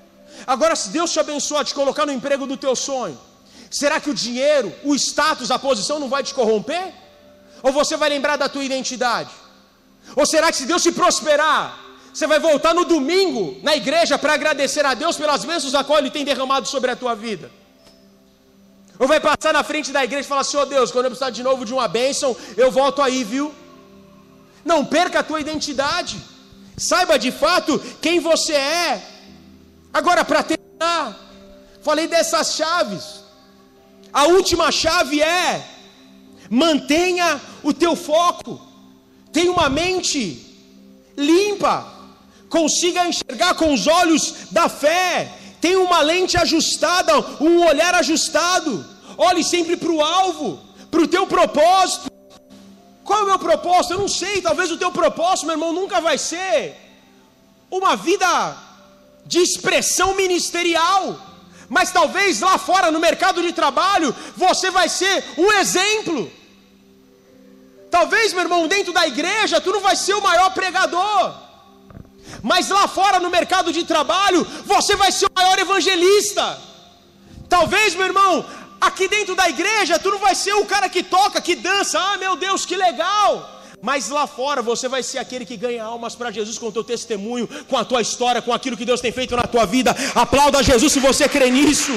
Agora, 0.48 0.76
se 0.76 0.90
Deus 0.90 1.12
te 1.12 1.20
abençoar, 1.20 1.66
te 1.66 1.74
colocar 1.74 2.06
no 2.06 2.12
emprego 2.12 2.46
do 2.48 2.58
teu 2.58 2.76
sonho, 2.76 3.18
será 3.80 4.00
que 4.00 4.10
o 4.10 4.14
dinheiro, 4.14 4.74
o 4.84 4.96
status, 4.96 5.52
a 5.52 5.60
posição 5.60 6.00
não 6.00 6.08
vai 6.08 6.24
te 6.24 6.34
corromper? 6.34 6.94
Ou 7.62 7.72
você 7.74 7.98
vai 7.98 8.10
lembrar 8.10 8.38
da 8.38 8.48
tua 8.48 8.64
identidade? 8.64 9.32
Ou 10.16 10.26
será 10.26 10.50
que 10.52 10.58
se 10.58 10.66
Deus 10.66 10.82
te 10.82 10.94
prosperar, 10.94 11.78
você 12.14 12.26
vai 12.26 12.40
voltar 12.40 12.74
no 12.74 12.86
domingo 12.86 13.60
na 13.62 13.76
igreja 13.76 14.18
para 14.18 14.34
agradecer 14.34 14.86
a 14.86 14.94
Deus 14.94 15.18
pelas 15.18 15.44
bênçãos 15.44 15.76
a 15.76 15.84
qual 15.84 16.00
Ele 16.00 16.10
tem 16.10 16.24
derramado 16.24 16.70
sobre 16.70 16.90
a 16.92 16.96
tua 16.96 17.14
vida? 17.16 17.52
Ou 18.98 19.10
vai 19.10 19.20
passar 19.20 19.52
na 19.52 19.62
frente 19.62 19.92
da 19.92 20.06
igreja 20.06 20.26
e 20.26 20.30
falar 20.30 20.42
assim: 20.42 20.56
oh 20.56 20.66
Deus, 20.66 20.90
quando 20.90 21.06
eu 21.06 21.12
precisar 21.12 21.32
de 21.32 21.44
novo 21.44 21.66
de 21.66 21.74
uma 21.74 21.90
bênção, 21.90 22.34
eu 22.56 22.72
volto 22.72 23.02
aí, 23.02 23.26
viu? 23.26 23.54
Não 24.64 24.86
perca 24.86 25.20
a 25.20 25.24
tua 25.24 25.42
identidade, 25.42 26.18
saiba 26.78 27.20
de 27.20 27.30
fato 27.30 27.78
quem 28.02 28.22
você 28.22 28.54
é. 28.54 29.06
Agora, 29.94 30.24
para 30.24 30.44
terminar, 30.44 31.20
falei 31.82 32.08
dessas 32.08 32.56
chaves. 32.56 33.25
A 34.16 34.28
última 34.28 34.72
chave 34.72 35.22
é: 35.22 35.68
mantenha 36.50 37.42
o 37.62 37.74
teu 37.74 37.98
foco. 37.98 38.62
Tenha 39.34 39.52
uma 39.52 39.68
mente 39.68 40.20
limpa, 41.18 41.86
consiga 42.50 43.06
enxergar 43.06 43.56
com 43.56 43.74
os 43.74 43.86
olhos 43.86 44.24
da 44.52 44.70
fé, 44.70 45.30
tenha 45.60 45.82
uma 45.82 46.00
lente 46.00 46.38
ajustada, 46.38 47.14
um 47.42 47.66
olhar 47.66 47.94
ajustado, 47.96 48.86
olhe 49.18 49.44
sempre 49.44 49.76
para 49.76 49.92
o 49.92 50.02
alvo, 50.02 50.62
para 50.90 51.02
o 51.02 51.08
teu 51.08 51.28
propósito. 51.28 52.10
Qual 53.04 53.20
é 53.20 53.24
o 53.24 53.26
meu 53.26 53.40
propósito? 53.40 53.96
Eu 53.96 54.00
não 54.00 54.08
sei, 54.08 54.42
talvez 54.42 54.72
o 54.72 54.78
teu 54.78 54.92
propósito, 54.94 55.48
meu 55.48 55.56
irmão, 55.56 55.74
nunca 55.74 56.00
vai 56.00 56.18
ser 56.18 56.78
uma 57.70 57.98
vida 57.98 58.56
de 59.26 59.40
expressão 59.40 60.16
ministerial, 60.16 61.20
mas 61.70 61.92
talvez 61.92 62.40
lá 62.42 62.58
fora 62.58 62.92
no 62.92 63.00
mercado 63.00 63.42
de 63.42 63.52
trabalho 63.54 64.16
você 64.36 64.70
vai 64.70 64.90
ser 64.90 65.24
um 65.38 65.52
exemplo. 65.54 66.32
Talvez, 67.90 68.34
meu 68.34 68.44
irmão, 68.44 68.68
dentro 68.68 68.92
da 68.92 69.08
igreja 69.08 69.62
tu 69.62 69.72
não 69.72 69.80
vai 69.80 69.96
ser 69.96 70.14
o 70.16 70.22
maior 70.22 70.50
pregador, 70.54 71.34
mas 72.42 72.70
lá 72.70 72.88
fora 72.88 73.20
no 73.20 73.30
mercado 73.30 73.72
de 73.72 73.84
trabalho 73.84 74.46
você 74.66 74.96
vai 74.96 75.12
ser 75.12 75.26
o 75.26 75.36
maior 75.36 75.58
evangelista. 75.58 76.60
Talvez, 77.48 77.96
meu 77.96 78.06
irmão, 78.06 78.46
aqui 78.82 79.08
dentro 79.08 79.36
da 79.36 79.48
igreja 79.48 80.00
tu 80.00 80.12
não 80.12 80.20
vai 80.20 80.36
ser 80.36 80.54
o 80.54 80.66
cara 80.66 80.90
que 80.90 81.04
toca, 81.04 81.42
que 81.42 81.56
dança, 81.56 82.00
ah 82.00 82.18
meu 82.18 82.36
Deus, 82.36 82.66
que 82.66 82.76
legal. 82.76 83.55
Mas 83.90 84.10
lá 84.10 84.26
fora 84.26 84.62
você 84.62 84.88
vai 84.88 85.02
ser 85.10 85.20
aquele 85.20 85.46
que 85.46 85.56
ganha 85.56 85.84
almas 85.84 86.16
para 86.16 86.32
Jesus 86.32 86.58
com 86.58 86.68
o 86.68 86.72
teu 86.72 86.84
testemunho, 86.84 87.48
com 87.70 87.78
a 87.78 87.86
tua 87.86 88.02
história, 88.02 88.42
com 88.42 88.54
aquilo 88.54 88.76
que 88.76 88.90
Deus 88.92 89.02
tem 89.06 89.12
feito 89.12 89.36
na 89.36 89.44
tua 89.44 89.66
vida. 89.66 89.96
Aplauda 90.16 90.64
Jesus 90.72 90.92
se 90.92 91.00
você 91.00 91.30
crê 91.30 91.50
nisso. 91.50 91.94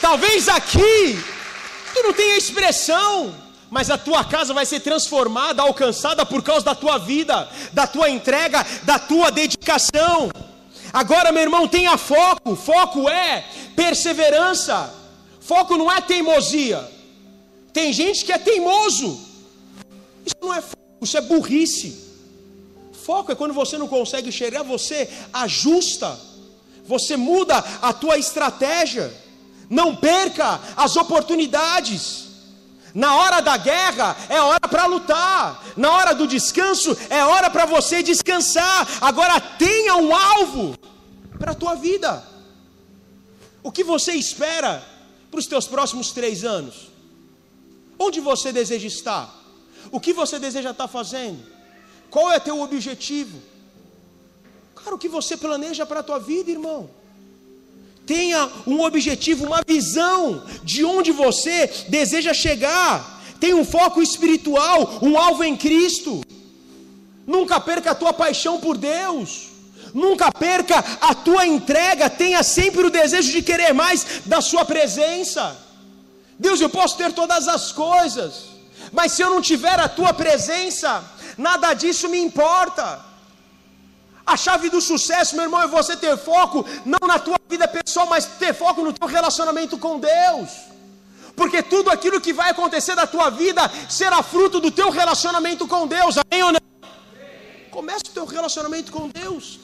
Talvez 0.00 0.48
aqui 0.48 1.24
Tu 1.94 2.02
não 2.02 2.12
tem 2.12 2.32
a 2.32 2.36
expressão, 2.36 3.32
mas 3.70 3.88
a 3.88 3.96
tua 3.96 4.24
casa 4.24 4.52
vai 4.52 4.66
ser 4.66 4.80
transformada, 4.80 5.62
alcançada 5.62 6.26
por 6.26 6.42
causa 6.42 6.64
da 6.64 6.74
tua 6.74 6.98
vida, 6.98 7.48
da 7.72 7.86
tua 7.86 8.10
entrega, 8.10 8.66
da 8.82 8.98
tua 8.98 9.30
dedicação. 9.30 10.28
Agora, 10.92 11.30
meu 11.30 11.42
irmão, 11.42 11.68
tenha 11.68 11.96
foco. 11.96 12.56
Foco 12.56 13.08
é 13.08 13.44
perseverança. 13.76 14.92
Foco 15.40 15.78
não 15.78 15.90
é 15.90 16.00
teimosia. 16.00 16.93
Tem 17.74 17.92
gente 17.92 18.24
que 18.24 18.32
é 18.32 18.38
teimoso. 18.38 19.20
Isso 20.24 20.36
não 20.40 20.54
é 20.54 20.62
foco, 20.62 21.02
isso 21.02 21.18
é 21.18 21.20
burrice. 21.20 22.04
Foco 22.92 23.32
é 23.32 23.34
quando 23.34 23.52
você 23.52 23.76
não 23.76 23.88
consegue 23.88 24.28
enxergar, 24.28 24.62
você 24.62 25.10
ajusta, 25.32 26.18
você 26.86 27.16
muda 27.16 27.58
a 27.82 27.92
tua 27.92 28.16
estratégia. 28.16 29.12
Não 29.68 29.96
perca 29.96 30.60
as 30.76 30.96
oportunidades. 30.96 32.28
Na 32.94 33.16
hora 33.16 33.40
da 33.40 33.56
guerra 33.56 34.16
é 34.28 34.40
hora 34.40 34.68
para 34.68 34.86
lutar. 34.86 35.64
Na 35.76 35.90
hora 35.90 36.14
do 36.14 36.28
descanso 36.28 36.96
é 37.10 37.24
hora 37.24 37.50
para 37.50 37.66
você 37.66 38.04
descansar. 38.04 38.86
Agora 39.00 39.40
tenha 39.40 39.96
um 39.96 40.14
alvo 40.14 40.78
para 41.40 41.50
a 41.50 41.56
tua 41.56 41.74
vida. 41.74 42.24
O 43.64 43.72
que 43.72 43.82
você 43.82 44.12
espera 44.12 44.80
para 45.28 45.40
os 45.40 45.46
teus 45.46 45.66
próximos 45.66 46.12
três 46.12 46.44
anos? 46.44 46.93
Onde 47.98 48.20
você 48.20 48.52
deseja 48.52 48.86
estar? 48.86 49.42
O 49.90 50.00
que 50.00 50.12
você 50.12 50.38
deseja 50.38 50.70
estar 50.70 50.88
fazendo? 50.88 51.38
Qual 52.10 52.32
é 52.32 52.38
teu 52.38 52.60
objetivo? 52.60 53.40
Cara, 54.74 54.94
o 54.94 54.98
que 54.98 55.08
você 55.08 55.36
planeja 55.36 55.86
para 55.86 56.00
a 56.00 56.02
tua 56.02 56.18
vida, 56.18 56.50
irmão? 56.50 56.90
Tenha 58.06 58.50
um 58.66 58.82
objetivo, 58.82 59.46
uma 59.46 59.62
visão 59.66 60.44
de 60.62 60.84
onde 60.84 61.10
você 61.10 61.66
deseja 61.88 62.34
chegar. 62.34 63.22
Tenha 63.40 63.56
um 63.56 63.64
foco 63.64 64.02
espiritual, 64.02 64.98
um 65.00 65.18
alvo 65.18 65.42
em 65.42 65.56
Cristo. 65.56 66.22
Nunca 67.26 67.58
perca 67.58 67.92
a 67.92 67.94
tua 67.94 68.12
paixão 68.12 68.60
por 68.60 68.76
Deus. 68.76 69.48
Nunca 69.94 70.30
perca 70.30 70.84
a 71.00 71.14
tua 71.14 71.46
entrega. 71.46 72.10
Tenha 72.10 72.42
sempre 72.42 72.84
o 72.86 72.90
desejo 72.90 73.32
de 73.32 73.42
querer 73.42 73.72
mais 73.72 74.22
da 74.26 74.40
Sua 74.40 74.64
presença. 74.64 75.63
Deus, 76.38 76.60
eu 76.60 76.68
posso 76.68 76.96
ter 76.96 77.12
todas 77.12 77.46
as 77.48 77.72
coisas, 77.72 78.44
mas 78.92 79.12
se 79.12 79.22
eu 79.22 79.30
não 79.30 79.40
tiver 79.40 79.78
a 79.78 79.88
tua 79.88 80.12
presença, 80.12 81.04
nada 81.38 81.74
disso 81.74 82.08
me 82.08 82.18
importa. 82.18 83.04
A 84.26 84.36
chave 84.36 84.70
do 84.70 84.80
sucesso, 84.80 85.36
meu 85.36 85.44
irmão, 85.44 85.62
é 85.62 85.66
você 85.66 85.96
ter 85.96 86.16
foco 86.16 86.64
não 86.84 87.06
na 87.06 87.18
tua 87.18 87.38
vida 87.48 87.68
pessoal, 87.68 88.06
mas 88.06 88.24
ter 88.24 88.54
foco 88.54 88.82
no 88.82 88.92
teu 88.92 89.06
relacionamento 89.06 89.76
com 89.76 89.98
Deus. 89.98 90.50
Porque 91.36 91.62
tudo 91.62 91.90
aquilo 91.90 92.20
que 92.20 92.32
vai 92.32 92.50
acontecer 92.50 92.94
da 92.94 93.06
tua 93.06 93.28
vida 93.28 93.70
será 93.88 94.22
fruto 94.22 94.60
do 94.60 94.70
teu 94.70 94.90
relacionamento 94.90 95.66
com 95.66 95.86
Deus. 95.86 96.16
Amém 96.16 96.42
ou 96.42 96.52
não? 96.52 96.60
Comece 97.70 98.04
o 98.08 98.14
teu 98.14 98.24
relacionamento 98.24 98.90
com 98.90 99.08
Deus. 99.08 99.58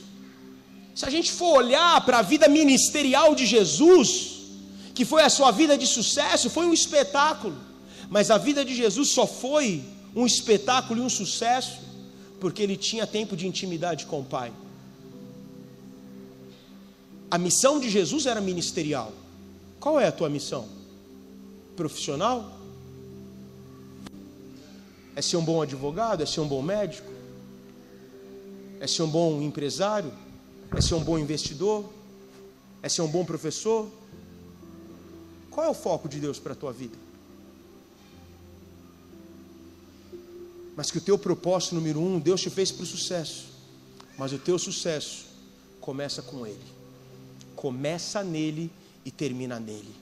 Se 0.95 1.07
a 1.07 1.11
gente 1.11 1.33
for 1.33 1.57
olhar 1.59 2.01
para 2.05 2.19
a 2.19 2.23
vida 2.23 2.49
ministerial 2.49 3.35
de 3.35 3.47
Jesus, 3.47 4.40
que 4.95 5.05
foi 5.05 5.23
a 5.23 5.31
sua 5.31 5.51
vida 5.51 5.77
de 5.79 5.87
sucesso, 5.87 6.51
foi 6.51 6.67
um 6.67 6.73
espetáculo. 6.73 7.57
Mas 8.09 8.31
a 8.31 8.39
vida 8.39 8.65
de 8.65 8.75
Jesus 8.75 9.11
só 9.11 9.27
foi 9.27 9.85
um 10.15 10.27
espetáculo 10.27 11.01
e 11.01 11.05
um 11.05 11.09
sucesso 11.09 11.79
porque 12.41 12.63
ele 12.63 12.77
tinha 12.77 13.07
tempo 13.07 13.37
de 13.37 13.47
intimidade 13.47 14.07
com 14.07 14.21
o 14.21 14.25
Pai. 14.25 14.51
A 17.31 17.39
missão 17.39 17.79
de 17.79 17.89
Jesus 17.89 18.27
era 18.27 18.41
ministerial. 18.41 19.13
Qual 19.79 20.01
é 20.01 20.09
a 20.09 20.13
tua 20.13 20.29
missão? 20.29 20.67
Profissional? 21.77 22.59
É 25.15 25.23
ser 25.23 25.37
um 25.37 25.45
bom 25.45 25.63
advogado? 25.63 26.23
É 26.23 26.27
ser 26.27 26.41
um 26.41 26.49
bom 26.49 26.63
médico? 26.63 27.11
É 28.81 28.87
ser 28.87 29.03
um 29.03 29.09
bom 29.09 29.41
empresário? 29.43 30.13
É 30.75 30.81
ser 30.81 30.95
um 30.95 31.05
bom 31.05 31.19
investidor? 31.19 31.85
É 32.83 32.89
ser 32.89 33.03
um 33.03 33.09
bom 33.09 33.25
professor? 33.25 33.89
Qual 35.51 35.67
é 35.67 35.69
o 35.69 35.75
foco 35.75 36.09
de 36.09 36.21
Deus 36.21 36.39
para 36.39 36.53
a 36.53 36.57
tua 36.57 36.73
vida? 36.73 36.97
Mas 40.77 40.91
que 40.91 40.99
o 40.99 41.01
teu 41.01 41.19
propósito 41.19 41.75
número 41.75 42.01
um, 42.01 42.19
Deus 42.19 42.41
te 42.41 42.49
fez 42.49 42.71
para 42.71 42.85
o 42.85 42.87
sucesso. 42.87 43.49
Mas 44.17 44.33
o 44.33 44.39
teu 44.39 44.59
sucesso 44.59 45.27
começa 45.81 46.23
com 46.23 46.47
Ele 46.47 46.81
começa 47.61 48.25
nele 48.25 48.71
e 49.05 49.11
termina 49.11 49.61
nele. 49.61 49.95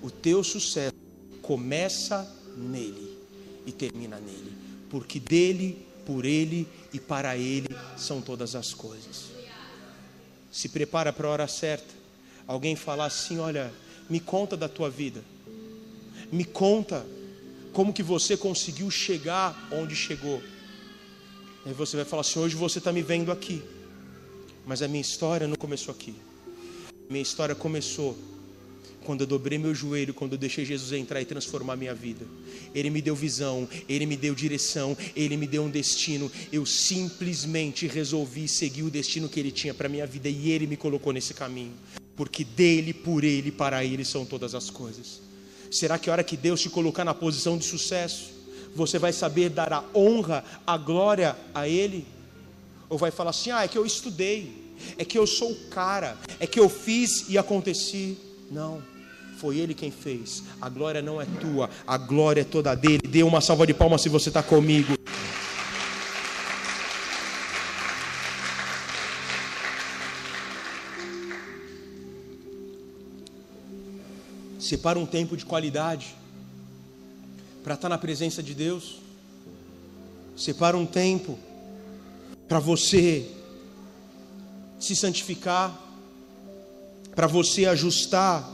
O 0.00 0.12
teu 0.12 0.44
sucesso 0.44 0.94
começa 1.42 2.32
nele 2.56 3.18
e 3.66 3.72
termina 3.72 4.20
nele, 4.20 4.52
porque 4.88 5.18
dele, 5.18 5.84
por 6.06 6.24
ele 6.24 6.68
e 6.92 7.00
para 7.00 7.36
ele 7.36 7.74
são 7.96 8.20
todas 8.20 8.54
as 8.54 8.72
coisas. 8.72 9.24
Se 10.52 10.68
prepara 10.68 11.12
para 11.12 11.26
a 11.26 11.30
hora 11.32 11.48
certa. 11.48 11.92
Alguém 12.46 12.76
falar 12.76 13.06
assim: 13.06 13.38
"Olha, 13.38 13.72
me 14.08 14.20
conta 14.20 14.56
da 14.56 14.68
tua 14.68 14.90
vida. 14.90 15.22
Me 16.32 16.44
conta 16.44 17.06
como 17.72 17.92
que 17.92 18.02
você 18.02 18.36
conseguiu 18.36 18.90
chegar 18.90 19.68
onde 19.70 19.94
chegou." 19.94 20.42
Aí 21.64 21.72
você 21.72 21.96
vai 21.96 22.04
falar 22.04 22.20
assim: 22.20 22.38
"Hoje 22.38 22.56
você 22.56 22.78
está 22.78 22.92
me 22.92 23.02
vendo 23.02 23.32
aqui, 23.32 23.62
mas 24.66 24.82
a 24.82 24.88
minha 24.88 25.00
história 25.00 25.46
não 25.46 25.56
começou 25.56 25.92
aqui." 25.92 26.14
Minha 27.08 27.22
história 27.22 27.54
começou 27.54 28.16
quando 29.04 29.20
eu 29.20 29.26
dobrei 29.26 29.58
meu 29.58 29.74
joelho, 29.74 30.14
quando 30.14 30.32
eu 30.32 30.38
deixei 30.38 30.64
Jesus 30.64 30.92
entrar 30.92 31.20
e 31.20 31.24
transformar 31.24 31.76
minha 31.76 31.94
vida. 31.94 32.26
Ele 32.74 32.90
me 32.90 33.00
deu 33.00 33.14
visão, 33.14 33.68
ele 33.88 34.06
me 34.06 34.16
deu 34.16 34.34
direção, 34.34 34.96
ele 35.14 35.36
me 35.36 35.46
deu 35.46 35.64
um 35.64 35.70
destino. 35.70 36.30
Eu 36.52 36.66
simplesmente 36.66 37.86
resolvi 37.86 38.48
seguir 38.48 38.82
o 38.82 38.90
destino 38.90 39.28
que 39.28 39.38
ele 39.38 39.52
tinha 39.52 39.74
para 39.74 39.88
minha 39.88 40.06
vida 40.06 40.28
e 40.28 40.50
ele 40.50 40.66
me 40.66 40.76
colocou 40.76 41.12
nesse 41.12 41.34
caminho. 41.34 41.72
Porque 42.16 42.44
dele, 42.44 42.92
por 42.92 43.22
ele, 43.22 43.52
para 43.52 43.84
ele 43.84 44.04
são 44.04 44.24
todas 44.24 44.54
as 44.54 44.70
coisas. 44.70 45.20
Será 45.70 45.98
que 45.98 46.08
a 46.08 46.12
hora 46.12 46.24
que 46.24 46.36
Deus 46.36 46.60
te 46.60 46.70
colocar 46.70 47.04
na 47.04 47.14
posição 47.14 47.58
de 47.58 47.64
sucesso, 47.64 48.32
você 48.74 48.98
vai 48.98 49.12
saber 49.12 49.50
dar 49.50 49.72
a 49.72 49.84
honra, 49.94 50.44
a 50.66 50.76
glória 50.76 51.36
a 51.54 51.68
ele? 51.68 52.06
Ou 52.88 52.96
vai 52.96 53.10
falar 53.10 53.30
assim: 53.30 53.50
"Ah, 53.50 53.64
é 53.64 53.68
que 53.68 53.78
eu 53.78 53.84
estudei" 53.84 54.64
é 54.98 55.04
que 55.04 55.18
eu 55.18 55.26
sou 55.26 55.52
o 55.52 55.56
cara, 55.68 56.16
é 56.38 56.46
que 56.46 56.58
eu 56.58 56.68
fiz 56.68 57.28
e 57.28 57.38
aconteci. 57.38 58.16
Não, 58.50 58.82
foi 59.44 59.58
Ele 59.58 59.74
quem 59.74 59.90
fez. 59.90 60.42
A 60.58 60.70
glória 60.70 61.02
não 61.02 61.20
é 61.20 61.26
tua, 61.26 61.68
a 61.86 61.98
glória 61.98 62.40
é 62.40 62.44
toda 62.44 62.74
dele. 62.74 63.02
Dê 63.06 63.22
uma 63.22 63.42
salva 63.42 63.66
de 63.66 63.74
palmas 63.74 64.00
se 64.00 64.08
você 64.08 64.30
está 64.30 64.42
comigo. 64.42 64.94
Separa 74.58 74.98
um 74.98 75.04
tempo 75.04 75.36
de 75.36 75.44
qualidade 75.44 76.16
para 77.62 77.74
estar 77.74 77.90
tá 77.90 77.90
na 77.90 77.98
presença 77.98 78.42
de 78.42 78.54
Deus. 78.54 78.98
Separa 80.34 80.74
um 80.74 80.86
tempo 80.86 81.38
para 82.48 82.58
você 82.58 83.30
se 84.80 84.96
santificar, 84.96 85.78
para 87.14 87.26
você 87.26 87.66
ajustar 87.66 88.53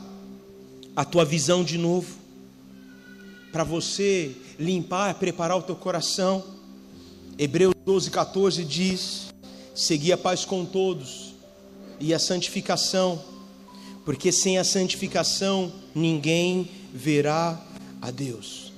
a 0.94 1.04
tua 1.04 1.24
visão 1.24 1.62
de 1.62 1.78
novo, 1.78 2.16
para 3.52 3.64
você 3.64 4.32
limpar, 4.58 5.14
preparar 5.14 5.56
o 5.56 5.62
teu 5.62 5.76
coração. 5.76 6.44
Hebreus 7.38 7.74
12, 7.84 8.10
14 8.10 8.64
diz: 8.64 9.34
Segui 9.74 10.12
a 10.12 10.18
paz 10.18 10.44
com 10.44 10.64
todos 10.64 11.34
e 11.98 12.12
a 12.14 12.18
santificação, 12.18 13.22
porque 14.04 14.30
sem 14.30 14.58
a 14.58 14.64
santificação 14.64 15.72
ninguém 15.94 16.68
verá 16.92 17.60
a 18.00 18.10
Deus. 18.10 18.72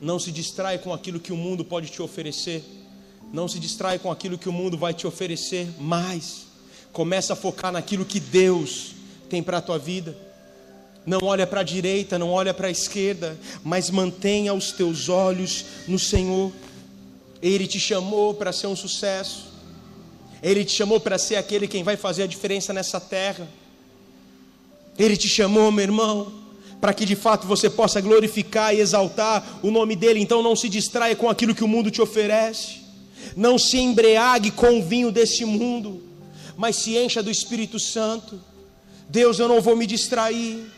Não 0.00 0.18
se 0.18 0.30
distrai 0.30 0.78
com 0.78 0.92
aquilo 0.92 1.18
que 1.18 1.32
o 1.32 1.36
mundo 1.36 1.64
pode 1.64 1.88
te 1.88 2.00
oferecer. 2.00 2.64
Não 3.32 3.48
se 3.48 3.58
distrai 3.58 3.98
com 3.98 4.10
aquilo 4.10 4.38
que 4.38 4.48
o 4.48 4.52
mundo 4.52 4.78
vai 4.78 4.94
te 4.94 5.06
oferecer 5.06 5.68
mais. 5.80 6.46
Começa 6.92 7.32
a 7.32 7.36
focar 7.36 7.72
naquilo 7.72 8.04
que 8.04 8.20
Deus 8.20 8.92
tem 9.28 9.42
para 9.42 9.58
a 9.58 9.60
tua 9.60 9.78
vida. 9.78 10.16
Não 11.08 11.20
olha 11.22 11.46
para 11.46 11.60
a 11.60 11.64
direita, 11.64 12.18
não 12.18 12.30
olha 12.30 12.52
para 12.52 12.68
a 12.68 12.70
esquerda, 12.70 13.38
mas 13.64 13.88
mantenha 13.88 14.52
os 14.52 14.72
teus 14.72 15.08
olhos 15.08 15.64
no 15.86 15.98
Senhor. 15.98 16.52
Ele 17.40 17.66
te 17.66 17.80
chamou 17.80 18.34
para 18.34 18.52
ser 18.52 18.66
um 18.66 18.76
sucesso. 18.76 19.48
Ele 20.42 20.64
te 20.64 20.72
chamou 20.72 21.00
para 21.00 21.16
ser 21.16 21.36
aquele 21.36 21.66
quem 21.66 21.82
vai 21.82 21.96
fazer 21.96 22.24
a 22.24 22.26
diferença 22.26 22.72
nessa 22.72 23.00
terra. 23.00 23.48
Ele 24.98 25.16
te 25.16 25.28
chamou, 25.28 25.72
meu 25.72 25.82
irmão, 25.82 26.32
para 26.80 26.92
que 26.92 27.06
de 27.06 27.16
fato 27.16 27.46
você 27.46 27.70
possa 27.70 28.00
glorificar 28.00 28.74
e 28.74 28.80
exaltar 28.80 29.60
o 29.62 29.70
nome 29.70 29.96
dele. 29.96 30.20
Então 30.20 30.42
não 30.42 30.54
se 30.54 30.68
distraia 30.68 31.16
com 31.16 31.30
aquilo 31.30 31.54
que 31.54 31.64
o 31.64 31.68
mundo 31.68 31.90
te 31.90 32.02
oferece. 32.02 32.82
Não 33.34 33.58
se 33.58 33.78
embriague 33.78 34.50
com 34.50 34.78
o 34.78 34.82
vinho 34.82 35.10
desse 35.10 35.44
mundo 35.44 36.08
mas 36.58 36.74
se 36.74 36.98
encha 36.98 37.22
do 37.22 37.30
Espírito 37.30 37.78
Santo. 37.78 38.40
Deus, 39.08 39.38
eu 39.38 39.46
não 39.46 39.60
vou 39.60 39.76
me 39.76 39.86
distrair. 39.86 40.68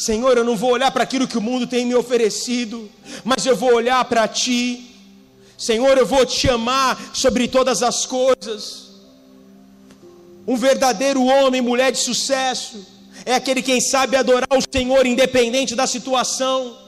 Senhor, 0.00 0.38
eu 0.38 0.44
não 0.44 0.56
vou 0.56 0.70
olhar 0.70 0.90
para 0.90 1.02
aquilo 1.02 1.28
que 1.28 1.36
o 1.36 1.42
mundo 1.42 1.66
tem 1.66 1.84
me 1.84 1.94
oferecido, 1.94 2.90
mas 3.22 3.44
eu 3.44 3.54
vou 3.54 3.74
olhar 3.74 4.02
para 4.06 4.26
Ti. 4.26 4.96
Senhor, 5.58 5.98
eu 5.98 6.06
vou 6.06 6.24
te 6.24 6.48
amar 6.48 6.98
sobre 7.12 7.46
todas 7.46 7.82
as 7.82 8.06
coisas. 8.06 8.92
Um 10.46 10.56
verdadeiro 10.56 11.22
homem, 11.22 11.60
mulher 11.60 11.92
de 11.92 11.98
sucesso, 11.98 12.86
é 13.26 13.34
aquele 13.34 13.60
quem 13.60 13.78
sabe 13.78 14.16
adorar 14.16 14.48
o 14.56 14.62
Senhor 14.74 15.04
independente 15.04 15.74
da 15.76 15.86
situação. 15.86 16.78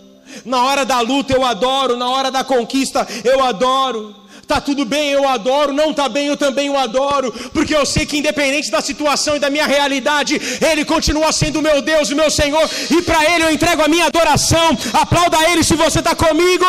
Na 0.43 0.65
hora 0.65 0.87
da 0.87 1.01
luta 1.01 1.35
eu 1.35 1.45
adoro, 1.45 1.99
na 1.99 2.09
hora 2.09 2.31
da 2.31 2.43
conquista 2.43 3.07
eu 3.23 3.45
adoro. 3.45 4.22
Tá 4.53 4.61
tudo 4.61 4.85
bem, 4.85 5.09
eu 5.13 5.27
adoro, 5.27 5.73
não 5.73 5.95
tá 5.95 6.11
bem, 6.11 6.27
eu 6.27 6.37
também 6.37 6.69
o 6.69 6.77
adoro, 6.77 7.33
porque 7.55 7.75
eu 7.75 7.87
sei 7.87 8.05
que 8.05 8.19
independente 8.19 8.71
da 8.71 8.83
situação 8.83 9.35
e 9.35 9.39
da 9.39 9.49
minha 9.49 9.67
realidade, 9.67 10.39
ele 10.71 10.85
continua 10.85 11.33
sendo 11.33 11.61
o 11.61 11.63
meu 11.63 11.81
Deus, 11.81 12.11
o 12.11 12.15
meu 12.15 12.31
Senhor, 12.31 12.69
e 12.91 13.01
para 13.01 13.25
ele 13.31 13.45
eu 13.45 13.51
entrego 13.51 13.83
a 13.83 13.89
minha 13.89 14.05
adoração. 14.09 14.77
Aplauda 14.93 15.39
ele 15.51 15.65
se 15.65 15.75
você 15.75 16.01
está 16.01 16.15
comigo. 16.15 16.67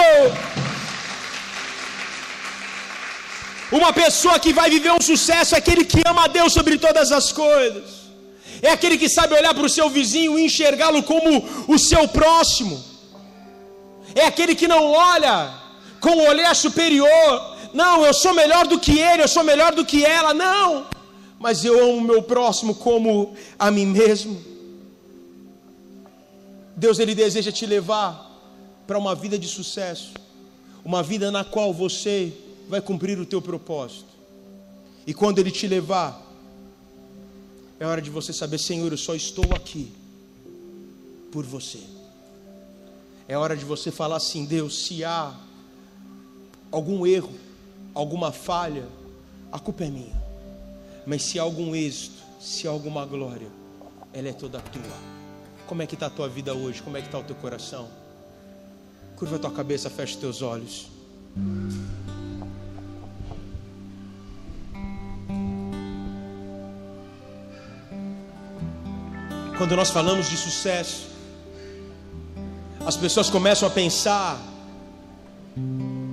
Uma 3.69 3.91
pessoa 3.91 4.39
que 4.39 4.53
vai 4.53 4.69
viver 4.69 4.93
um 4.93 5.01
sucesso 5.01 5.53
é 5.53 5.57
aquele 5.57 5.83
que 5.83 5.99
ama 6.07 6.23
a 6.23 6.27
Deus 6.27 6.53
sobre 6.53 6.77
todas 6.77 7.11
as 7.11 7.33
coisas. 7.33 7.83
É 8.61 8.69
aquele 8.69 8.97
que 8.97 9.09
sabe 9.09 9.35
olhar 9.35 9.53
para 9.53 9.65
o 9.65 9.75
seu 9.77 9.89
vizinho 9.89 10.39
e 10.39 10.45
enxergá-lo 10.45 11.03
como 11.03 11.31
o 11.67 11.77
seu 11.77 12.07
próximo. 12.07 12.81
É 14.15 14.23
aquele 14.25 14.55
que 14.55 14.69
não 14.69 14.85
olha 14.89 15.51
com 15.99 16.11
o 16.11 16.29
olhar 16.29 16.55
superior, 16.55 17.52
não, 17.73 18.05
eu 18.05 18.13
sou 18.13 18.33
melhor 18.33 18.67
do 18.67 18.79
que 18.79 18.99
ele, 18.99 19.23
eu 19.23 19.27
sou 19.27 19.43
melhor 19.43 19.73
do 19.73 19.83
que 19.83 20.05
ela. 20.05 20.33
Não, 20.33 20.87
mas 21.39 21.65
eu 21.65 21.83
amo 21.83 21.97
o 21.97 22.01
meu 22.01 22.21
próximo 22.21 22.75
como 22.75 23.35
a 23.57 23.71
mim 23.71 23.87
mesmo. 23.87 24.41
Deus 26.75 26.99
ele 26.99 27.15
deseja 27.15 27.51
te 27.51 27.65
levar 27.65 28.31
para 28.85 28.97
uma 28.97 29.15
vida 29.15 29.37
de 29.37 29.47
sucesso, 29.47 30.13
uma 30.85 31.01
vida 31.01 31.31
na 31.31 31.43
qual 31.43 31.73
você 31.73 32.33
vai 32.69 32.79
cumprir 32.79 33.19
o 33.19 33.25
teu 33.25 33.41
propósito. 33.41 34.13
E 35.05 35.13
quando 35.13 35.39
ele 35.39 35.51
te 35.51 35.67
levar, 35.67 36.21
é 37.79 37.85
hora 37.85 38.01
de 38.01 38.09
você 38.09 38.31
saber, 38.31 38.59
Senhor, 38.59 38.91
eu 38.91 38.97
só 38.97 39.15
estou 39.15 39.45
aqui 39.53 39.91
por 41.31 41.43
você. 41.43 41.79
É 43.27 43.37
hora 43.37 43.57
de 43.57 43.65
você 43.65 43.91
falar 43.91 44.17
assim, 44.17 44.45
Deus, 44.45 44.85
se 44.85 45.03
há 45.03 45.33
algum 46.71 47.05
erro 47.05 47.33
alguma 47.93 48.31
falha, 48.31 48.87
a 49.51 49.59
culpa 49.59 49.83
é 49.83 49.89
minha. 49.89 50.23
Mas 51.05 51.23
se 51.23 51.39
há 51.39 51.43
algum 51.43 51.75
êxito, 51.75 52.21
se 52.39 52.67
há 52.67 52.71
alguma 52.71 53.05
glória, 53.05 53.47
ela 54.13 54.29
é 54.29 54.33
toda 54.33 54.59
tua. 54.59 55.13
Como 55.67 55.81
é 55.81 55.87
que 55.87 55.95
está 55.95 56.07
a 56.07 56.09
tua 56.09 56.27
vida 56.27 56.53
hoje? 56.53 56.81
Como 56.81 56.97
é 56.97 57.01
que 57.01 57.07
está 57.07 57.19
o 57.19 57.23
teu 57.23 57.35
coração? 57.35 57.87
Curva 59.15 59.35
a 59.37 59.39
tua 59.39 59.51
cabeça, 59.51 59.89
fecha 59.89 60.13
os 60.13 60.19
teus 60.19 60.41
olhos. 60.41 60.87
Quando 69.57 69.75
nós 69.75 69.91
falamos 69.91 70.29
de 70.29 70.35
sucesso, 70.35 71.07
as 72.85 72.97
pessoas 72.97 73.29
começam 73.29 73.67
a 73.67 73.71
pensar 73.71 74.37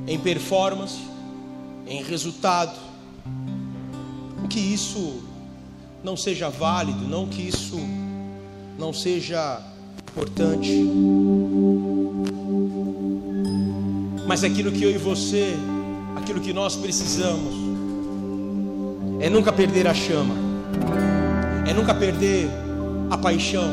em 0.06 0.18
performance, 0.20 1.09
em 1.90 2.04
resultado. 2.04 2.78
Que 4.48 4.60
isso 4.60 5.20
não 6.02 6.16
seja 6.16 6.48
válido, 6.48 7.06
não 7.06 7.26
que 7.26 7.42
isso 7.42 7.78
não 8.78 8.92
seja 8.92 9.60
importante. 10.10 10.72
Mas 14.26 14.44
aquilo 14.44 14.70
que 14.70 14.84
eu 14.84 14.90
e 14.90 14.98
você, 14.98 15.54
aquilo 16.16 16.40
que 16.40 16.52
nós 16.52 16.76
precisamos, 16.76 17.54
é 19.20 19.28
nunca 19.28 19.52
perder 19.52 19.86
a 19.88 19.94
chama, 19.94 20.34
é 21.68 21.74
nunca 21.74 21.94
perder 21.94 22.48
a 23.10 23.18
paixão, 23.18 23.68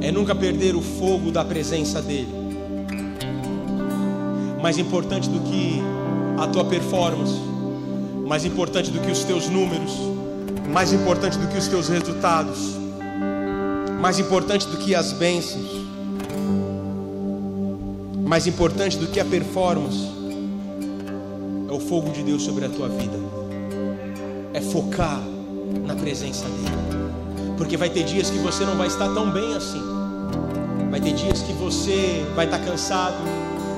é 0.00 0.10
nunca 0.10 0.34
perder 0.34 0.74
o 0.74 0.80
fogo 0.80 1.30
da 1.30 1.44
presença 1.44 2.00
dEle. 2.02 2.42
Mais 4.60 4.78
importante 4.78 5.28
do 5.28 5.40
que 5.40 5.93
a 6.44 6.48
tua 6.48 6.64
performance, 6.64 7.40
mais 8.26 8.44
importante 8.44 8.90
do 8.90 9.00
que 9.00 9.10
os 9.10 9.24
teus 9.24 9.48
números, 9.48 9.92
mais 10.70 10.92
importante 10.92 11.38
do 11.38 11.48
que 11.48 11.56
os 11.56 11.66
teus 11.68 11.88
resultados, 11.88 12.76
mais 13.98 14.18
importante 14.18 14.66
do 14.66 14.76
que 14.76 14.94
as 14.94 15.12
bênçãos, 15.12 15.70
mais 18.26 18.46
importante 18.46 18.98
do 18.98 19.06
que 19.06 19.18
a 19.18 19.24
performance, 19.24 20.06
é 21.68 21.72
o 21.72 21.80
fogo 21.80 22.10
de 22.10 22.22
Deus 22.22 22.42
sobre 22.42 22.66
a 22.66 22.68
tua 22.68 22.88
vida, 22.88 23.18
é 24.52 24.60
focar 24.60 25.20
na 25.86 25.94
presença 25.94 26.44
dEle, 26.44 27.56
porque 27.56 27.76
vai 27.76 27.88
ter 27.88 28.04
dias 28.04 28.28
que 28.28 28.38
você 28.38 28.66
não 28.66 28.76
vai 28.76 28.88
estar 28.88 29.08
tão 29.14 29.30
bem 29.30 29.54
assim, 29.54 29.82
vai 30.90 31.00
ter 31.00 31.14
dias 31.14 31.40
que 31.40 31.54
você 31.54 32.22
vai 32.34 32.44
estar 32.44 32.58
cansado, 32.58 33.16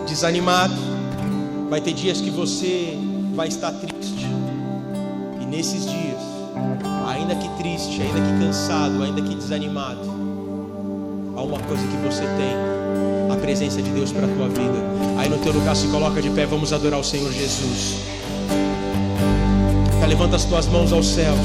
desanimado, 0.08 0.95
vai 1.68 1.80
ter 1.80 1.92
dias 1.92 2.20
que 2.20 2.30
você 2.30 2.96
vai 3.34 3.48
estar 3.48 3.72
triste, 3.72 4.26
e 5.40 5.44
nesses 5.44 5.84
dias, 5.84 6.20
ainda 7.06 7.34
que 7.34 7.48
triste, 7.60 8.00
ainda 8.00 8.20
que 8.20 8.44
cansado, 8.44 9.02
ainda 9.02 9.20
que 9.20 9.34
desanimado, 9.34 10.00
há 11.36 11.42
uma 11.42 11.58
coisa 11.60 11.82
que 11.86 11.96
você 11.96 12.22
tem, 12.22 13.32
a 13.32 13.36
presença 13.36 13.82
de 13.82 13.90
Deus 13.90 14.12
para 14.12 14.24
a 14.24 14.28
tua 14.28 14.48
vida. 14.48 14.78
Aí 15.18 15.28
no 15.28 15.38
teu 15.38 15.52
lugar 15.52 15.74
se 15.74 15.88
coloca 15.88 16.22
de 16.22 16.30
pé, 16.30 16.46
vamos 16.46 16.72
adorar 16.72 17.00
o 17.00 17.04
Senhor 17.04 17.32
Jesus. 17.32 17.96
Tá, 20.00 20.06
levanta 20.06 20.36
as 20.36 20.44
tuas 20.44 20.66
mãos 20.68 20.92
aos 20.92 21.08
céus. 21.08 21.38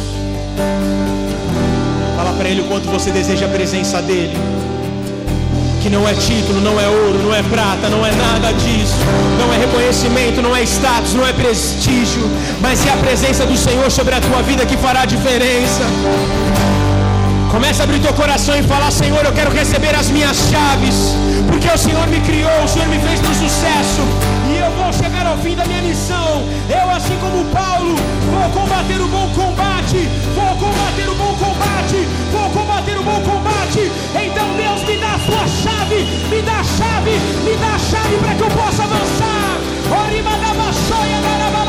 Fala 2.15 2.33
para 2.33 2.47
Ele 2.47 2.61
o 2.61 2.67
quanto 2.67 2.87
você 2.87 3.11
deseja 3.11 3.47
a 3.47 3.49
presença 3.49 4.01
dEle 4.01 4.37
que 5.81 5.89
não 5.89 6.07
é 6.07 6.13
título, 6.13 6.61
não 6.61 6.79
é 6.79 6.87
ouro, 6.87 7.17
não 7.23 7.33
é 7.33 7.41
prata, 7.41 7.89
não 7.89 8.05
é 8.05 8.11
nada 8.11 8.53
disso, 8.53 8.97
não 9.39 9.51
é 9.51 9.57
reconhecimento, 9.57 10.41
não 10.41 10.55
é 10.55 10.61
status, 10.61 11.15
não 11.15 11.25
é 11.25 11.33
prestígio, 11.33 12.29
mas 12.61 12.85
é 12.85 12.91
a 12.91 12.97
presença 12.97 13.45
do 13.45 13.57
Senhor 13.57 13.89
sobre 13.89 14.13
a 14.13 14.21
tua 14.21 14.43
vida 14.43 14.63
que 14.65 14.77
fará 14.77 15.01
a 15.01 15.05
diferença. 15.05 15.83
Comece 17.49 17.81
a 17.81 17.83
abrir 17.83 17.99
teu 17.99 18.13
coração 18.13 18.55
e 18.55 18.63
falar: 18.63 18.91
Senhor, 18.91 19.25
eu 19.25 19.33
quero 19.33 19.51
receber 19.51 19.95
as 19.95 20.09
minhas 20.09 20.37
chaves, 20.51 21.15
porque 21.47 21.67
o 21.67 21.77
Senhor 21.77 22.07
me 22.07 22.19
criou, 22.21 22.63
o 22.63 22.67
Senhor 22.67 22.87
me 22.87 22.99
fez 22.99 23.19
para 23.19 23.31
o 23.31 23.35
sucesso 23.35 24.40
ao 24.91 24.93
chegar 24.93 25.25
ao 25.25 25.37
fim 25.37 25.55
da 25.55 25.65
minha 25.65 25.81
missão, 25.81 26.43
eu, 26.69 26.89
assim 26.91 27.17
como 27.19 27.45
Paulo, 27.45 27.95
vou 28.29 28.61
combater 28.61 28.99
o 28.99 29.07
bom 29.07 29.29
combate, 29.33 30.09
vou 30.35 30.55
combater 30.57 31.07
o 31.09 31.15
bom 31.15 31.33
combate, 31.35 32.07
vou 32.31 32.49
combater 32.49 32.97
o 32.99 33.03
bom 33.03 33.21
combate. 33.21 33.91
Então, 34.13 34.47
Deus, 34.57 34.83
me 34.83 34.97
dá 34.97 35.15
a 35.15 35.19
sua 35.19 35.47
chave, 35.47 36.03
me 36.29 36.41
dá 36.41 36.59
a 36.59 36.63
chave, 36.63 37.11
me 37.45 37.55
dá 37.55 37.75
a 37.75 37.79
chave 37.79 38.17
para 38.17 38.35
que 38.35 38.41
eu 38.41 38.51
possa 38.51 38.83
avançar. 38.83 39.61
Orima 40.05 40.31
da 40.31 40.53
Bachoia 40.53 41.21
da 41.21 41.60